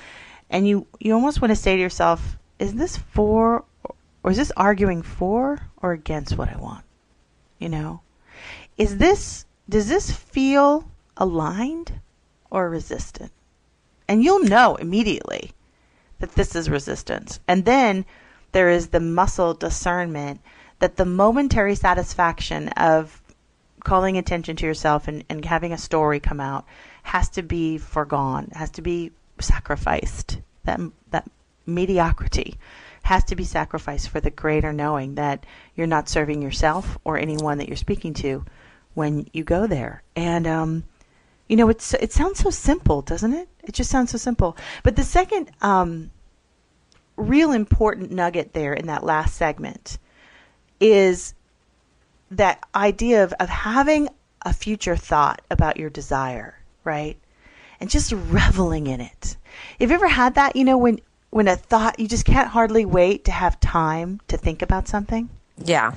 And 0.52 0.67
you 0.67 0.86
you 1.00 1.15
almost 1.15 1.41
want 1.41 1.50
to 1.50 1.56
say 1.56 1.76
to 1.76 1.82
yourself, 1.82 2.38
is 2.60 2.76
this 2.76 2.96
for 2.96 3.65
or 4.22 4.30
is 4.30 4.38
this 4.38 4.52
arguing 4.56 5.02
for 5.02 5.67
or 5.81 5.94
against 5.94 6.38
what 6.38 6.50
I 6.50 6.58
want? 6.58 6.86
You 7.58 7.69
know? 7.69 8.02
Is 8.77 9.00
this 9.00 9.48
does 9.67 9.88
this 9.88 10.12
feel 10.12 10.88
aligned 11.17 11.92
or 12.52 12.69
resistant? 12.69 13.31
And 14.08 14.23
you'll 14.23 14.44
know 14.44 14.75
immediately 14.75 15.54
that 16.19 16.36
this 16.36 16.56
is 16.56 16.69
resistance. 16.69 17.40
And 17.48 17.65
then 17.65 18.06
there 18.54 18.69
is 18.69 18.87
the 18.87 18.99
muscle 18.99 19.54
discernment 19.54 20.41
that 20.79 20.95
the 20.95 21.06
momentary 21.06 21.75
satisfaction 21.75 22.69
of 22.69 23.21
calling 23.83 24.17
attention 24.17 24.56
to 24.56 24.65
yourself 24.65 25.08
and, 25.08 25.23
and 25.29 25.43
having 25.45 25.73
a 25.73 25.77
story 25.77 26.19
come 26.19 26.39
out 26.39 26.65
has 27.04 27.29
to 27.29 27.41
be 27.43 27.77
foregone, 27.77 28.49
has 28.54 28.69
to 28.71 28.81
be 28.81 29.12
sacrificed. 29.39 30.39
That 30.63 30.79
that 31.12 31.29
mediocrity 31.65 32.56
has 33.04 33.23
to 33.25 33.35
be 33.35 33.43
sacrificed 33.43 34.08
for 34.10 34.21
the 34.21 34.31
greater 34.31 34.71
knowing 34.71 35.15
that 35.15 35.45
you're 35.75 35.87
not 35.87 36.08
serving 36.08 36.41
yourself 36.41 36.97
or 37.04 37.17
anyone 37.17 37.58
that 37.58 37.67
you're 37.67 37.75
speaking 37.75 38.13
to 38.13 38.45
when 38.93 39.27
you 39.33 39.43
go 39.43 39.67
there. 39.67 40.01
And 40.15 40.47
um, 40.47 40.83
You 41.47 41.58
know, 41.58 41.69
it's 41.69 41.93
it 41.93 42.13
sounds 42.13 42.39
so 42.39 42.49
simple, 42.49 43.01
doesn't 43.01 43.33
it? 43.33 43.49
It 43.63 43.73
just 43.73 43.89
sounds 43.89 44.12
so 44.12 44.17
simple. 44.17 44.56
But 44.83 44.95
the 44.95 45.04
second 45.04 45.51
um, 45.62 46.10
real 47.15 47.51
important 47.51 48.11
nugget 48.11 48.53
there 48.53 48.73
in 48.73 48.87
that 48.87 49.03
last 49.03 49.35
segment 49.35 49.97
is 50.79 51.33
that 52.31 52.63
idea 52.73 53.23
of, 53.23 53.33
of 53.39 53.49
having 53.49 54.09
a 54.43 54.53
future 54.53 54.95
thought 54.95 55.41
about 55.49 55.77
your 55.77 55.89
desire, 55.89 56.57
right? 56.83 57.17
And 57.79 57.89
just 57.89 58.11
reveling 58.11 58.87
in 58.87 59.01
it. 59.01 59.37
Have 59.79 59.89
you 59.89 59.95
ever 59.95 60.07
had 60.07 60.35
that, 60.35 60.55
you 60.55 60.63
know, 60.63 60.77
when 60.77 60.99
when 61.29 61.47
a 61.47 61.55
thought 61.55 61.99
you 61.99 62.07
just 62.07 62.25
can't 62.25 62.47
hardly 62.47 62.85
wait 62.85 63.25
to 63.25 63.31
have 63.31 63.59
time 63.59 64.21
to 64.27 64.37
think 64.37 64.61
about 64.61 64.87
something? 64.87 65.29
Yeah. 65.57 65.95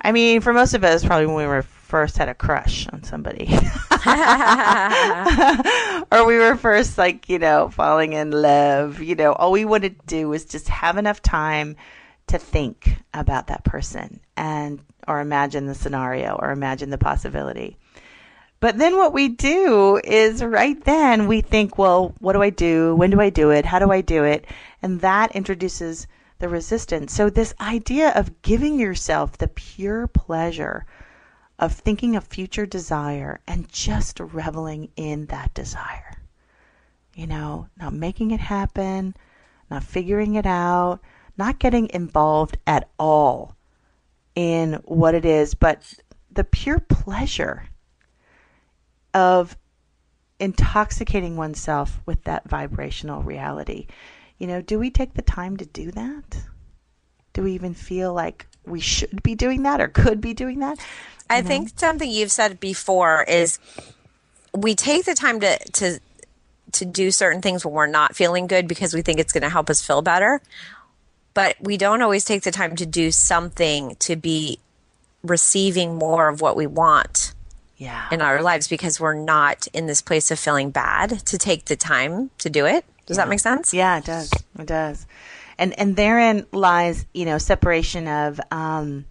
I 0.00 0.12
mean, 0.12 0.40
for 0.40 0.52
most 0.52 0.74
of 0.74 0.84
us, 0.84 1.04
probably 1.04 1.26
when 1.26 1.34
we 1.34 1.46
were 1.46 1.64
first 1.88 2.18
had 2.18 2.28
a 2.28 2.34
crush 2.34 2.86
on 2.88 3.02
somebody, 3.02 3.46
or 6.12 6.26
we 6.26 6.36
were 6.36 6.56
first 6.56 6.98
like 6.98 7.28
you 7.28 7.38
know 7.38 7.70
falling 7.70 8.12
in 8.12 8.30
love. 8.30 9.00
You 9.00 9.14
know, 9.14 9.32
all 9.32 9.52
we 9.52 9.64
wanted 9.64 9.98
to 9.98 10.06
do 10.06 10.28
was 10.28 10.44
just 10.44 10.68
have 10.68 10.98
enough 10.98 11.22
time 11.22 11.76
to 12.26 12.38
think 12.38 12.98
about 13.14 13.46
that 13.46 13.64
person 13.64 14.20
and 14.36 14.80
or 15.08 15.20
imagine 15.20 15.66
the 15.66 15.74
scenario 15.74 16.38
or 16.40 16.50
imagine 16.50 16.90
the 16.90 16.98
possibility. 16.98 17.78
But 18.60 18.76
then 18.76 18.96
what 18.96 19.14
we 19.14 19.28
do 19.28 19.98
is 20.04 20.42
right 20.42 20.82
then 20.84 21.26
we 21.26 21.40
think, 21.40 21.78
well, 21.78 22.14
what 22.18 22.34
do 22.34 22.42
I 22.42 22.50
do? 22.50 22.94
When 22.96 23.10
do 23.10 23.20
I 23.20 23.30
do 23.30 23.50
it? 23.50 23.64
How 23.64 23.78
do 23.78 23.90
I 23.90 24.02
do 24.02 24.24
it? 24.24 24.44
And 24.82 25.00
that 25.00 25.34
introduces 25.34 26.06
the 26.38 26.48
resistance. 26.48 27.14
So 27.14 27.30
this 27.30 27.54
idea 27.60 28.10
of 28.10 28.42
giving 28.42 28.78
yourself 28.78 29.38
the 29.38 29.48
pure 29.48 30.06
pleasure 30.08 30.84
of 31.58 31.72
thinking 31.72 32.14
of 32.14 32.24
future 32.24 32.66
desire 32.66 33.40
and 33.46 33.68
just 33.68 34.20
reveling 34.20 34.90
in 34.96 35.26
that 35.26 35.52
desire. 35.54 36.22
You 37.14 37.26
know, 37.26 37.68
not 37.76 37.92
making 37.92 38.30
it 38.30 38.40
happen, 38.40 39.14
not 39.70 39.82
figuring 39.82 40.36
it 40.36 40.46
out, 40.46 41.00
not 41.36 41.58
getting 41.58 41.90
involved 41.90 42.58
at 42.66 42.88
all 42.98 43.56
in 44.34 44.74
what 44.84 45.14
it 45.14 45.24
is, 45.24 45.54
but 45.54 45.94
the 46.30 46.44
pure 46.44 46.78
pleasure 46.78 47.64
of 49.14 49.56
intoxicating 50.38 51.36
oneself 51.36 52.00
with 52.06 52.22
that 52.24 52.48
vibrational 52.48 53.22
reality. 53.22 53.86
You 54.38 54.46
know, 54.46 54.62
do 54.62 54.78
we 54.78 54.90
take 54.90 55.14
the 55.14 55.22
time 55.22 55.56
to 55.56 55.66
do 55.66 55.90
that? 55.90 56.42
Do 57.32 57.42
we 57.42 57.52
even 57.52 57.74
feel 57.74 58.12
like 58.14 58.46
we 58.68 58.80
should 58.80 59.22
be 59.22 59.34
doing 59.34 59.62
that 59.64 59.80
or 59.80 59.88
could 59.88 60.20
be 60.20 60.34
doing 60.34 60.60
that? 60.60 60.78
I 61.30 61.42
think 61.42 61.70
something 61.76 62.10
you've 62.10 62.32
said 62.32 62.58
before 62.58 63.22
is 63.24 63.58
we 64.54 64.74
take 64.74 65.04
the 65.04 65.14
time 65.14 65.40
to 65.40 65.58
to 65.58 66.00
to 66.72 66.84
do 66.84 67.10
certain 67.10 67.40
things 67.42 67.64
when 67.64 67.74
we're 67.74 67.86
not 67.86 68.14
feeling 68.16 68.46
good 68.46 68.66
because 68.68 68.92
we 68.94 69.02
think 69.02 69.18
it's 69.18 69.32
going 69.32 69.42
to 69.42 69.48
help 69.50 69.68
us 69.70 69.84
feel 69.84 70.02
better. 70.02 70.40
But 71.34 71.56
we 71.60 71.76
don't 71.76 72.02
always 72.02 72.24
take 72.24 72.42
the 72.42 72.50
time 72.50 72.76
to 72.76 72.86
do 72.86 73.10
something 73.10 73.96
to 74.00 74.16
be 74.16 74.58
receiving 75.22 75.96
more 75.96 76.28
of 76.28 76.40
what 76.40 76.56
we 76.56 76.66
want 76.66 77.32
Yeah. 77.76 78.06
in 78.10 78.20
our 78.22 78.42
lives 78.42 78.68
because 78.68 78.98
we're 79.00 79.14
not 79.14 79.66
in 79.72 79.86
this 79.86 80.00
place 80.02 80.30
of 80.30 80.38
feeling 80.38 80.70
bad 80.70 81.24
to 81.26 81.38
take 81.38 81.66
the 81.66 81.76
time 81.76 82.30
to 82.38 82.50
do 82.50 82.66
it. 82.66 82.84
Does 83.06 83.16
that 83.16 83.28
make 83.28 83.40
sense? 83.40 83.72
Yeah, 83.72 83.98
it 83.98 84.04
does. 84.04 84.30
It 84.58 84.66
does. 84.66 85.06
And 85.58 85.78
and 85.78 85.96
therein 85.96 86.46
lies, 86.52 87.04
you 87.12 87.24
know, 87.24 87.38
separation 87.38 88.06
of 88.06 88.40
um, 88.50 89.04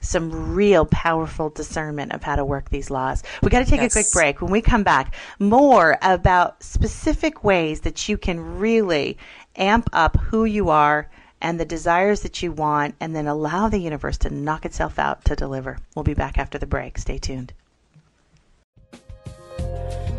some 0.00 0.54
real 0.54 0.84
powerful 0.84 1.48
discernment 1.50 2.12
of 2.12 2.22
how 2.22 2.36
to 2.36 2.44
work 2.44 2.68
these 2.70 2.90
laws. 2.90 3.22
We 3.42 3.50
got 3.50 3.60
to 3.60 3.64
take 3.70 3.80
Yes. 3.80 3.94
a 3.94 3.98
quick 4.02 4.12
break. 4.12 4.42
When 4.42 4.50
we 4.50 4.60
come 4.60 4.82
back, 4.82 5.14
more 5.38 5.96
about 6.02 6.62
specific 6.62 7.42
ways 7.44 7.80
that 7.82 8.08
you 8.08 8.18
can 8.18 8.58
really 8.58 9.16
amp 9.56 9.88
up 9.92 10.16
who 10.16 10.44
you 10.44 10.70
are 10.70 11.08
and 11.40 11.60
the 11.60 11.64
desires 11.64 12.20
that 12.22 12.42
you 12.42 12.50
want, 12.52 12.94
and 13.00 13.14
then 13.14 13.26
allow 13.26 13.68
the 13.68 13.78
universe 13.78 14.16
to 14.18 14.30
knock 14.30 14.64
itself 14.64 14.98
out 14.98 15.24
to 15.26 15.36
deliver. 15.36 15.78
We'll 15.94 16.02
be 16.02 16.14
back 16.14 16.38
after 16.38 16.58
the 16.58 16.66
break. 16.66 16.96
Stay 16.98 17.18
tuned. 17.18 17.52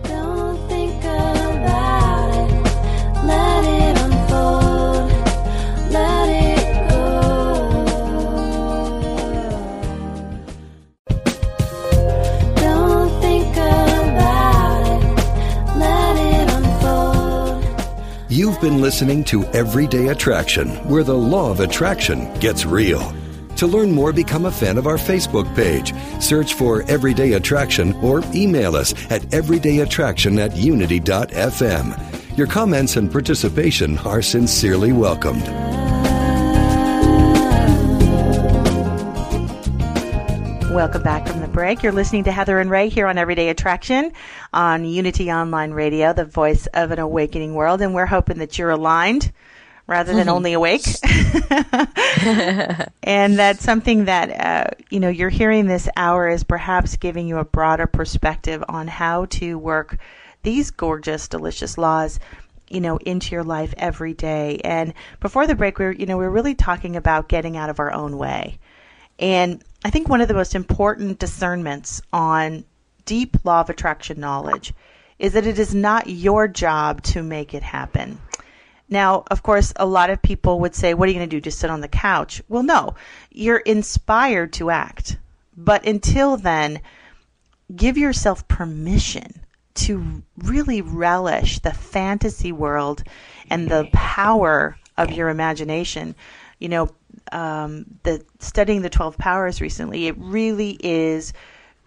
Don't 0.03 0.67
think 0.69 1.03
about 1.03 2.29
it. 2.51 3.25
Let 3.25 3.65
it 3.65 3.74
You've 18.45 18.61
been 18.61 18.79
listening 18.79 19.23
to 19.23 19.43
Everyday 19.55 20.09
Attraction, 20.09 20.69
where 20.87 21.03
the 21.03 21.17
law 21.17 21.49
of 21.49 21.61
attraction 21.61 22.31
gets 22.35 22.63
real. 22.63 23.11
To 23.55 23.65
learn 23.65 23.91
more, 23.91 24.13
become 24.13 24.45
a 24.45 24.51
fan 24.51 24.77
of 24.77 24.85
our 24.85 24.97
Facebook 24.97 25.51
page. 25.55 25.95
Search 26.21 26.53
for 26.53 26.83
Everyday 26.83 27.33
Attraction 27.33 27.93
or 28.03 28.21
email 28.35 28.75
us 28.75 28.93
at 29.09 29.23
everydayattraction 29.31 30.37
at 30.37 30.55
unity.fm. 30.55 32.37
Your 32.37 32.45
comments 32.45 32.97
and 32.97 33.11
participation 33.11 33.97
are 33.97 34.21
sincerely 34.21 34.93
welcomed. 34.93 35.47
Welcome 40.75 41.03
back 41.03 41.25
from 41.25 41.39
the 41.39 41.47
break. 41.47 41.83
You're 41.83 41.93
listening 41.93 42.25
to 42.25 42.33
Heather 42.33 42.59
and 42.59 42.69
Ray 42.69 42.89
here 42.89 43.07
on 43.07 43.17
Everyday 43.17 43.47
Attraction 43.47 44.11
on 44.51 44.83
Unity 44.83 45.31
Online 45.31 45.71
Radio, 45.71 46.11
the 46.11 46.25
voice 46.25 46.67
of 46.73 46.91
an 46.91 46.99
awakening 46.99 47.53
world. 47.53 47.81
And 47.81 47.93
we're 47.93 48.05
hoping 48.05 48.39
that 48.39 48.59
you're 48.59 48.71
aligned 48.71 49.31
rather 49.87 50.13
than 50.13 50.27
only 50.27 50.51
awake. 50.51 50.83
and 53.03 53.39
that's 53.39 53.63
something 53.63 54.03
that, 54.05 54.29
uh, 54.31 54.75
you 54.89 54.99
know, 54.99 55.07
you're 55.07 55.29
hearing 55.29 55.67
this 55.67 55.87
hour 55.95 56.27
is 56.27 56.43
perhaps 56.43 56.97
giving 56.97 57.25
you 57.25 57.37
a 57.37 57.45
broader 57.45 57.87
perspective 57.87 58.61
on 58.67 58.89
how 58.89 59.27
to 59.27 59.57
work 59.57 59.97
these 60.43 60.71
gorgeous, 60.71 61.29
delicious 61.29 61.77
laws 61.77 62.19
you 62.67 62.81
know 62.81 62.97
into 62.97 63.31
your 63.31 63.43
life 63.43 63.75
every 63.77 64.13
day 64.13 64.59
and 64.63 64.93
before 65.19 65.45
the 65.45 65.53
break 65.53 65.77
we 65.77 65.85
were 65.85 65.91
you 65.91 66.07
know 66.07 66.17
we 66.17 66.25
were 66.25 66.31
really 66.31 66.55
talking 66.55 66.95
about 66.95 67.29
getting 67.29 67.55
out 67.55 67.69
of 67.69 67.79
our 67.79 67.93
own 67.93 68.17
way 68.17 68.57
and 69.19 69.63
I 69.85 69.91
think 69.91 70.09
one 70.09 70.19
of 70.19 70.27
the 70.27 70.33
most 70.33 70.55
important 70.55 71.19
discernments 71.19 72.01
on 72.11 72.65
deep 73.05 73.37
law 73.45 73.61
of 73.61 73.69
attraction 73.69 74.19
knowledge 74.19 74.73
is 75.19 75.33
that 75.33 75.45
it 75.45 75.59
is 75.59 75.75
not 75.75 76.09
your 76.09 76.47
job 76.47 77.03
to 77.03 77.21
make 77.21 77.53
it 77.53 77.61
happen. 77.61 78.17
Now, 78.89 79.25
of 79.29 79.43
course, 79.43 79.73
a 79.75 79.85
lot 79.85 80.09
of 80.09 80.23
people 80.23 80.59
would 80.61 80.73
say, 80.73 80.95
What 80.95 81.07
are 81.07 81.11
you 81.11 81.19
going 81.19 81.29
to 81.29 81.35
do? 81.35 81.39
Just 81.39 81.59
sit 81.59 81.69
on 81.69 81.81
the 81.81 81.87
couch? 81.87 82.41
Well, 82.49 82.63
no, 82.63 82.95
you're 83.29 83.59
inspired 83.59 84.53
to 84.53 84.71
act. 84.71 85.17
But 85.55 85.85
until 85.85 86.35
then, 86.35 86.81
give 87.75 87.95
yourself 87.95 88.47
permission 88.47 89.39
to 89.75 90.23
really 90.39 90.81
relish 90.81 91.59
the 91.59 91.73
fantasy 91.73 92.51
world 92.51 93.03
and 93.51 93.69
the 93.69 93.87
power 93.93 94.77
of 94.97 95.11
your 95.11 95.29
imagination. 95.29 96.15
You 96.57 96.69
know, 96.69 96.89
um, 97.31 97.85
the 98.03 98.23
studying 98.39 98.81
the 98.81 98.89
12 98.89 99.17
powers 99.17 99.61
recently, 99.61 100.07
it 100.07 100.15
really 100.17 100.77
is 100.81 101.33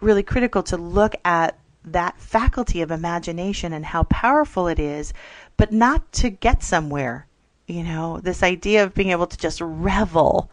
really 0.01 0.23
critical 0.23 0.63
to 0.63 0.77
look 0.77 1.15
at 1.25 1.57
that 1.85 2.19
faculty 2.19 2.81
of 2.81 2.91
imagination 2.91 3.73
and 3.73 3.85
how 3.85 4.03
powerful 4.03 4.67
it 4.67 4.79
is, 4.79 5.13
but 5.57 5.71
not 5.71 6.11
to 6.11 6.29
get 6.29 6.63
somewhere. 6.63 7.27
You 7.67 7.83
know, 7.83 8.19
this 8.19 8.43
idea 8.43 8.83
of 8.83 8.93
being 8.93 9.11
able 9.11 9.27
to 9.27 9.37
just 9.37 9.61
revel 9.61 10.49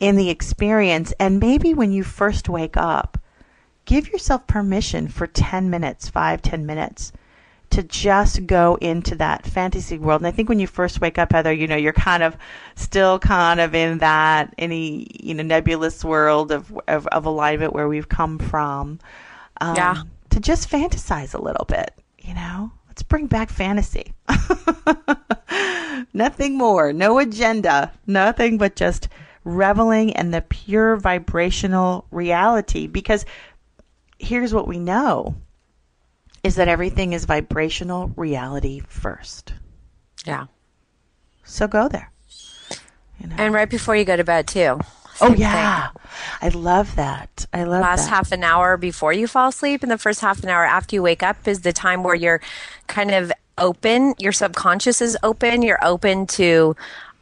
in 0.00 0.16
the 0.16 0.30
experience. 0.30 1.12
And 1.20 1.38
maybe 1.38 1.74
when 1.74 1.92
you 1.92 2.02
first 2.02 2.48
wake 2.48 2.76
up, 2.76 3.18
give 3.84 4.08
yourself 4.08 4.46
permission 4.46 5.08
for 5.08 5.26
10 5.26 5.70
minutes, 5.70 6.08
five, 6.08 6.42
10 6.42 6.66
minutes 6.66 7.12
to 7.72 7.82
just 7.82 8.46
go 8.46 8.76
into 8.80 9.14
that 9.16 9.46
fantasy 9.46 9.98
world. 9.98 10.20
And 10.20 10.26
I 10.26 10.30
think 10.30 10.48
when 10.48 10.60
you 10.60 10.66
first 10.66 11.00
wake 11.00 11.18
up, 11.18 11.32
Heather, 11.32 11.52
you 11.52 11.66
know, 11.66 11.76
you're 11.76 11.92
kind 11.92 12.22
of 12.22 12.36
still 12.74 13.18
kind 13.18 13.60
of 13.60 13.74
in 13.74 13.98
that 13.98 14.54
any, 14.58 15.06
you 15.20 15.34
know, 15.34 15.42
nebulous 15.42 16.04
world 16.04 16.52
of, 16.52 16.72
of, 16.86 17.06
of 17.08 17.26
alignment 17.26 17.72
where 17.72 17.88
we've 17.88 18.08
come 18.08 18.38
from. 18.38 18.98
Um, 19.60 19.76
Yeah. 19.76 20.02
To 20.30 20.40
just 20.40 20.70
fantasize 20.70 21.34
a 21.34 21.42
little 21.42 21.64
bit, 21.66 21.92
you 22.18 22.34
know? 22.34 22.72
Let's 22.88 23.02
bring 23.02 23.26
back 23.26 23.50
fantasy. 23.50 24.12
Nothing 26.12 26.58
more, 26.58 26.92
no 26.92 27.18
agenda, 27.18 27.90
nothing 28.06 28.58
but 28.58 28.76
just 28.76 29.08
reveling 29.44 30.10
in 30.10 30.30
the 30.30 30.42
pure 30.42 30.96
vibrational 30.96 32.06
reality. 32.10 32.86
Because 32.86 33.24
here's 34.18 34.52
what 34.52 34.68
we 34.68 34.78
know 34.78 35.34
is 36.42 36.56
that 36.56 36.68
everything 36.68 37.12
is 37.12 37.24
vibrational 37.24 38.08
reality 38.16 38.80
first. 38.88 39.52
Yeah. 40.26 40.46
So 41.44 41.68
go 41.68 41.88
there. 41.88 42.10
You 43.20 43.28
know? 43.28 43.36
And 43.38 43.54
right 43.54 43.68
before 43.70 43.94
you 43.96 44.04
go 44.04 44.16
to 44.16 44.24
bed, 44.24 44.46
too, 44.48 44.80
Oh 45.20 45.26
Same 45.28 45.32
thing. 45.32 45.40
yeah, 45.42 45.90
I 46.40 46.48
love 46.48 46.96
that. 46.96 47.46
I 47.52 47.64
love 47.64 47.72
that. 47.72 47.80
last 47.82 48.04
that. 48.04 48.10
half 48.10 48.32
an 48.32 48.42
hour 48.42 48.76
before 48.76 49.12
you 49.12 49.26
fall 49.26 49.48
asleep 49.50 49.82
and 49.82 49.92
the 49.92 49.98
first 49.98 50.20
half 50.20 50.42
an 50.42 50.48
hour 50.48 50.64
after 50.64 50.96
you 50.96 51.02
wake 51.02 51.22
up 51.22 51.46
is 51.46 51.60
the 51.60 51.72
time 51.72 52.02
where 52.02 52.14
you're 52.14 52.40
kind 52.86 53.10
of 53.12 53.30
open 53.58 54.14
your 54.18 54.32
subconscious 54.32 55.02
is 55.02 55.16
open 55.22 55.60
you're 55.60 55.84
open 55.84 56.26
to 56.26 56.74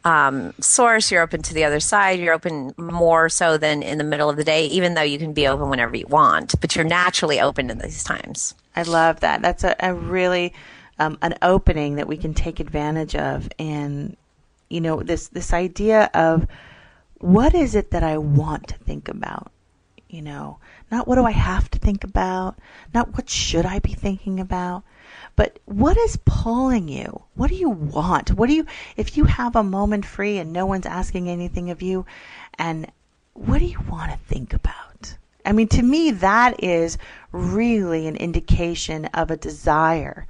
um, 0.05 0.53
source 0.61 1.11
you're 1.11 1.21
open 1.21 1.41
to 1.41 1.53
the 1.53 1.65
other 1.65 1.81
side 1.81 2.17
you're 2.19 2.33
open 2.33 2.73
more 2.77 3.27
so 3.27 3.57
than 3.57 3.83
in 3.83 3.97
the 3.97 4.03
middle 4.05 4.29
of 4.29 4.37
the 4.37 4.43
day 4.45 4.65
even 4.67 4.93
though 4.93 5.01
you 5.01 5.19
can 5.19 5.33
be 5.33 5.45
open 5.45 5.69
whenever 5.69 5.95
you 5.95 6.07
want 6.07 6.55
but 6.61 6.73
you're 6.75 6.85
naturally 6.85 7.41
open 7.41 7.69
in 7.69 7.77
these 7.79 8.03
times 8.05 8.55
I 8.75 8.83
love 8.83 9.19
that. 9.19 9.41
That's 9.41 9.63
a, 9.63 9.75
a 9.79 9.93
really 9.93 10.53
um, 10.99 11.17
an 11.21 11.35
opening 11.41 11.95
that 11.95 12.07
we 12.07 12.17
can 12.17 12.33
take 12.33 12.59
advantage 12.59 13.15
of, 13.15 13.49
and 13.57 14.15
you 14.69 14.81
know 14.81 15.01
this 15.01 15.27
this 15.27 15.53
idea 15.53 16.09
of 16.13 16.47
what 17.17 17.53
is 17.53 17.75
it 17.75 17.91
that 17.91 18.03
I 18.03 18.17
want 18.17 18.67
to 18.69 18.77
think 18.77 19.09
about. 19.09 19.51
You 20.09 20.21
know, 20.21 20.59
not 20.91 21.07
what 21.07 21.15
do 21.15 21.25
I 21.25 21.31
have 21.31 21.71
to 21.71 21.79
think 21.79 22.03
about, 22.03 22.57
not 22.93 23.15
what 23.15 23.29
should 23.29 23.65
I 23.65 23.79
be 23.79 23.93
thinking 23.93 24.41
about, 24.41 24.83
but 25.37 25.59
what 25.65 25.97
is 25.97 26.19
pulling 26.25 26.89
you? 26.89 27.23
What 27.35 27.49
do 27.49 27.55
you 27.55 27.69
want? 27.69 28.33
What 28.33 28.47
do 28.47 28.55
you 28.55 28.65
if 28.97 29.17
you 29.17 29.23
have 29.25 29.55
a 29.55 29.63
moment 29.63 30.05
free 30.05 30.37
and 30.37 30.51
no 30.51 30.65
one's 30.65 30.85
asking 30.85 31.29
anything 31.29 31.69
of 31.69 31.81
you, 31.81 32.05
and 32.59 32.91
what 33.33 33.59
do 33.59 33.65
you 33.65 33.79
want 33.89 34.11
to 34.11 34.17
think 34.17 34.53
about? 34.53 34.90
I 35.45 35.51
mean, 35.51 35.67
to 35.69 35.81
me, 35.81 36.11
that 36.11 36.63
is 36.63 36.97
really 37.31 38.07
an 38.07 38.15
indication 38.15 39.05
of 39.07 39.31
a 39.31 39.37
desire 39.37 40.27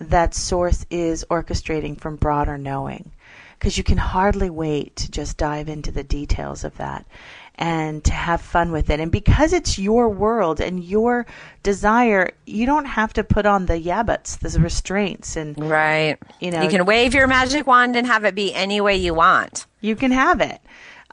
that 0.00 0.34
Source 0.34 0.86
is 0.90 1.24
orchestrating 1.30 1.98
from 2.00 2.16
broader 2.16 2.56
knowing. 2.58 3.12
Because 3.58 3.78
you 3.78 3.84
can 3.84 3.98
hardly 3.98 4.50
wait 4.50 4.96
to 4.96 5.10
just 5.10 5.36
dive 5.36 5.68
into 5.68 5.92
the 5.92 6.02
details 6.02 6.64
of 6.64 6.76
that 6.78 7.06
and 7.54 8.02
to 8.02 8.12
have 8.12 8.40
fun 8.40 8.72
with 8.72 8.90
it. 8.90 8.98
And 8.98 9.12
because 9.12 9.52
it's 9.52 9.78
your 9.78 10.08
world 10.08 10.60
and 10.60 10.82
your 10.82 11.26
desire, 11.62 12.30
you 12.44 12.66
don't 12.66 12.86
have 12.86 13.12
to 13.12 13.22
put 13.22 13.46
on 13.46 13.66
the 13.66 13.78
yeah 13.78 14.02
buts, 14.02 14.36
the 14.36 14.58
restraints, 14.58 15.36
and 15.36 15.56
right 15.70 16.18
You 16.40 16.50
know- 16.50 16.62
you 16.62 16.68
can 16.68 16.84
wave 16.86 17.14
your 17.14 17.28
magic 17.28 17.66
wand 17.66 17.94
and 17.94 18.06
have 18.06 18.24
it 18.24 18.34
be 18.34 18.52
any 18.52 18.80
way 18.80 18.96
you 18.96 19.14
want 19.14 19.66
you 19.82 19.96
can 19.96 20.12
have 20.12 20.40
it. 20.40 20.60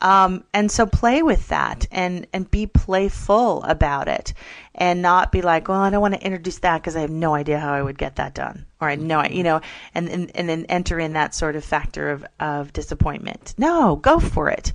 Um, 0.02 0.44
and 0.54 0.72
so 0.72 0.86
play 0.86 1.22
with 1.22 1.48
that 1.50 1.88
and, 1.92 2.26
and 2.34 2.50
be 2.50 2.68
playful 2.68 3.64
about 3.64 4.08
it 4.08 4.34
and 4.76 5.02
not 5.02 5.32
be 5.32 5.42
like, 5.42 5.68
well, 5.68 5.82
I 5.82 5.90
don't 5.90 6.02
want 6.02 6.14
to 6.14 6.24
introduce 6.24 6.60
that 6.60 6.78
because 6.82 6.96
I 6.96 7.02
have 7.02 7.10
no 7.10 7.34
idea 7.34 7.60
how 7.60 7.74
I 7.74 7.82
would 7.82 7.98
get 7.98 8.16
that 8.16 8.34
done. 8.34 8.66
Or 8.80 8.90
I 8.90 8.96
know, 8.96 9.24
you 9.24 9.44
know, 9.44 9.62
and, 9.94 10.08
and, 10.08 10.32
and 10.36 10.48
then 10.48 10.66
enter 10.70 11.00
in 11.00 11.14
that 11.14 11.36
sort 11.36 11.56
of 11.56 11.66
factor 11.66 12.12
of, 12.12 12.26
of 12.40 12.72
disappointment. 12.72 13.54
No, 13.58 13.98
go 13.98 14.20
for 14.20 14.50
it. 14.50 14.72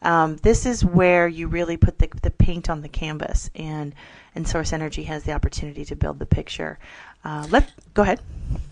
Um, 0.00 0.36
this 0.36 0.64
is 0.64 0.84
where 0.84 1.26
you 1.26 1.48
really 1.48 1.76
put 1.76 1.98
the, 1.98 2.08
the 2.22 2.30
paint 2.30 2.70
on 2.70 2.82
the 2.82 2.88
canvas 2.88 3.50
and, 3.56 3.94
and 4.34 4.46
source 4.46 4.72
energy 4.72 5.02
has 5.04 5.24
the 5.24 5.32
opportunity 5.32 5.84
to 5.86 5.96
build 5.96 6.20
the 6.20 6.26
picture. 6.26 6.78
Uh, 7.24 7.46
let 7.50 7.72
go 7.94 8.02
ahead. 8.02 8.20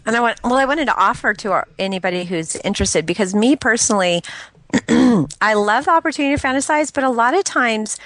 And 0.07 0.17
I 0.17 0.21
want, 0.21 0.41
well, 0.45 0.55
I 0.55 0.67
wanted 0.67 0.85
to 0.85 0.97
offer 0.97 1.35
to 1.35 1.51
our, 1.51 1.69
anybody 1.81 2.25
who's 2.25 2.55
interested 2.57 3.07
because 3.07 3.35
me 3.35 3.57
personally, 3.57 4.23
I 5.41 5.55
love 5.55 5.87
the 5.87 5.93
opportunity 5.93 6.37
to 6.37 6.43
fantasize, 6.43 6.93
but 6.93 7.05
a 7.05 7.11
lot 7.11 7.35
of 7.35 7.45
times 7.45 7.99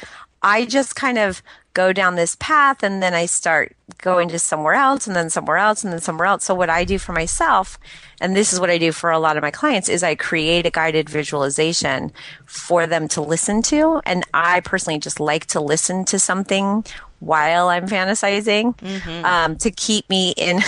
I 0.42 0.64
just 0.64 0.96
kind 0.96 1.18
of 1.18 1.42
go 1.72 1.92
down 1.92 2.16
this 2.16 2.36
path 2.40 2.82
and 2.82 3.02
then 3.02 3.14
I 3.14 3.26
start 3.26 3.76
going 3.98 4.28
to 4.30 4.38
somewhere 4.38 4.74
else 4.74 5.06
and 5.06 5.14
then 5.14 5.30
somewhere 5.30 5.56
else 5.56 5.84
and 5.84 5.92
then 5.92 6.00
somewhere 6.00 6.26
else. 6.26 6.44
So 6.44 6.54
what 6.54 6.70
I 6.70 6.84
do 6.84 6.98
for 6.98 7.12
myself, 7.12 7.78
and 8.20 8.34
this 8.34 8.52
is 8.52 8.58
what 8.58 8.70
I 8.70 8.78
do 8.78 8.90
for 8.92 9.10
a 9.10 9.18
lot 9.18 9.36
of 9.36 9.42
my 9.42 9.50
clients, 9.50 9.88
is 9.88 10.02
I 10.02 10.14
create 10.14 10.66
a 10.66 10.70
guided 10.70 11.08
visualization 11.08 12.12
for 12.46 12.86
them 12.86 13.06
to 13.08 13.20
listen 13.20 13.62
to. 13.62 14.00
And 14.04 14.24
I 14.34 14.60
personally 14.60 14.98
just 14.98 15.20
like 15.20 15.46
to 15.46 15.60
listen 15.60 16.04
to 16.06 16.18
something 16.18 16.84
while 17.20 17.68
I'm 17.68 17.86
fantasizing 17.86 18.82
um, 19.24 19.56
to 19.56 19.70
keep 19.70 20.08
me 20.08 20.32
in 20.38 20.60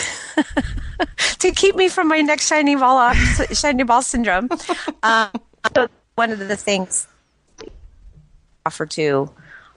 to 1.39 1.51
keep 1.51 1.75
me 1.77 1.89
from 1.89 2.09
my 2.09 2.21
next 2.21 2.47
shiny 2.47 2.77
ball 2.77 2.99
off, 2.99 3.17
shiny 3.57 3.83
ball 3.83 4.03
syndrome. 4.03 4.49
Um, 5.03 5.31
so 5.75 5.89
one 6.15 6.31
of 6.31 6.39
the 6.39 6.57
things 6.57 7.07
offer 8.67 8.87
to 8.87 9.31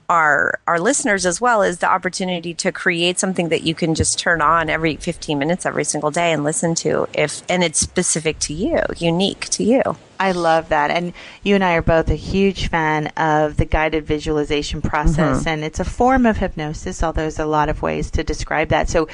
our 0.07 0.59
our 0.67 0.79
listeners 0.79 1.25
as 1.25 1.41
well 1.41 1.63
is 1.63 1.79
the 1.79 1.89
opportunity 1.89 2.53
to 2.53 2.71
create 2.71 3.17
something 3.17 3.49
that 3.49 3.63
you 3.63 3.73
can 3.73 3.95
just 3.95 4.19
turn 4.19 4.39
on 4.39 4.69
every 4.69 4.95
15 4.97 5.39
minutes 5.39 5.65
every 5.65 5.83
single 5.83 6.11
day 6.11 6.31
and 6.31 6.43
listen 6.43 6.75
to 6.75 7.07
if 7.13 7.41
and 7.49 7.63
it's 7.63 7.79
specific 7.79 8.37
to 8.37 8.53
you 8.53 8.79
unique 8.97 9.45
to 9.49 9.63
you 9.63 9.81
I 10.19 10.31
love 10.31 10.69
that. 10.69 10.91
And 10.91 11.13
you 11.43 11.55
and 11.55 11.63
I 11.63 11.73
are 11.73 11.81
both 11.81 12.09
a 12.09 12.15
huge 12.15 12.69
fan 12.69 13.07
of 13.17 13.57
the 13.57 13.65
guided 13.65 14.05
visualization 14.05 14.81
process. 14.81 15.39
Mm-hmm. 15.39 15.49
And 15.49 15.63
it's 15.63 15.79
a 15.79 15.85
form 15.85 16.25
of 16.25 16.37
hypnosis, 16.37 17.03
although 17.03 17.21
there's 17.21 17.39
a 17.39 17.45
lot 17.45 17.69
of 17.69 17.81
ways 17.81 18.11
to 18.11 18.23
describe 18.23 18.69
that. 18.69 18.89
So 18.89 19.07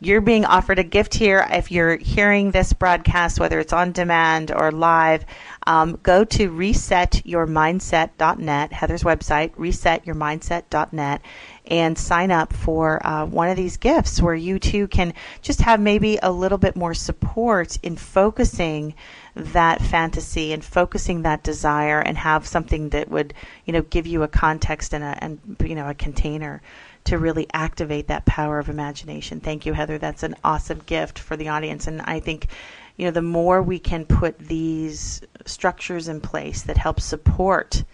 you're 0.00 0.22
being 0.22 0.46
offered 0.46 0.78
a 0.78 0.84
gift 0.84 1.12
here. 1.14 1.46
If 1.50 1.70
you're 1.70 1.96
hearing 1.96 2.50
this 2.50 2.72
broadcast, 2.72 3.38
whether 3.38 3.60
it's 3.60 3.74
on 3.74 3.92
demand 3.92 4.50
or 4.50 4.72
live, 4.72 5.26
um, 5.66 5.98
go 6.02 6.24
to 6.24 6.50
resetyourmindset.net, 6.50 8.72
Heather's 8.72 9.02
website, 9.02 9.54
resetyourmindset.net, 9.56 11.20
and 11.66 11.98
sign 11.98 12.30
up 12.30 12.54
for 12.54 13.06
uh, 13.06 13.26
one 13.26 13.50
of 13.50 13.56
these 13.56 13.76
gifts 13.76 14.22
where 14.22 14.34
you 14.34 14.58
too 14.58 14.88
can 14.88 15.12
just 15.42 15.60
have 15.60 15.78
maybe 15.78 16.18
a 16.22 16.32
little 16.32 16.58
bit 16.58 16.76
more 16.76 16.94
support 16.94 17.78
in 17.82 17.96
focusing 17.96 18.94
that 19.36 19.82
fantasy 19.82 20.52
and 20.52 20.64
focusing 20.64 21.22
that 21.22 21.42
desire 21.42 22.00
and 22.00 22.18
have 22.18 22.46
something 22.46 22.88
that 22.88 23.08
would 23.08 23.32
you 23.64 23.72
know 23.72 23.82
give 23.82 24.06
you 24.06 24.22
a 24.22 24.28
context 24.28 24.92
and 24.92 25.04
a 25.04 25.22
and 25.22 25.38
you 25.64 25.74
know 25.74 25.88
a 25.88 25.94
container 25.94 26.60
to 27.04 27.18
really 27.18 27.46
activate 27.52 28.08
that 28.08 28.26
power 28.26 28.58
of 28.58 28.68
imagination. 28.68 29.40
Thank 29.40 29.66
you 29.66 29.72
Heather. 29.72 29.98
That's 29.98 30.22
an 30.22 30.36
awesome 30.44 30.80
gift 30.86 31.18
for 31.18 31.36
the 31.36 31.48
audience 31.48 31.86
and 31.86 32.00
I 32.02 32.20
think 32.20 32.48
you 32.96 33.06
know 33.06 33.10
the 33.10 33.22
more 33.22 33.62
we 33.62 33.78
can 33.78 34.04
put 34.04 34.38
these 34.38 35.22
structures 35.46 36.08
in 36.08 36.20
place 36.20 36.62
that 36.62 36.76
help 36.76 37.00
support 37.00 37.84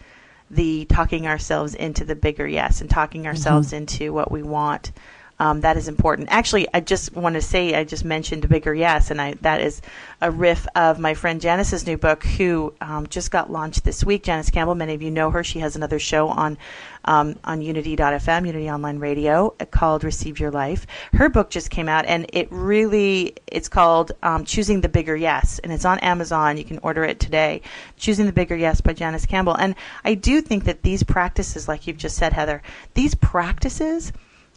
the 0.51 0.85
talking 0.87 1.27
ourselves 1.27 1.75
into 1.75 2.05
the 2.05 2.15
bigger 2.15 2.47
yes 2.47 2.81
and 2.81 2.91
talking 2.91 3.23
mm-hmm. 3.23 3.29
ourselves 3.29 3.73
into 3.73 4.13
what 4.13 4.31
we 4.31 4.43
want. 4.43 4.93
Um, 5.39 5.61
that 5.61 5.77
is 5.77 5.87
important. 5.87 6.29
Actually, 6.31 6.67
I 6.73 6.81
just 6.81 7.15
want 7.15 7.35
to 7.35 7.43
say 7.43 7.75
I 7.75 7.85
just 7.85 8.05
mentioned 8.05 8.49
bigger 8.49 8.75
yes, 8.75 9.11
and 9.11 9.21
I 9.21 9.35
that 9.43 9.61
is 9.61 9.83
a 10.23 10.31
riff 10.31 10.67
of 10.75 10.99
my 10.99 11.13
friend 11.13 11.41
Janice's 11.41 11.87
new 11.87 11.99
book, 11.99 12.25
who 12.25 12.73
um, 12.81 13.07
just 13.07 13.31
got 13.31 13.51
launched 13.51 13.85
this 13.85 14.03
week. 14.03 14.23
Janice 14.23 14.49
Campbell, 14.49 14.75
many 14.75 14.95
of 14.95 15.03
you 15.03 15.11
know 15.11 15.31
her. 15.31 15.45
She 15.45 15.59
has 15.59 15.77
another 15.77 15.99
show 15.99 16.29
on 16.29 16.57
um, 17.05 17.39
on 17.45 17.61
Unity.fm, 17.61 18.47
Unity 18.47 18.71
Online 18.71 18.99
Radio, 18.99 19.51
called 19.71 20.05
"Receive 20.05 20.41
Your 20.41 20.51
Life." 20.51 20.87
Her 21.13 21.29
book 21.29 21.51
just 21.51 21.69
came 21.71 21.89
out, 21.89 22.07
and 22.07 22.27
it 22.33 22.49
really 22.51 23.35
it's 23.47 23.69
called 23.69 24.13
um, 24.23 24.47
"Choosing 24.47 24.81
the 24.81 24.89
Bigger 24.89 25.17
Yes," 25.17 25.59
and 25.59 25.71
it's 25.71 25.85
on 25.85 25.99
Amazon. 25.99 26.57
You 26.57 26.65
can 26.65 26.79
order 26.79 27.05
it 27.05 27.21
today. 27.21 27.61
"Choosing 27.99 28.25
the 28.25 28.33
Bigger 28.33 28.57
Yes" 28.57 28.81
by 28.81 28.95
Janice 28.95 29.27
Campbell, 29.27 29.55
and 29.55 29.75
I 30.03 30.15
do 30.15 30.41
think 30.41 30.65
that 30.65 30.83
these 30.83 31.03
practices, 31.03 31.69
like 31.69 31.87
you've 31.87 31.99
just 31.99 32.17
said, 32.17 32.33
Heather, 32.33 32.63
these 32.95 33.15
practices 33.15 34.13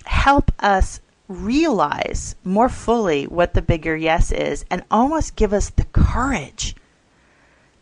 help 0.09 0.51
us 0.57 0.99
realize 1.27 2.35
more 2.43 2.67
fully 2.67 3.27
what 3.27 3.53
the 3.53 3.61
bigger 3.61 3.95
yes 3.95 4.31
is 4.31 4.65
and 4.71 4.83
almost 4.89 5.35
give 5.35 5.53
us 5.53 5.69
the 5.69 5.83
courage 5.93 6.75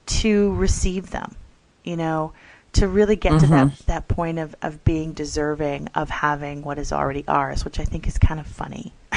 to 0.06 0.54
receive 0.56 1.10
them 1.12 1.34
you 1.86 1.96
know 1.96 2.34
to 2.74 2.86
really 2.86 3.16
get 3.16 3.40
to 3.40 3.48
that, 3.48 3.68
mm-hmm. 3.68 3.84
that 3.88 4.10
point 4.10 4.40
of, 4.40 4.54
of 4.62 4.84
being 4.84 5.14
deserving 5.14 5.88
of 5.96 6.10
having 6.10 6.64
what 6.64 6.78
is 6.78 6.92
already 6.92 7.24
ours 7.30 7.64
which 7.64 7.80
i 7.80 7.86
think 7.86 8.06
is 8.08 8.18
kind 8.18 8.42
of 8.42 8.46
funny. 8.46 8.92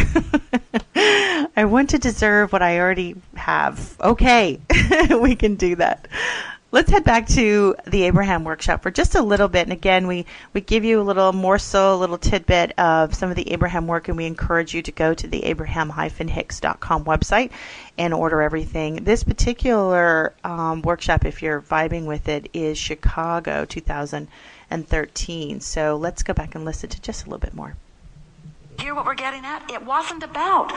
I 1.57 1.65
want 1.65 1.91
to 1.91 1.99
deserve 1.99 2.53
what 2.53 2.63
i 2.63 2.79
already 2.79 3.17
have. 3.35 3.97
Okay 4.01 4.61
we 5.21 5.35
can 5.35 5.57
do 5.57 5.75
that 5.75 6.07
Let's 6.73 6.89
head 6.89 7.03
back 7.03 7.27
to 7.31 7.75
the 7.89 8.05
Abraham 8.05 8.45
workshop 8.45 8.85
for 8.85 8.93
just 8.93 9.17
a 9.17 9.23
little 9.23 9.49
bit. 9.49 9.63
And 9.63 9.73
again, 9.73 10.07
we, 10.07 10.25
we 10.53 10.61
give 10.61 10.85
you 10.85 11.01
a 11.01 11.03
little 11.03 11.33
morsel, 11.33 11.95
a 11.95 11.99
little 11.99 12.17
tidbit 12.17 12.79
of 12.79 13.13
some 13.13 13.29
of 13.29 13.35
the 13.35 13.51
Abraham 13.51 13.89
work, 13.89 14.07
and 14.07 14.17
we 14.17 14.27
encourage 14.27 14.73
you 14.73 14.81
to 14.83 14.93
go 14.93 15.13
to 15.13 15.27
the 15.27 15.45
abraham-hicks.com 15.47 17.05
website 17.05 17.51
and 17.99 18.15
order 18.15 18.41
everything. 18.41 19.03
This 19.03 19.25
particular 19.25 20.33
um, 20.45 20.83
workshop, 20.83 21.25
if 21.25 21.43
you're 21.43 21.61
vibing 21.61 22.05
with 22.05 22.29
it, 22.29 22.49
is 22.53 22.79
Chicago 22.79 23.65
2013. 23.65 25.61
So 25.61 25.97
let's 25.97 26.23
go 26.23 26.35
back 26.35 26.55
and 26.55 26.65
listen 26.65 26.89
to 26.91 27.03
just 27.03 27.23
a 27.23 27.25
little 27.25 27.41
bit 27.41 27.53
more. 27.53 27.75
Hear 28.81 28.95
what 28.95 29.05
we're 29.05 29.15
getting 29.15 29.45
at? 29.45 29.71
It 29.71 29.85
wasn't 29.85 30.23
about 30.23 30.73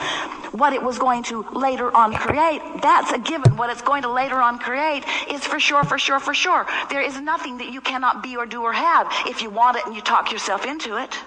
what 0.52 0.72
it 0.72 0.82
was 0.82 0.98
going 0.98 1.22
to 1.24 1.42
later 1.52 1.94
on 1.94 2.14
create. 2.14 2.60
That's 2.82 3.12
a 3.12 3.18
given. 3.18 3.56
What 3.56 3.70
it's 3.70 3.80
going 3.80 4.02
to 4.02 4.12
later 4.12 4.36
on 4.36 4.58
create 4.58 5.04
is 5.30 5.44
for 5.44 5.58
sure, 5.58 5.84
for 5.84 5.98
sure, 5.98 6.20
for 6.20 6.34
sure. 6.34 6.66
There 6.90 7.00
is 7.00 7.18
nothing 7.18 7.58
that 7.58 7.72
you 7.72 7.80
cannot 7.80 8.22
be 8.22 8.36
or 8.36 8.44
do 8.44 8.62
or 8.62 8.74
have 8.74 9.10
if 9.26 9.40
you 9.40 9.48
want 9.48 9.78
it 9.78 9.86
and 9.86 9.94
you 9.94 10.02
talk 10.02 10.30
yourself 10.30 10.66
into 10.66 10.96
it. 10.96 11.18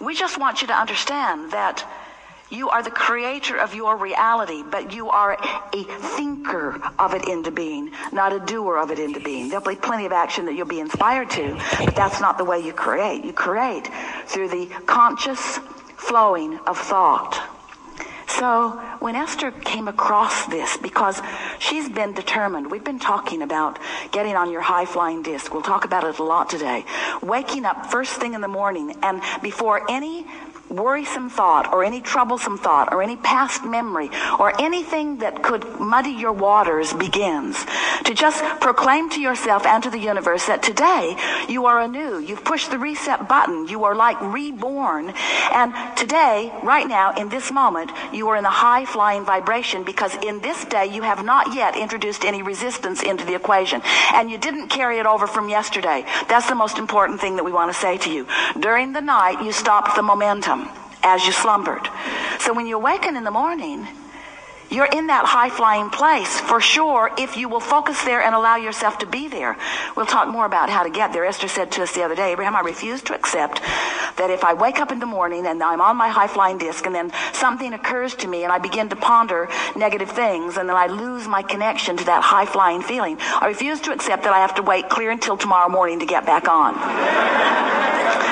We 0.00 0.16
just 0.16 0.38
want 0.38 0.60
you 0.60 0.66
to 0.68 0.74
understand 0.74 1.52
that 1.52 1.86
You 2.52 2.68
are 2.68 2.82
the 2.82 2.90
creator 2.90 3.56
of 3.56 3.74
your 3.74 3.96
reality, 3.96 4.62
but 4.62 4.92
you 4.92 5.08
are 5.08 5.38
a 5.72 5.84
thinker 5.84 6.78
of 6.98 7.14
it 7.14 7.26
into 7.26 7.50
being, 7.50 7.92
not 8.12 8.34
a 8.34 8.40
doer 8.40 8.76
of 8.76 8.90
it 8.90 8.98
into 8.98 9.20
being. 9.20 9.48
There'll 9.48 9.64
be 9.64 9.74
plenty 9.74 10.04
of 10.04 10.12
action 10.12 10.44
that 10.44 10.54
you'll 10.54 10.66
be 10.66 10.80
inspired 10.80 11.30
to, 11.30 11.58
but 11.78 11.96
that's 11.96 12.20
not 12.20 12.36
the 12.36 12.44
way 12.44 12.60
you 12.60 12.74
create. 12.74 13.24
You 13.24 13.32
create 13.32 13.88
through 14.26 14.50
the 14.50 14.66
conscious 14.84 15.40
flowing 15.96 16.58
of 16.66 16.76
thought. 16.76 17.40
So 18.28 18.70
when 18.98 19.16
Esther 19.16 19.50
came 19.50 19.88
across 19.88 20.46
this, 20.46 20.76
because 20.76 21.22
she's 21.58 21.88
been 21.88 22.12
determined, 22.12 22.70
we've 22.70 22.84
been 22.84 22.98
talking 22.98 23.40
about 23.40 23.78
getting 24.10 24.36
on 24.36 24.50
your 24.50 24.60
high 24.60 24.84
flying 24.84 25.22
disc. 25.22 25.54
We'll 25.54 25.62
talk 25.62 25.86
about 25.86 26.04
it 26.04 26.18
a 26.18 26.22
lot 26.22 26.50
today. 26.50 26.84
Waking 27.22 27.64
up 27.64 27.86
first 27.86 28.12
thing 28.20 28.34
in 28.34 28.42
the 28.42 28.48
morning 28.48 28.96
and 29.02 29.22
before 29.42 29.90
any 29.90 30.26
worrisome 30.72 31.30
thought 31.30 31.72
or 31.72 31.84
any 31.84 32.00
troublesome 32.00 32.58
thought 32.58 32.92
or 32.92 33.02
any 33.02 33.16
past 33.16 33.64
memory 33.64 34.10
or 34.38 34.60
anything 34.60 35.18
that 35.18 35.42
could 35.42 35.64
muddy 35.78 36.10
your 36.10 36.32
waters 36.32 36.92
begins. 36.92 37.64
To 38.04 38.14
just 38.14 38.42
proclaim 38.60 39.10
to 39.10 39.20
yourself 39.20 39.64
and 39.66 39.82
to 39.84 39.90
the 39.90 39.98
universe 39.98 40.46
that 40.46 40.62
today 40.62 41.16
you 41.48 41.66
are 41.66 41.80
anew. 41.80 42.18
You've 42.18 42.44
pushed 42.44 42.70
the 42.70 42.78
reset 42.78 43.28
button. 43.28 43.68
You 43.68 43.84
are 43.84 43.94
like 43.94 44.20
reborn. 44.20 45.12
And 45.52 45.72
today, 45.96 46.52
right 46.62 46.88
now, 46.88 47.14
in 47.14 47.28
this 47.28 47.52
moment, 47.52 47.92
you 48.12 48.28
are 48.28 48.36
in 48.36 48.44
a 48.44 48.50
high 48.50 48.84
flying 48.84 49.24
vibration 49.24 49.84
because 49.84 50.14
in 50.16 50.40
this 50.40 50.64
day 50.64 50.86
you 50.86 51.02
have 51.02 51.24
not 51.24 51.54
yet 51.54 51.76
introduced 51.76 52.24
any 52.24 52.42
resistance 52.42 53.02
into 53.02 53.24
the 53.24 53.34
equation. 53.34 53.82
And 54.14 54.30
you 54.30 54.38
didn't 54.38 54.68
carry 54.68 54.98
it 54.98 55.06
over 55.06 55.26
from 55.26 55.48
yesterday. 55.48 56.04
That's 56.28 56.48
the 56.48 56.54
most 56.54 56.78
important 56.78 57.20
thing 57.20 57.36
that 57.36 57.44
we 57.44 57.52
want 57.52 57.72
to 57.72 57.78
say 57.78 57.98
to 57.98 58.10
you. 58.10 58.26
During 58.58 58.92
the 58.92 59.00
night, 59.00 59.42
you 59.42 59.52
stopped 59.52 59.94
the 59.96 60.02
momentum 60.02 60.61
as 61.02 61.26
you 61.26 61.32
slumbered. 61.32 61.88
So 62.40 62.52
when 62.52 62.66
you 62.66 62.76
awaken 62.76 63.16
in 63.16 63.24
the 63.24 63.30
morning, 63.30 63.86
you're 64.72 64.86
in 64.86 65.08
that 65.08 65.26
high 65.26 65.50
flying 65.50 65.90
place 65.90 66.40
for 66.40 66.58
sure 66.58 67.10
if 67.18 67.36
you 67.36 67.48
will 67.50 67.60
focus 67.60 68.02
there 68.04 68.22
and 68.22 68.34
allow 68.34 68.56
yourself 68.56 68.98
to 69.00 69.06
be 69.06 69.28
there. 69.28 69.54
We'll 69.94 70.06
talk 70.06 70.28
more 70.28 70.46
about 70.46 70.70
how 70.70 70.82
to 70.82 70.88
get 70.88 71.12
there. 71.12 71.26
Esther 71.26 71.48
said 71.48 71.70
to 71.72 71.82
us 71.82 71.92
the 71.92 72.02
other 72.02 72.14
day, 72.14 72.32
Abraham, 72.32 72.56
I 72.56 72.60
refuse 72.60 73.02
to 73.02 73.14
accept 73.14 73.60
that 74.16 74.30
if 74.30 74.44
I 74.44 74.54
wake 74.54 74.80
up 74.80 74.90
in 74.90 74.98
the 74.98 75.06
morning 75.06 75.46
and 75.46 75.62
I'm 75.62 75.82
on 75.82 75.98
my 75.98 76.08
high 76.08 76.26
flying 76.26 76.56
disc 76.56 76.86
and 76.86 76.94
then 76.94 77.12
something 77.34 77.74
occurs 77.74 78.14
to 78.16 78.28
me 78.28 78.44
and 78.44 78.52
I 78.52 78.58
begin 78.58 78.88
to 78.88 78.96
ponder 78.96 79.50
negative 79.76 80.10
things 80.10 80.56
and 80.56 80.66
then 80.66 80.76
I 80.76 80.86
lose 80.86 81.28
my 81.28 81.42
connection 81.42 81.98
to 81.98 82.04
that 82.04 82.22
high 82.22 82.46
flying 82.46 82.80
feeling, 82.80 83.18
I 83.20 83.48
refuse 83.48 83.80
to 83.82 83.92
accept 83.92 84.24
that 84.24 84.32
I 84.32 84.38
have 84.38 84.54
to 84.54 84.62
wait 84.62 84.88
clear 84.88 85.10
until 85.10 85.36
tomorrow 85.36 85.68
morning 85.68 86.00
to 86.00 86.06
get 86.06 86.24
back 86.24 86.48
on. 86.48 86.72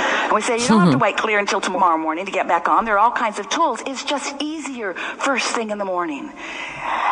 And 0.31 0.37
we 0.37 0.43
say, 0.43 0.59
you 0.59 0.69
don't 0.69 0.79
have 0.79 0.91
to 0.91 0.93
mm-hmm. 0.93 1.03
wait 1.03 1.17
clear 1.17 1.41
until 1.41 1.61
tomorrow 1.61 1.99
morning 1.99 2.25
to 2.25 2.31
get 2.31 2.47
back 2.47 2.69
on. 2.69 2.85
There 2.85 2.95
are 2.95 3.01
all 3.01 3.11
kinds 3.11 3.41
of 3.41 3.49
tools. 3.49 3.83
It's 3.85 4.05
just 4.05 4.41
easier 4.41 4.95
first 4.95 5.53
thing 5.57 5.71
in 5.71 5.79
the 5.79 5.85
morning. 5.85 6.31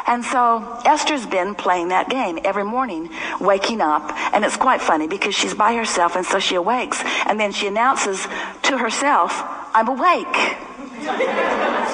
And 0.06 0.24
so 0.24 0.80
Esther's 0.84 1.26
been 1.26 1.56
playing 1.56 1.88
that 1.88 2.08
game 2.08 2.38
every 2.44 2.62
morning, 2.62 3.10
waking 3.40 3.80
up. 3.80 4.12
And 4.32 4.44
it's 4.44 4.56
quite 4.56 4.80
funny 4.80 5.08
because 5.08 5.34
she's 5.34 5.52
by 5.52 5.74
herself 5.74 6.14
and 6.14 6.24
so 6.24 6.38
she 6.38 6.54
awakes. 6.54 7.02
And 7.26 7.40
then 7.40 7.50
she 7.50 7.66
announces 7.66 8.22
to 8.62 8.78
herself, 8.78 9.32
I'm 9.74 9.88
awake. 9.88 10.56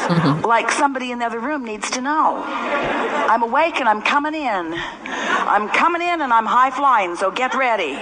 Mm-hmm. 0.05 0.45
like 0.45 0.71
somebody 0.71 1.11
in 1.11 1.21
the 1.21 1.25
other 1.25 1.41
room 1.41 1.65
needs 1.65 1.91
to 1.93 2.03
know. 2.03 2.43
I'm 2.47 3.43
awake 3.43 3.77
and 3.81 3.89
I'm 3.89 4.03
coming 4.03 4.35
in. 4.35 4.75
I'm 4.77 5.71
coming 5.71 6.03
in 6.03 6.21
and 6.21 6.33
I'm 6.33 6.45
high 6.45 6.71
flying, 6.71 7.17
so 7.17 7.31
get 7.31 7.55
ready. 7.55 7.97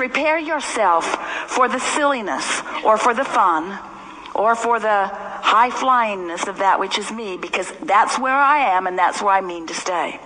Prepare 0.00 0.38
yourself 0.38 1.04
for 1.46 1.68
the 1.68 1.78
silliness 1.78 2.62
or 2.86 2.96
for 2.96 3.12
the 3.12 3.22
fun 3.22 3.78
or 4.34 4.56
for 4.56 4.80
the 4.80 5.08
high 5.08 5.68
flyingness 5.68 6.48
of 6.48 6.56
that 6.56 6.80
which 6.80 6.96
is 6.96 7.12
me 7.12 7.36
because 7.36 7.70
that's 7.82 8.18
where 8.18 8.34
I 8.34 8.60
am 8.60 8.86
and 8.86 8.96
that's 8.96 9.20
where 9.20 9.34
I 9.34 9.42
mean 9.42 9.66
to 9.66 9.74
stay. 9.74 10.18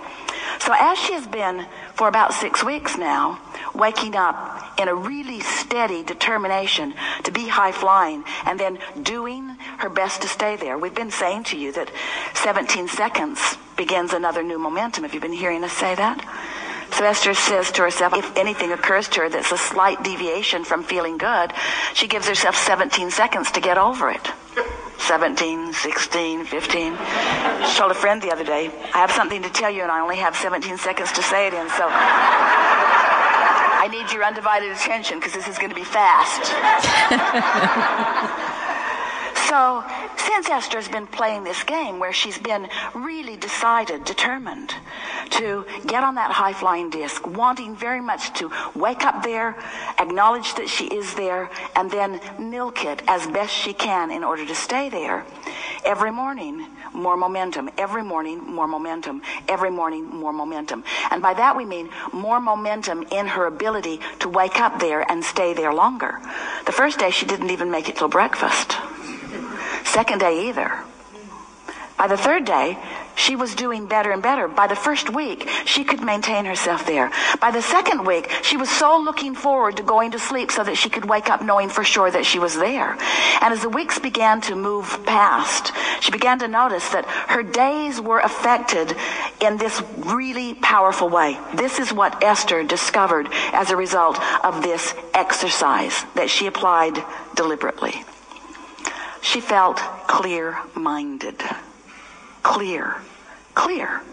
So 0.59 0.73
as 0.73 0.97
she 0.97 1.11
has 1.11 1.27
been 1.27 1.65
for 1.93 2.07
about 2.07 2.33
six 2.33 2.63
weeks 2.63 2.97
now, 2.97 3.37
waking 3.75 4.15
up 4.15 4.79
in 4.79 4.87
a 4.87 4.95
really 4.95 5.41
steady 5.41 6.03
determination 6.03 6.93
to 7.25 7.31
be 7.33 7.49
high 7.49 7.73
flying 7.73 8.23
and 8.45 8.57
then 8.57 8.79
doing 9.03 9.57
her 9.79 9.89
best 9.89 10.21
to 10.21 10.29
stay 10.29 10.55
there. 10.55 10.77
We've 10.77 10.95
been 10.95 11.11
saying 11.11 11.43
to 11.51 11.57
you 11.57 11.73
that 11.73 11.91
17 12.33 12.87
seconds 12.87 13.57
begins 13.75 14.13
another 14.13 14.41
new 14.41 14.57
momentum. 14.57 15.03
Have 15.03 15.13
you 15.13 15.19
been 15.19 15.33
hearing 15.33 15.65
us 15.65 15.73
say 15.73 15.95
that? 15.95 16.23
So 16.91 17.05
Esther 17.05 17.33
says 17.33 17.71
to 17.73 17.81
herself, 17.81 18.13
if 18.13 18.35
anything 18.37 18.71
occurs 18.71 19.07
to 19.09 19.21
her 19.21 19.29
that's 19.29 19.51
a 19.51 19.57
slight 19.57 20.03
deviation 20.03 20.63
from 20.63 20.83
feeling 20.83 21.17
good, 21.17 21.51
she 21.93 22.07
gives 22.07 22.27
herself 22.27 22.55
17 22.55 23.11
seconds 23.11 23.51
to 23.51 23.61
get 23.61 23.77
over 23.77 24.09
it. 24.09 24.27
17, 24.99 25.73
16, 25.73 26.45
15. 26.45 26.97
She 27.67 27.77
told 27.77 27.91
a 27.91 27.95
friend 27.95 28.21
the 28.21 28.31
other 28.31 28.43
day, 28.43 28.71
I 28.93 28.99
have 28.99 29.11
something 29.11 29.41
to 29.43 29.49
tell 29.49 29.69
you 29.69 29.83
and 29.83 29.91
I 29.91 29.99
only 29.99 30.17
have 30.17 30.35
17 30.35 30.77
seconds 30.77 31.11
to 31.11 31.21
say 31.21 31.47
it 31.47 31.53
in, 31.53 31.69
so 31.69 31.87
I 33.85 33.87
need 33.91 34.11
your 34.11 34.23
undivided 34.23 34.71
attention 34.71 35.19
because 35.19 35.33
this 35.33 35.47
is 35.47 35.57
going 35.57 35.69
to 35.69 35.75
be 35.75 35.83
fast. 35.83 36.51
So, 39.47 39.83
since 40.17 40.49
Esther's 40.49 40.87
been 40.87 41.05
playing 41.05 41.43
this 41.43 41.63
game 41.63 41.99
where 41.99 42.11
she's 42.11 42.39
been 42.39 42.67
really 42.95 43.37
decided, 43.37 44.03
determined 44.03 44.73
to 45.31 45.65
get 45.85 46.03
on 46.03 46.15
that 46.15 46.31
high 46.31 46.53
flying 46.53 46.89
disc, 46.89 47.27
wanting 47.27 47.75
very 47.75 48.01
much 48.01 48.33
to 48.39 48.51
wake 48.73 49.05
up 49.05 49.21
there, 49.21 49.55
acknowledge 49.99 50.55
that 50.55 50.67
she 50.67 50.87
is 50.87 51.13
there, 51.13 51.51
and 51.75 51.91
then 51.91 52.19
milk 52.39 52.85
it 52.85 53.03
as 53.07 53.27
best 53.27 53.53
she 53.53 53.73
can 53.73 54.09
in 54.09 54.23
order 54.23 54.45
to 54.47 54.55
stay 54.55 54.89
there, 54.89 55.23
every 55.85 56.11
morning, 56.11 56.65
more 56.93 57.15
momentum. 57.15 57.69
Every 57.77 58.03
morning, 58.03 58.39
more 58.39 58.67
momentum. 58.67 59.21
Every 59.47 59.69
morning, 59.69 60.05
more 60.05 60.33
momentum. 60.33 60.83
And 61.11 61.21
by 61.21 61.35
that 61.35 61.55
we 61.55 61.65
mean 61.65 61.89
more 62.11 62.39
momentum 62.39 63.03
in 63.11 63.27
her 63.27 63.45
ability 63.45 63.99
to 64.19 64.29
wake 64.29 64.59
up 64.59 64.79
there 64.79 65.09
and 65.11 65.23
stay 65.23 65.53
there 65.53 65.73
longer. 65.73 66.19
The 66.65 66.71
first 66.71 66.97
day 66.97 67.11
she 67.11 67.25
didn't 67.27 67.51
even 67.51 67.69
make 67.69 67.89
it 67.89 67.97
till 67.97 68.07
breakfast 68.07 68.77
second 69.85 70.19
day 70.19 70.49
either. 70.49 70.83
By 71.97 72.07
the 72.07 72.17
third 72.17 72.43
day, 72.43 72.77
she 73.15 73.37
was 73.37 73.55
doing 73.55 73.87
better 73.87 74.11
and 74.11 74.21
better. 74.21 74.49
By 74.49 74.67
the 74.67 74.75
first 74.75 75.09
week, 75.09 75.47
she 75.65 75.85
could 75.85 76.03
maintain 76.03 76.43
herself 76.43 76.85
there. 76.85 77.09
By 77.39 77.51
the 77.51 77.61
second 77.61 78.05
week, 78.05 78.29
she 78.43 78.57
was 78.57 78.69
so 78.69 78.99
looking 78.99 79.33
forward 79.33 79.77
to 79.77 79.83
going 79.83 80.11
to 80.11 80.19
sleep 80.19 80.51
so 80.51 80.63
that 80.63 80.75
she 80.75 80.89
could 80.89 81.05
wake 81.05 81.29
up 81.29 81.41
knowing 81.41 81.69
for 81.69 81.85
sure 81.85 82.11
that 82.11 82.25
she 82.25 82.37
was 82.37 82.55
there. 82.55 82.97
And 83.41 83.53
as 83.53 83.61
the 83.61 83.69
weeks 83.69 83.97
began 83.97 84.41
to 84.41 84.55
move 84.55 85.05
past, 85.05 85.71
she 86.01 86.11
began 86.11 86.39
to 86.39 86.49
notice 86.49 86.89
that 86.89 87.05
her 87.05 87.43
days 87.43 88.01
were 88.01 88.19
affected 88.19 88.93
in 89.39 89.55
this 89.55 89.81
really 89.99 90.55
powerful 90.55 91.07
way. 91.07 91.39
This 91.53 91.79
is 91.79 91.93
what 91.93 92.21
Esther 92.21 92.63
discovered 92.63 93.29
as 93.53 93.69
a 93.69 93.77
result 93.77 94.19
of 94.43 94.61
this 94.61 94.93
exercise 95.13 96.03
that 96.15 96.29
she 96.29 96.47
applied 96.47 97.01
deliberately. 97.35 98.03
She 99.25 99.41
felt 99.41 99.77
clear 100.07 100.55
minded. 100.75 101.41
Clear. 102.43 102.95
Clear. 103.55 104.03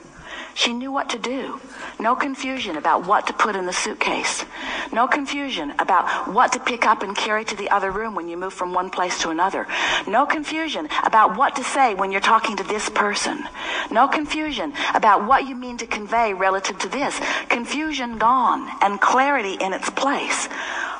She 0.54 0.72
knew 0.72 0.90
what 0.90 1.10
to 1.10 1.18
do. 1.18 1.60
No 2.00 2.16
confusion 2.16 2.76
about 2.76 3.06
what 3.06 3.26
to 3.26 3.34
put 3.34 3.54
in 3.54 3.66
the 3.66 3.74
suitcase. 3.74 4.46
No 4.90 5.06
confusion 5.06 5.74
about 5.78 6.32
what 6.32 6.52
to 6.52 6.60
pick 6.60 6.86
up 6.86 7.02
and 7.02 7.14
carry 7.14 7.44
to 7.44 7.54
the 7.54 7.68
other 7.68 7.90
room 7.90 8.14
when 8.14 8.26
you 8.26 8.38
move 8.38 8.54
from 8.54 8.72
one 8.72 8.88
place 8.88 9.20
to 9.20 9.28
another. 9.28 9.66
No 10.06 10.24
confusion 10.24 10.88
about 11.04 11.36
what 11.36 11.56
to 11.56 11.62
say 11.62 11.94
when 11.94 12.10
you're 12.10 12.22
talking 12.22 12.56
to 12.56 12.64
this 12.64 12.88
person. 12.88 13.44
No 13.90 14.08
confusion 14.08 14.72
about 14.94 15.28
what 15.28 15.46
you 15.46 15.54
mean 15.54 15.76
to 15.76 15.86
convey 15.86 16.32
relative 16.32 16.78
to 16.78 16.88
this. 16.88 17.20
Confusion 17.50 18.16
gone 18.16 18.66
and 18.80 18.98
clarity 18.98 19.58
in 19.60 19.74
its 19.74 19.90
place. 19.90 20.48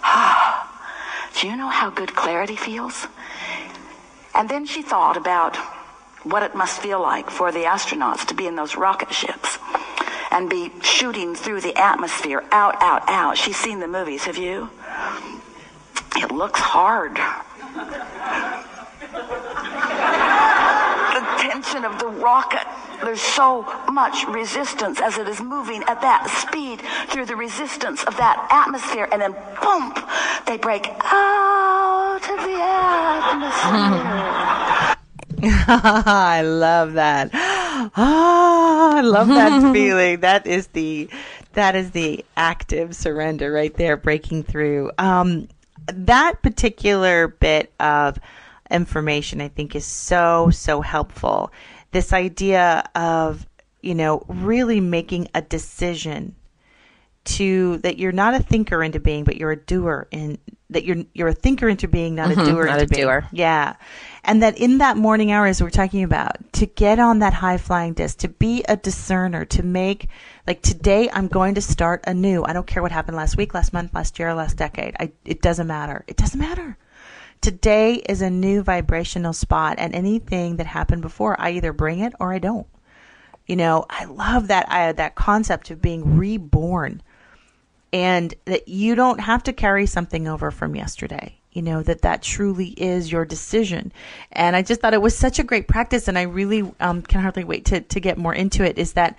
do 1.41 1.49
you 1.49 1.57
know 1.57 1.71
how 1.71 1.89
good 1.89 2.15
clarity 2.15 2.57
feels? 2.57 3.07
And 4.35 4.49
then 4.49 4.67
she 4.67 4.83
thought 4.83 5.17
about 5.17 5.57
what 6.25 6.43
it 6.43 6.55
must 6.55 6.81
feel 6.81 7.01
like 7.01 7.31
for 7.31 7.53
the 7.53 7.61
astronauts 7.61 8.27
to 8.27 8.35
be 8.35 8.47
in 8.47 8.57
those 8.57 8.77
rocket 8.77 9.13
ships 9.13 9.59
and 10.31 10.49
be 10.49 10.73
shooting 10.83 11.35
through 11.35 11.61
the 11.61 11.77
atmosphere, 11.77 12.43
out, 12.51 12.77
out, 12.81 13.03
out. 13.09 13.37
She's 13.37 13.57
seen 13.57 13.81
the 13.81 13.89
movies, 13.89 14.25
have 14.25 14.39
you? 14.39 14.71
It 16.17 16.31
looks 16.31 16.61
hard. 16.61 17.17
the 21.13 21.21
tension 21.39 21.85
of 21.85 21.99
the 21.99 22.07
rocket. 22.07 22.67
There's 23.05 23.21
so 23.21 23.67
much 23.91 24.25
resistance 24.29 25.01
as 25.01 25.19
it 25.19 25.29
is 25.29 25.41
moving 25.41 25.83
at 25.83 26.01
that 26.01 26.31
speed 26.31 26.81
through 27.09 27.27
the 27.27 27.37
resistance 27.37 28.05
of 28.05 28.17
that 28.17 28.47
atmosphere, 28.51 29.09
and 29.13 29.21
then 29.21 29.33
boom, 29.61 29.93
they 30.47 30.57
break 30.57 30.89
out 31.05 31.92
of 32.17 32.45
the 32.45 32.59
atmosphere. 32.61 34.03
I 35.69 36.43
love 36.43 36.93
that. 36.93 37.31
Ah, 37.33 38.97
I 38.97 39.01
love 39.01 39.29
that 39.29 39.73
feeling. 39.75 40.21
That 40.21 40.47
is 40.47 40.69
the 40.69 41.09
that 41.55 41.75
is 41.75 41.91
the 41.91 42.25
active 42.37 42.95
surrender 42.95 43.53
right 43.53 43.75
there, 43.75 43.97
breaking 43.97 44.45
through. 44.45 44.91
Um, 44.99 45.49
that 45.87 46.43
particular 46.43 47.29
bit 47.29 47.73
of 47.81 48.19
information 48.71 49.41
I 49.41 49.49
think 49.49 49.75
is 49.77 49.85
so, 49.85 50.51
so 50.51 50.81
helpful. 50.81 51.53
This 51.91 52.13
idea 52.13 52.89
of, 52.95 53.47
you 53.83 53.95
know, 53.95 54.25
really 54.29 54.81
making 54.81 55.29
a 55.35 55.43
decision 55.43 56.35
to 57.25 57.79
that 57.79 57.99
you're 57.99 58.13
not 58.13 58.35
a 58.35 58.41
thinker 58.41 58.83
into 58.83 59.01
being, 59.01 59.25
but 59.25 59.37
you're 59.37 59.53
a 59.53 59.57
doer 59.57 60.09
in 60.11 60.39
that 60.71 60.85
you're 60.85 61.05
you're 61.13 61.29
a 61.29 61.35
thinker 61.35 61.69
into 61.69 61.87
being, 61.87 62.15
not 62.15 62.31
a 62.31 62.35
doer 62.35 62.45
Mm-hmm. 62.45 62.67
not 62.67 62.81
into 62.81 62.85
a 62.85 62.89
being. 62.89 63.03
doer. 63.07 63.29
Yeah. 63.33 63.77
And 64.25 64.43
that 64.43 64.59
in 64.59 64.79
that 64.79 64.97
morning 64.97 65.31
hours 65.31 65.63
we're 65.63 65.71
talking 65.71 66.03
about, 66.03 66.53
to 66.55 66.67
get 66.67 66.99
on 66.99 67.21
that 67.21 67.35
high 67.35 67.59
flying 67.59 67.93
disc, 67.93 68.19
to 68.19 68.29
be 68.29 68.65
a 68.69 68.77
discerner, 68.77 69.45
to 69.47 69.63
make 69.63 70.09
like 70.47 70.63
today 70.63 71.09
I'm 71.13 71.29
going 71.29 71.55
to 71.55 71.61
start 71.61 72.03
anew. 72.07 72.43
I 72.45 72.53
don't 72.53 72.67
care 72.67 72.83
what 72.83 72.93
happened 72.93 73.17
last 73.17 73.37
week, 73.37 73.55
last 73.55 73.73
month, 73.73 73.95
last 73.95 74.19
year, 74.19 74.35
last 74.35 74.57
decade. 74.57 74.97
I 74.99 75.13
it 75.25 75.43
doesn't 75.43 75.67
matter. 75.67 76.05
It 76.09 76.17
doesn't 76.17 76.41
matter. 76.41 76.77
Today 77.41 77.95
is 77.97 78.23
a 78.23 78.31
new 78.31 78.63
vibrational 78.63 79.33
spot 79.33 79.75
and 79.79 79.95
anything 79.95 80.57
that 80.57 80.67
happened 80.67 81.03
before, 81.03 81.41
I 81.41 81.51
either 81.53 81.73
bring 81.73 81.99
it 81.99 82.13
or 82.21 82.33
I 82.33 82.39
don't. 82.39 82.67
You 83.47 83.57
know, 83.57 83.85
I 83.91 84.05
love 84.05 84.49
that 84.49 84.71
I 84.71 84.93
that 84.93 85.17
concept 85.17 85.71
of 85.71 85.83
being 85.83 86.17
reborn 86.17 87.03
and 87.93 88.35
that 88.47 88.69
you 88.69 88.95
don't 88.95 89.21
have 89.21 89.43
to 89.45 89.53
carry 89.53 89.87
something 89.87 90.27
over 90.27 90.51
from 90.51 90.75
yesterday 90.75 91.39
you 91.53 91.63
know 91.63 91.83
that 91.83 92.03
that 92.03 92.23
truly 92.23 92.69
is 92.69 93.13
your 93.13 93.25
decision. 93.25 93.93
And 94.33 94.57
i 94.57 94.63
just 94.63 94.81
thought 94.81 94.95
it 94.95 95.03
was 95.03 95.17
such 95.17 95.39
a 95.39 95.45
great 95.45 95.69
practice 95.69 96.09
and 96.09 96.19
i 96.19 96.23
really 96.23 96.71
um, 96.81 97.03
can 97.03 97.21
hardly 97.21 97.45
wait 97.45 97.67
to, 97.67 97.81
to 97.81 98.01
get 98.01 98.19
more 98.19 98.35
into 98.35 98.65
it 98.65 98.79
is 98.79 98.95
that 98.95 99.17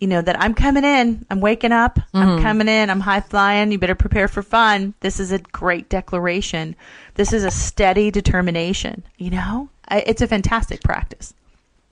you 0.00 0.06
know 0.06 0.20
that 0.20 0.38
i'm 0.40 0.52
coming 0.52 0.84
in 0.84 1.24
i'm 1.30 1.40
waking 1.40 1.72
up 1.72 1.98
i'm 2.12 2.42
coming 2.42 2.68
in 2.68 2.90
i'm 2.90 3.00
high 3.00 3.20
flying 3.20 3.72
you 3.72 3.78
better 3.78 3.94
prepare 3.94 4.28
for 4.28 4.42
fun. 4.42 4.94
This 5.00 5.20
is 5.20 5.32
a 5.32 5.38
great 5.38 5.88
declaration. 5.88 6.76
This 7.14 7.32
is 7.32 7.44
a 7.44 7.50
steady 7.50 8.10
determination 8.10 9.04
you 9.16 9.30
know? 9.30 9.68
I, 9.88 10.00
it's 10.00 10.22
a 10.22 10.26
fantastic 10.26 10.82
practice 10.82 11.32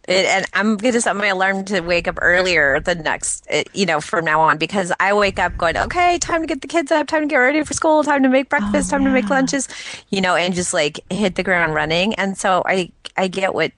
It, 0.06 0.26
and 0.26 0.44
I'm 0.52 0.76
going 0.76 0.92
to 0.94 1.00
set 1.00 1.16
my 1.16 1.28
alarm 1.28 1.64
to 1.66 1.80
wake 1.80 2.06
up 2.06 2.18
earlier 2.20 2.78
the 2.80 2.94
next, 2.94 3.46
uh, 3.50 3.62
you 3.72 3.86
know, 3.86 4.00
from 4.00 4.24
now 4.24 4.40
on 4.40 4.58
because 4.58 4.92
I 5.00 5.14
wake 5.14 5.38
up 5.38 5.56
going, 5.56 5.76
okay, 5.76 6.18
time 6.18 6.42
to 6.42 6.46
get 6.46 6.60
the 6.60 6.68
kids 6.68 6.92
up, 6.92 7.06
time 7.06 7.22
to 7.22 7.28
get 7.28 7.36
ready 7.36 7.62
for 7.64 7.72
school, 7.72 8.04
time 8.04 8.22
to 8.22 8.28
make 8.28 8.48
breakfast, 8.48 8.90
time 8.90 9.04
to 9.04 9.10
make 9.10 9.30
lunches, 9.30 9.68
you 10.10 10.20
know, 10.20 10.34
and 10.34 10.54
just 10.54 10.74
like 10.74 11.00
hit 11.10 11.36
the 11.36 11.42
ground 11.42 11.74
running. 11.74 12.14
And 12.16 12.36
so 12.36 12.62
I, 12.66 12.90
I 13.16 13.28
get 13.28 13.54
what, 13.54 13.72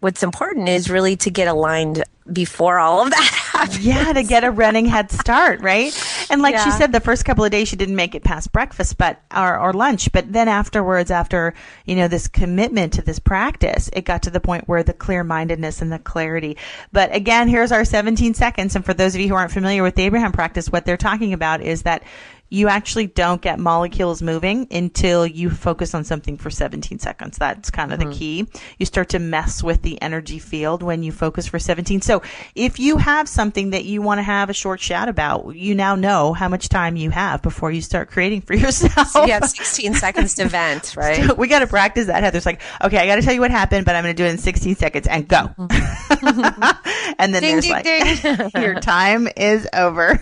what's 0.00 0.22
important 0.22 0.68
is 0.68 0.90
really 0.90 1.16
to 1.16 1.30
get 1.30 1.46
aligned 1.46 2.02
before 2.32 2.78
all 2.78 3.02
of 3.02 3.10
that 3.10 3.39
happens. 3.52 3.86
yeah 3.86 4.12
to 4.12 4.22
get 4.22 4.44
a 4.44 4.50
running 4.50 4.86
head 4.86 5.10
start 5.10 5.60
right? 5.60 5.92
And 6.30 6.42
like 6.42 6.56
she 6.58 6.70
said 6.70 6.92
the 6.92 7.00
first 7.00 7.24
couple 7.24 7.44
of 7.44 7.50
days 7.50 7.68
she 7.68 7.76
didn't 7.76 7.96
make 7.96 8.14
it 8.14 8.24
past 8.24 8.52
breakfast 8.52 8.98
but 8.98 9.20
or, 9.34 9.58
or 9.58 9.72
lunch 9.72 10.10
but 10.12 10.32
then 10.32 10.48
afterwards 10.48 11.10
after 11.10 11.54
you 11.84 11.96
know 11.96 12.08
this 12.08 12.28
commitment 12.28 12.92
to 12.94 13.02
this 13.02 13.18
practice 13.18 13.90
it 13.92 14.04
got 14.04 14.22
to 14.22 14.30
the 14.30 14.40
point 14.40 14.68
where 14.68 14.82
the 14.82 14.92
clear-mindedness 14.92 15.82
and 15.82 15.92
the 15.92 15.98
clarity. 15.98 16.56
But 16.92 17.14
again 17.14 17.48
here's 17.48 17.72
our 17.72 17.84
17 17.84 18.34
seconds 18.34 18.76
and 18.76 18.84
for 18.84 18.94
those 18.94 19.14
of 19.14 19.20
you 19.20 19.28
who 19.28 19.34
aren't 19.34 19.52
familiar 19.52 19.82
with 19.82 19.94
the 19.94 20.02
abraham 20.02 20.32
practice 20.32 20.70
what 20.70 20.84
they're 20.84 20.96
talking 20.96 21.32
about 21.32 21.60
is 21.60 21.82
that 21.82 22.02
you 22.50 22.68
actually 22.68 23.06
don't 23.06 23.40
get 23.40 23.58
molecules 23.58 24.20
moving 24.20 24.66
until 24.70 25.24
you 25.26 25.48
focus 25.48 25.94
on 25.94 26.04
something 26.04 26.36
for 26.36 26.50
17 26.50 26.98
seconds. 26.98 27.38
That's 27.38 27.70
kind 27.70 27.92
of 27.92 28.00
the 28.00 28.06
mm-hmm. 28.06 28.18
key. 28.18 28.46
You 28.78 28.86
start 28.86 29.10
to 29.10 29.20
mess 29.20 29.62
with 29.62 29.82
the 29.82 30.00
energy 30.02 30.40
field 30.40 30.82
when 30.82 31.04
you 31.04 31.12
focus 31.12 31.46
for 31.46 31.60
17. 31.60 32.00
So 32.00 32.22
if 32.56 32.80
you 32.80 32.96
have 32.96 33.28
something 33.28 33.70
that 33.70 33.84
you 33.84 34.02
want 34.02 34.18
to 34.18 34.22
have 34.22 34.50
a 34.50 34.52
short 34.52 34.80
chat 34.80 35.08
about, 35.08 35.54
you 35.54 35.76
now 35.76 35.94
know 35.94 36.32
how 36.32 36.48
much 36.48 36.68
time 36.68 36.96
you 36.96 37.10
have 37.10 37.40
before 37.40 37.70
you 37.70 37.80
start 37.80 38.10
creating 38.10 38.40
for 38.42 38.54
yourself. 38.56 39.14
You 39.14 39.32
have 39.32 39.48
16 39.48 39.94
seconds 39.94 40.34
to 40.34 40.48
vent, 40.48 40.94
right? 40.96 41.36
we 41.38 41.46
got 41.46 41.60
to 41.60 41.68
practice 41.68 42.06
that. 42.06 42.24
Heather's 42.24 42.46
like, 42.46 42.60
okay, 42.82 42.98
I 42.98 43.06
got 43.06 43.16
to 43.16 43.22
tell 43.22 43.34
you 43.34 43.40
what 43.40 43.52
happened, 43.52 43.86
but 43.86 43.94
I'm 43.94 44.02
going 44.02 44.14
to 44.14 44.20
do 44.20 44.26
it 44.26 44.30
in 44.30 44.38
16 44.38 44.74
seconds 44.74 45.06
and 45.06 45.28
go. 45.28 45.54
Mm-hmm. 45.56 47.14
and 47.18 47.32
then 47.32 47.42
Ding, 47.42 47.52
there's 47.52 47.64
ding, 47.64 47.72
like, 47.72 48.52
ding. 48.52 48.62
your 48.62 48.80
time 48.80 49.28
is 49.36 49.68
over. 49.72 50.20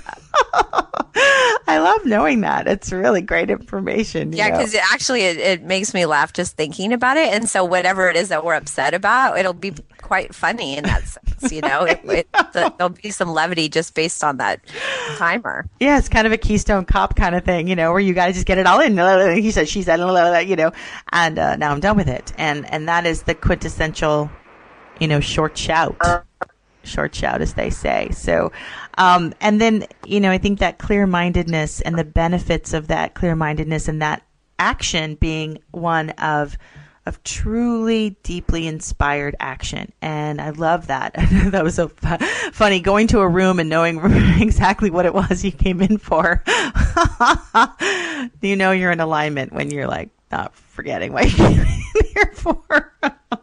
I 1.69 1.79
love 1.79 2.05
knowing 2.19 2.41
that. 2.41 2.67
It's 2.67 2.91
really 2.91 3.21
great 3.21 3.49
information. 3.49 4.33
Yeah, 4.33 4.51
because 4.51 4.75
it 4.75 4.83
actually 4.93 5.23
it, 5.23 5.39
it 5.39 5.63
makes 5.63 5.95
me 5.95 6.05
laugh 6.05 6.33
just 6.33 6.57
thinking 6.57 6.93
about 6.93 7.17
it, 7.17 7.33
and 7.33 7.49
so 7.49 7.65
whatever 7.65 8.09
it 8.09 8.17
is 8.17 8.29
that 8.31 8.45
we're 8.45 8.55
upset 8.55 8.93
about, 8.93 9.39
it'll 9.39 9.53
be 9.53 9.73
quite 10.03 10.35
funny 10.35 10.77
in 10.77 10.85
that 10.85 11.05
sense. 11.07 11.53
You 11.53 11.61
know, 11.61 11.85
it, 11.85 12.01
it, 12.05 12.33
the, 12.53 12.75
there'll 12.77 12.91
be 12.91 13.11
some 13.11 13.31
levity 13.31 13.69
just 13.69 13.95
based 13.95 14.25
on 14.25 14.39
that 14.39 14.61
timer. 15.17 15.69
Yeah, 15.79 15.99
it's 15.99 16.09
kind 16.09 16.27
of 16.27 16.33
a 16.33 16.37
Keystone 16.37 16.85
Cop 16.85 17.15
kind 17.15 17.37
of 17.37 17.45
thing, 17.45 17.69
you 17.69 17.77
know, 17.77 17.93
where 17.93 18.01
you 18.01 18.15
got 18.15 18.27
to 18.27 18.33
just 18.33 18.47
get 18.47 18.59
it 18.59 18.67
all 18.67 18.81
in. 18.81 18.99
He 19.39 19.53
said, 19.53 19.69
she 19.69 19.83
said, 19.83 20.01
you 20.49 20.57
know, 20.57 20.73
and 21.13 21.39
uh, 21.39 21.55
now 21.57 21.71
I'm 21.71 21.81
done 21.81 21.97
with 21.97 22.09
it. 22.09 22.33
And 22.37 22.69
and 22.73 22.89
that 22.89 23.07
is 23.07 23.23
the 23.23 23.35
quintessential, 23.35 24.29
you 24.99 25.07
know, 25.07 25.21
short 25.21 25.57
shout, 25.57 25.97
short 26.83 27.15
shout, 27.15 27.41
as 27.41 27.55
they 27.55 27.71
say. 27.71 28.09
So, 28.11 28.51
um, 28.99 29.33
and 29.41 29.61
then 29.61 29.87
you 30.05 30.21
know, 30.21 30.31
I 30.31 30.39
think 30.39 30.59
that 30.59 30.79
clear 30.79 31.07
mindedness 31.07 31.81
and 31.81 31.99
the 31.99 32.05
benefits 32.05 32.75
of 32.75 32.89
that 32.89 33.15
clear 33.15 33.35
mindedness 33.35 33.89
and 33.89 34.03
that 34.03 34.23
action 34.59 35.15
being 35.15 35.59
one 35.71 36.11
of 36.11 36.59
of 37.07 37.23
truly 37.23 38.19
deeply 38.23 38.67
inspired 38.67 39.35
action. 39.41 39.91
And 40.03 40.43
I 40.43 40.51
love 40.51 40.89
that. 40.89 41.15
that 41.53 41.65
was 41.65 41.77
so 41.77 41.89
fu- 41.89 42.19
funny 42.53 42.81
going 42.81 43.07
to 43.07 43.21
a 43.21 43.29
room 43.29 43.59
and 43.61 43.71
knowing 43.71 43.99
exactly 44.43 44.91
what 44.91 45.07
it 45.07 45.15
was 45.15 45.43
you 45.43 45.51
came 45.53 45.81
in 45.81 45.97
for. 45.97 46.43
you 48.43 48.57
know 48.57 48.73
you're 48.73 48.91
in 48.93 49.01
alignment 49.01 49.53
when 49.55 49.71
you're 49.71 49.87
like 49.87 50.11
not 50.31 50.55
forgetting 50.55 51.13
what 51.15 51.25
you 51.25 51.37
came 51.37 51.61
in 51.61 51.67
here 52.15 52.31
for. 52.35 52.93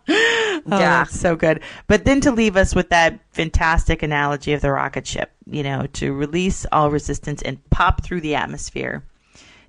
Oh, 0.08 0.62
Yeah. 0.68 1.04
so 1.06 1.36
good. 1.36 1.62
But 1.88 2.06
then 2.06 2.22
to 2.22 2.32
leave 2.32 2.58
us 2.58 2.76
with 2.76 2.90
that 2.90 3.20
fantastic 3.32 4.04
analogy 4.04 4.54
of 4.54 4.62
the 4.62 4.72
rocket 4.72 5.08
ship, 5.08 5.32
you 5.46 5.64
know, 5.64 5.88
to 5.94 6.14
release 6.14 6.66
all 6.72 6.90
resistance 6.90 7.42
and 7.42 7.70
pop 7.70 8.04
through 8.04 8.22
the 8.22 8.36
atmosphere 8.36 9.04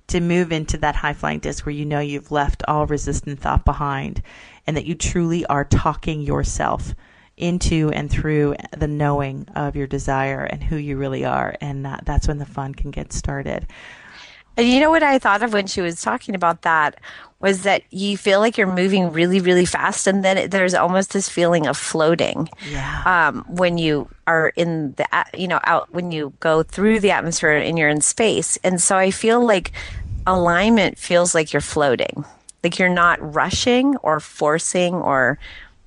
to 0.07 0.19
move 0.21 0.51
into 0.51 0.77
that 0.77 0.95
high 0.95 1.13
flying 1.13 1.39
disc 1.39 1.65
where 1.65 1.75
you 1.75 1.85
know 1.85 1.99
you've 1.99 2.31
left 2.31 2.63
all 2.67 2.85
resistant 2.85 3.39
thought 3.39 3.65
behind 3.65 4.21
and 4.65 4.75
that 4.77 4.85
you 4.85 4.95
truly 4.95 5.45
are 5.47 5.65
talking 5.65 6.21
yourself 6.21 6.95
into 7.35 7.91
and 7.91 8.09
through 8.09 8.55
the 8.75 8.87
knowing 8.87 9.47
of 9.55 9.75
your 9.75 9.85
desire 9.85 10.43
and 10.43 10.63
who 10.63 10.75
you 10.75 10.97
really 10.97 11.23
are. 11.23 11.55
And 11.61 11.85
uh, 11.85 11.97
that's 12.03 12.27
when 12.27 12.39
the 12.39 12.45
fun 12.45 12.73
can 12.73 12.89
get 12.89 13.13
started. 13.13 13.67
And 14.57 14.67
you 14.67 14.79
know 14.79 14.89
what 14.89 15.03
I 15.03 15.19
thought 15.19 15.43
of 15.43 15.53
when 15.53 15.67
she 15.67 15.81
was 15.81 16.01
talking 16.01 16.33
about 16.33 16.63
that 16.63 16.99
was 17.39 17.61
that 17.63 17.83
you 17.91 18.17
feel 18.17 18.39
like 18.39 18.57
you're 18.57 18.65
moving 18.65 19.11
really, 19.11 19.39
really 19.39 19.65
fast, 19.65 20.07
and 20.07 20.25
then 20.25 20.37
it, 20.37 20.51
there's 20.51 20.73
almost 20.73 21.13
this 21.13 21.29
feeling 21.29 21.67
of 21.67 21.77
floating. 21.77 22.49
Yeah. 22.67 23.03
Um, 23.05 23.45
when 23.47 23.77
you 23.77 24.09
are 24.25 24.51
in 24.55 24.93
the, 24.93 25.07
you 25.37 25.47
know, 25.47 25.59
out 25.63 25.93
when 25.93 26.11
you 26.11 26.33
go 26.39 26.63
through 26.63 26.99
the 26.99 27.11
atmosphere 27.11 27.51
and 27.51 27.77
you're 27.77 27.89
in 27.89 28.01
space, 28.01 28.57
and 28.63 28.81
so 28.81 28.97
I 28.97 29.11
feel 29.11 29.45
like 29.45 29.71
alignment 30.25 30.97
feels 30.97 31.35
like 31.35 31.53
you're 31.53 31.61
floating, 31.61 32.25
like 32.63 32.79
you're 32.79 32.89
not 32.89 33.19
rushing 33.35 33.95
or 33.97 34.19
forcing 34.19 34.95
or 34.95 35.37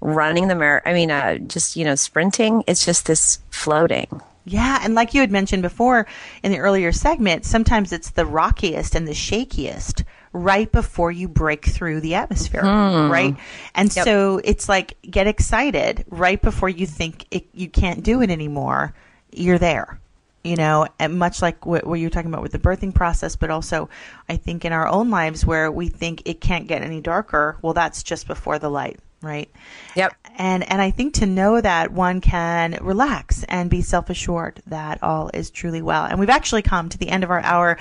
running 0.00 0.46
the 0.46 0.54
mar 0.54 0.82
I 0.86 0.92
mean, 0.92 1.10
uh, 1.10 1.38
just 1.38 1.74
you 1.74 1.84
know, 1.84 1.96
sprinting. 1.96 2.62
It's 2.68 2.86
just 2.86 3.06
this 3.06 3.40
floating. 3.50 4.20
Yeah, 4.44 4.80
and 4.82 4.94
like 4.94 5.14
you 5.14 5.20
had 5.20 5.30
mentioned 5.30 5.62
before 5.62 6.06
in 6.42 6.50
the 6.50 6.58
earlier 6.58 6.92
segment, 6.92 7.44
sometimes 7.44 7.92
it's 7.92 8.10
the 8.10 8.24
rockiest 8.24 8.94
and 8.94 9.06
the 9.06 9.12
shakiest 9.12 10.04
right 10.32 10.70
before 10.70 11.10
you 11.10 11.28
break 11.28 11.66
through 11.66 12.00
the 12.00 12.14
atmosphere, 12.14 12.62
hmm. 12.62 13.10
right? 13.10 13.36
And 13.74 13.92
so 13.92 14.40
it's 14.44 14.68
like 14.68 15.00
get 15.02 15.26
excited 15.26 16.04
right 16.08 16.40
before 16.40 16.68
you 16.68 16.86
think 16.86 17.26
it, 17.30 17.46
you 17.52 17.68
can't 17.68 18.02
do 18.02 18.22
it 18.22 18.30
anymore. 18.30 18.94
You're 19.32 19.58
there, 19.58 20.00
you 20.44 20.56
know, 20.56 20.86
and 20.98 21.18
much 21.18 21.42
like 21.42 21.66
what, 21.66 21.86
what 21.86 22.00
you're 22.00 22.10
talking 22.10 22.30
about 22.30 22.42
with 22.42 22.52
the 22.52 22.58
birthing 22.58 22.94
process, 22.94 23.36
but 23.36 23.50
also 23.50 23.88
I 24.28 24.36
think 24.36 24.64
in 24.64 24.72
our 24.72 24.86
own 24.86 25.10
lives 25.10 25.44
where 25.44 25.70
we 25.70 25.88
think 25.88 26.22
it 26.24 26.40
can't 26.40 26.68
get 26.68 26.82
any 26.82 27.00
darker. 27.00 27.58
Well, 27.60 27.74
that's 27.74 28.02
just 28.02 28.26
before 28.26 28.58
the 28.58 28.70
light, 28.70 29.00
right? 29.22 29.50
Yep. 29.96 30.14
and 30.38 30.70
and 30.70 30.80
I 30.80 30.90
think 30.90 31.14
to 31.14 31.26
know 31.26 31.60
that 31.60 31.92
one 31.92 32.20
can 32.20 32.78
relax 32.80 33.44
and 33.44 33.68
be 33.68 33.82
self 33.82 34.10
assured 34.10 34.62
that 34.66 35.02
all 35.02 35.30
is 35.34 35.50
truly 35.50 35.82
well. 35.82 36.04
And 36.04 36.18
we've 36.18 36.30
actually 36.30 36.62
come 36.62 36.88
to 36.88 36.98
the 36.98 37.08
end 37.08 37.24
of 37.24 37.30
our 37.30 37.40
hour. 37.40 37.78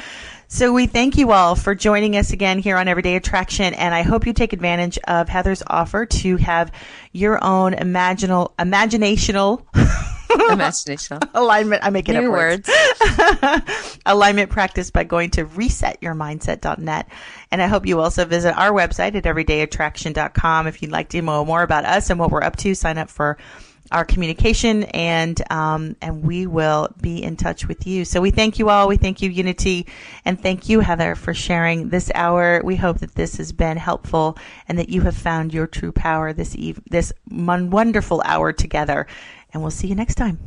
So 0.47 0.73
we 0.73 0.87
thank 0.87 1.17
you 1.17 1.31
all 1.31 1.55
for 1.55 1.75
joining 1.75 2.15
us 2.15 2.33
again 2.33 2.59
here 2.59 2.77
on 2.77 2.87
Everyday 2.87 3.15
Attraction, 3.15 3.73
and 3.75 3.93
I 3.93 4.01
hope 4.01 4.25
you 4.25 4.33
take 4.33 4.51
advantage 4.51 4.97
of 5.07 5.29
Heather's 5.29 5.61
offer 5.67 6.05
to 6.07 6.37
have 6.37 6.71
your 7.11 7.43
own 7.43 7.73
imaginal, 7.73 8.53
imaginational 8.57 9.63
Imagination. 10.51 11.19
alignment. 11.33 11.83
I'm 11.83 11.93
making 11.93 12.15
New 12.15 12.27
up 12.27 12.37
words. 12.37 12.69
words. 12.69 13.99
alignment 14.05 14.49
practice 14.49 14.91
by 14.91 15.03
going 15.03 15.29
to 15.31 15.45
resetyourmindset.net. 15.45 17.07
And 17.51 17.61
I 17.61 17.67
hope 17.67 17.85
you 17.85 17.99
also 17.99 18.25
visit 18.25 18.53
our 18.57 18.71
website 18.71 19.15
at 19.15 19.23
everydayattraction.com 19.23 20.67
if 20.67 20.81
you'd 20.81 20.91
like 20.91 21.09
to 21.09 21.21
know 21.21 21.45
more 21.45 21.63
about 21.63 21.85
us 21.85 22.09
and 22.09 22.19
what 22.19 22.31
we're 22.31 22.43
up 22.43 22.55
to. 22.57 22.75
Sign 22.75 22.97
up 22.97 23.09
for 23.09 23.37
our 23.91 24.05
communication, 24.05 24.83
and 24.83 25.41
um, 25.51 25.95
and 25.99 26.21
we 26.23 26.45
will 26.45 26.89
be 27.01 27.23
in 27.23 27.35
touch 27.35 27.67
with 27.67 27.87
you. 27.87 28.05
So 28.05 28.21
we 28.21 28.29
thank 28.29 28.59
you 28.59 28.69
all. 28.69 28.87
We 28.87 28.97
thank 28.97 29.23
you, 29.23 29.31
Unity, 29.31 29.87
and 30.25 30.39
thank 30.39 30.69
you, 30.69 30.79
Heather, 30.81 31.15
for 31.15 31.33
sharing 31.33 31.89
this 31.89 32.11
hour. 32.13 32.61
We 32.63 32.75
hope 32.75 32.99
that 32.99 33.15
this 33.15 33.37
has 33.37 33.51
been 33.51 33.77
helpful 33.77 34.37
and 34.67 34.77
that 34.77 34.89
you 34.89 35.01
have 35.01 35.17
found 35.17 35.53
your 35.55 35.65
true 35.65 35.91
power 35.91 36.33
this 36.33 36.55
eve- 36.55 36.81
this 36.89 37.11
mon- 37.29 37.71
wonderful 37.71 38.21
hour 38.25 38.53
together. 38.53 39.07
And 39.53 39.61
we'll 39.61 39.71
see 39.71 39.87
you 39.87 39.95
next 39.95 40.15
time. 40.15 40.39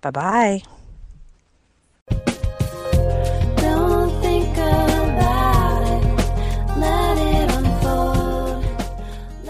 Bye 0.00 0.10
bye. 0.10 0.62
Don't 3.56 4.20
think 4.22 4.56
about 4.56 5.82
it. 5.82 6.78
Let 6.78 7.18
it 7.18 7.50
unfold. 7.52 8.64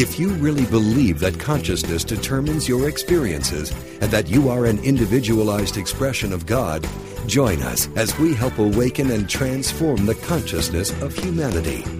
If 0.00 0.18
you 0.18 0.30
really 0.30 0.64
believe 0.64 1.20
that 1.20 1.38
consciousness 1.38 2.04
determines 2.04 2.66
your 2.66 2.88
experiences 2.88 3.70
and 4.00 4.10
that 4.10 4.28
you 4.28 4.48
are 4.48 4.64
an 4.64 4.82
individualized 4.82 5.76
expression 5.76 6.32
of 6.32 6.46
God, 6.46 6.88
join 7.26 7.60
us 7.60 7.86
as 7.96 8.18
we 8.18 8.32
help 8.32 8.56
awaken 8.58 9.10
and 9.10 9.28
transform 9.28 10.06
the 10.06 10.14
consciousness 10.14 10.90
of 11.02 11.14
humanity. 11.14 11.99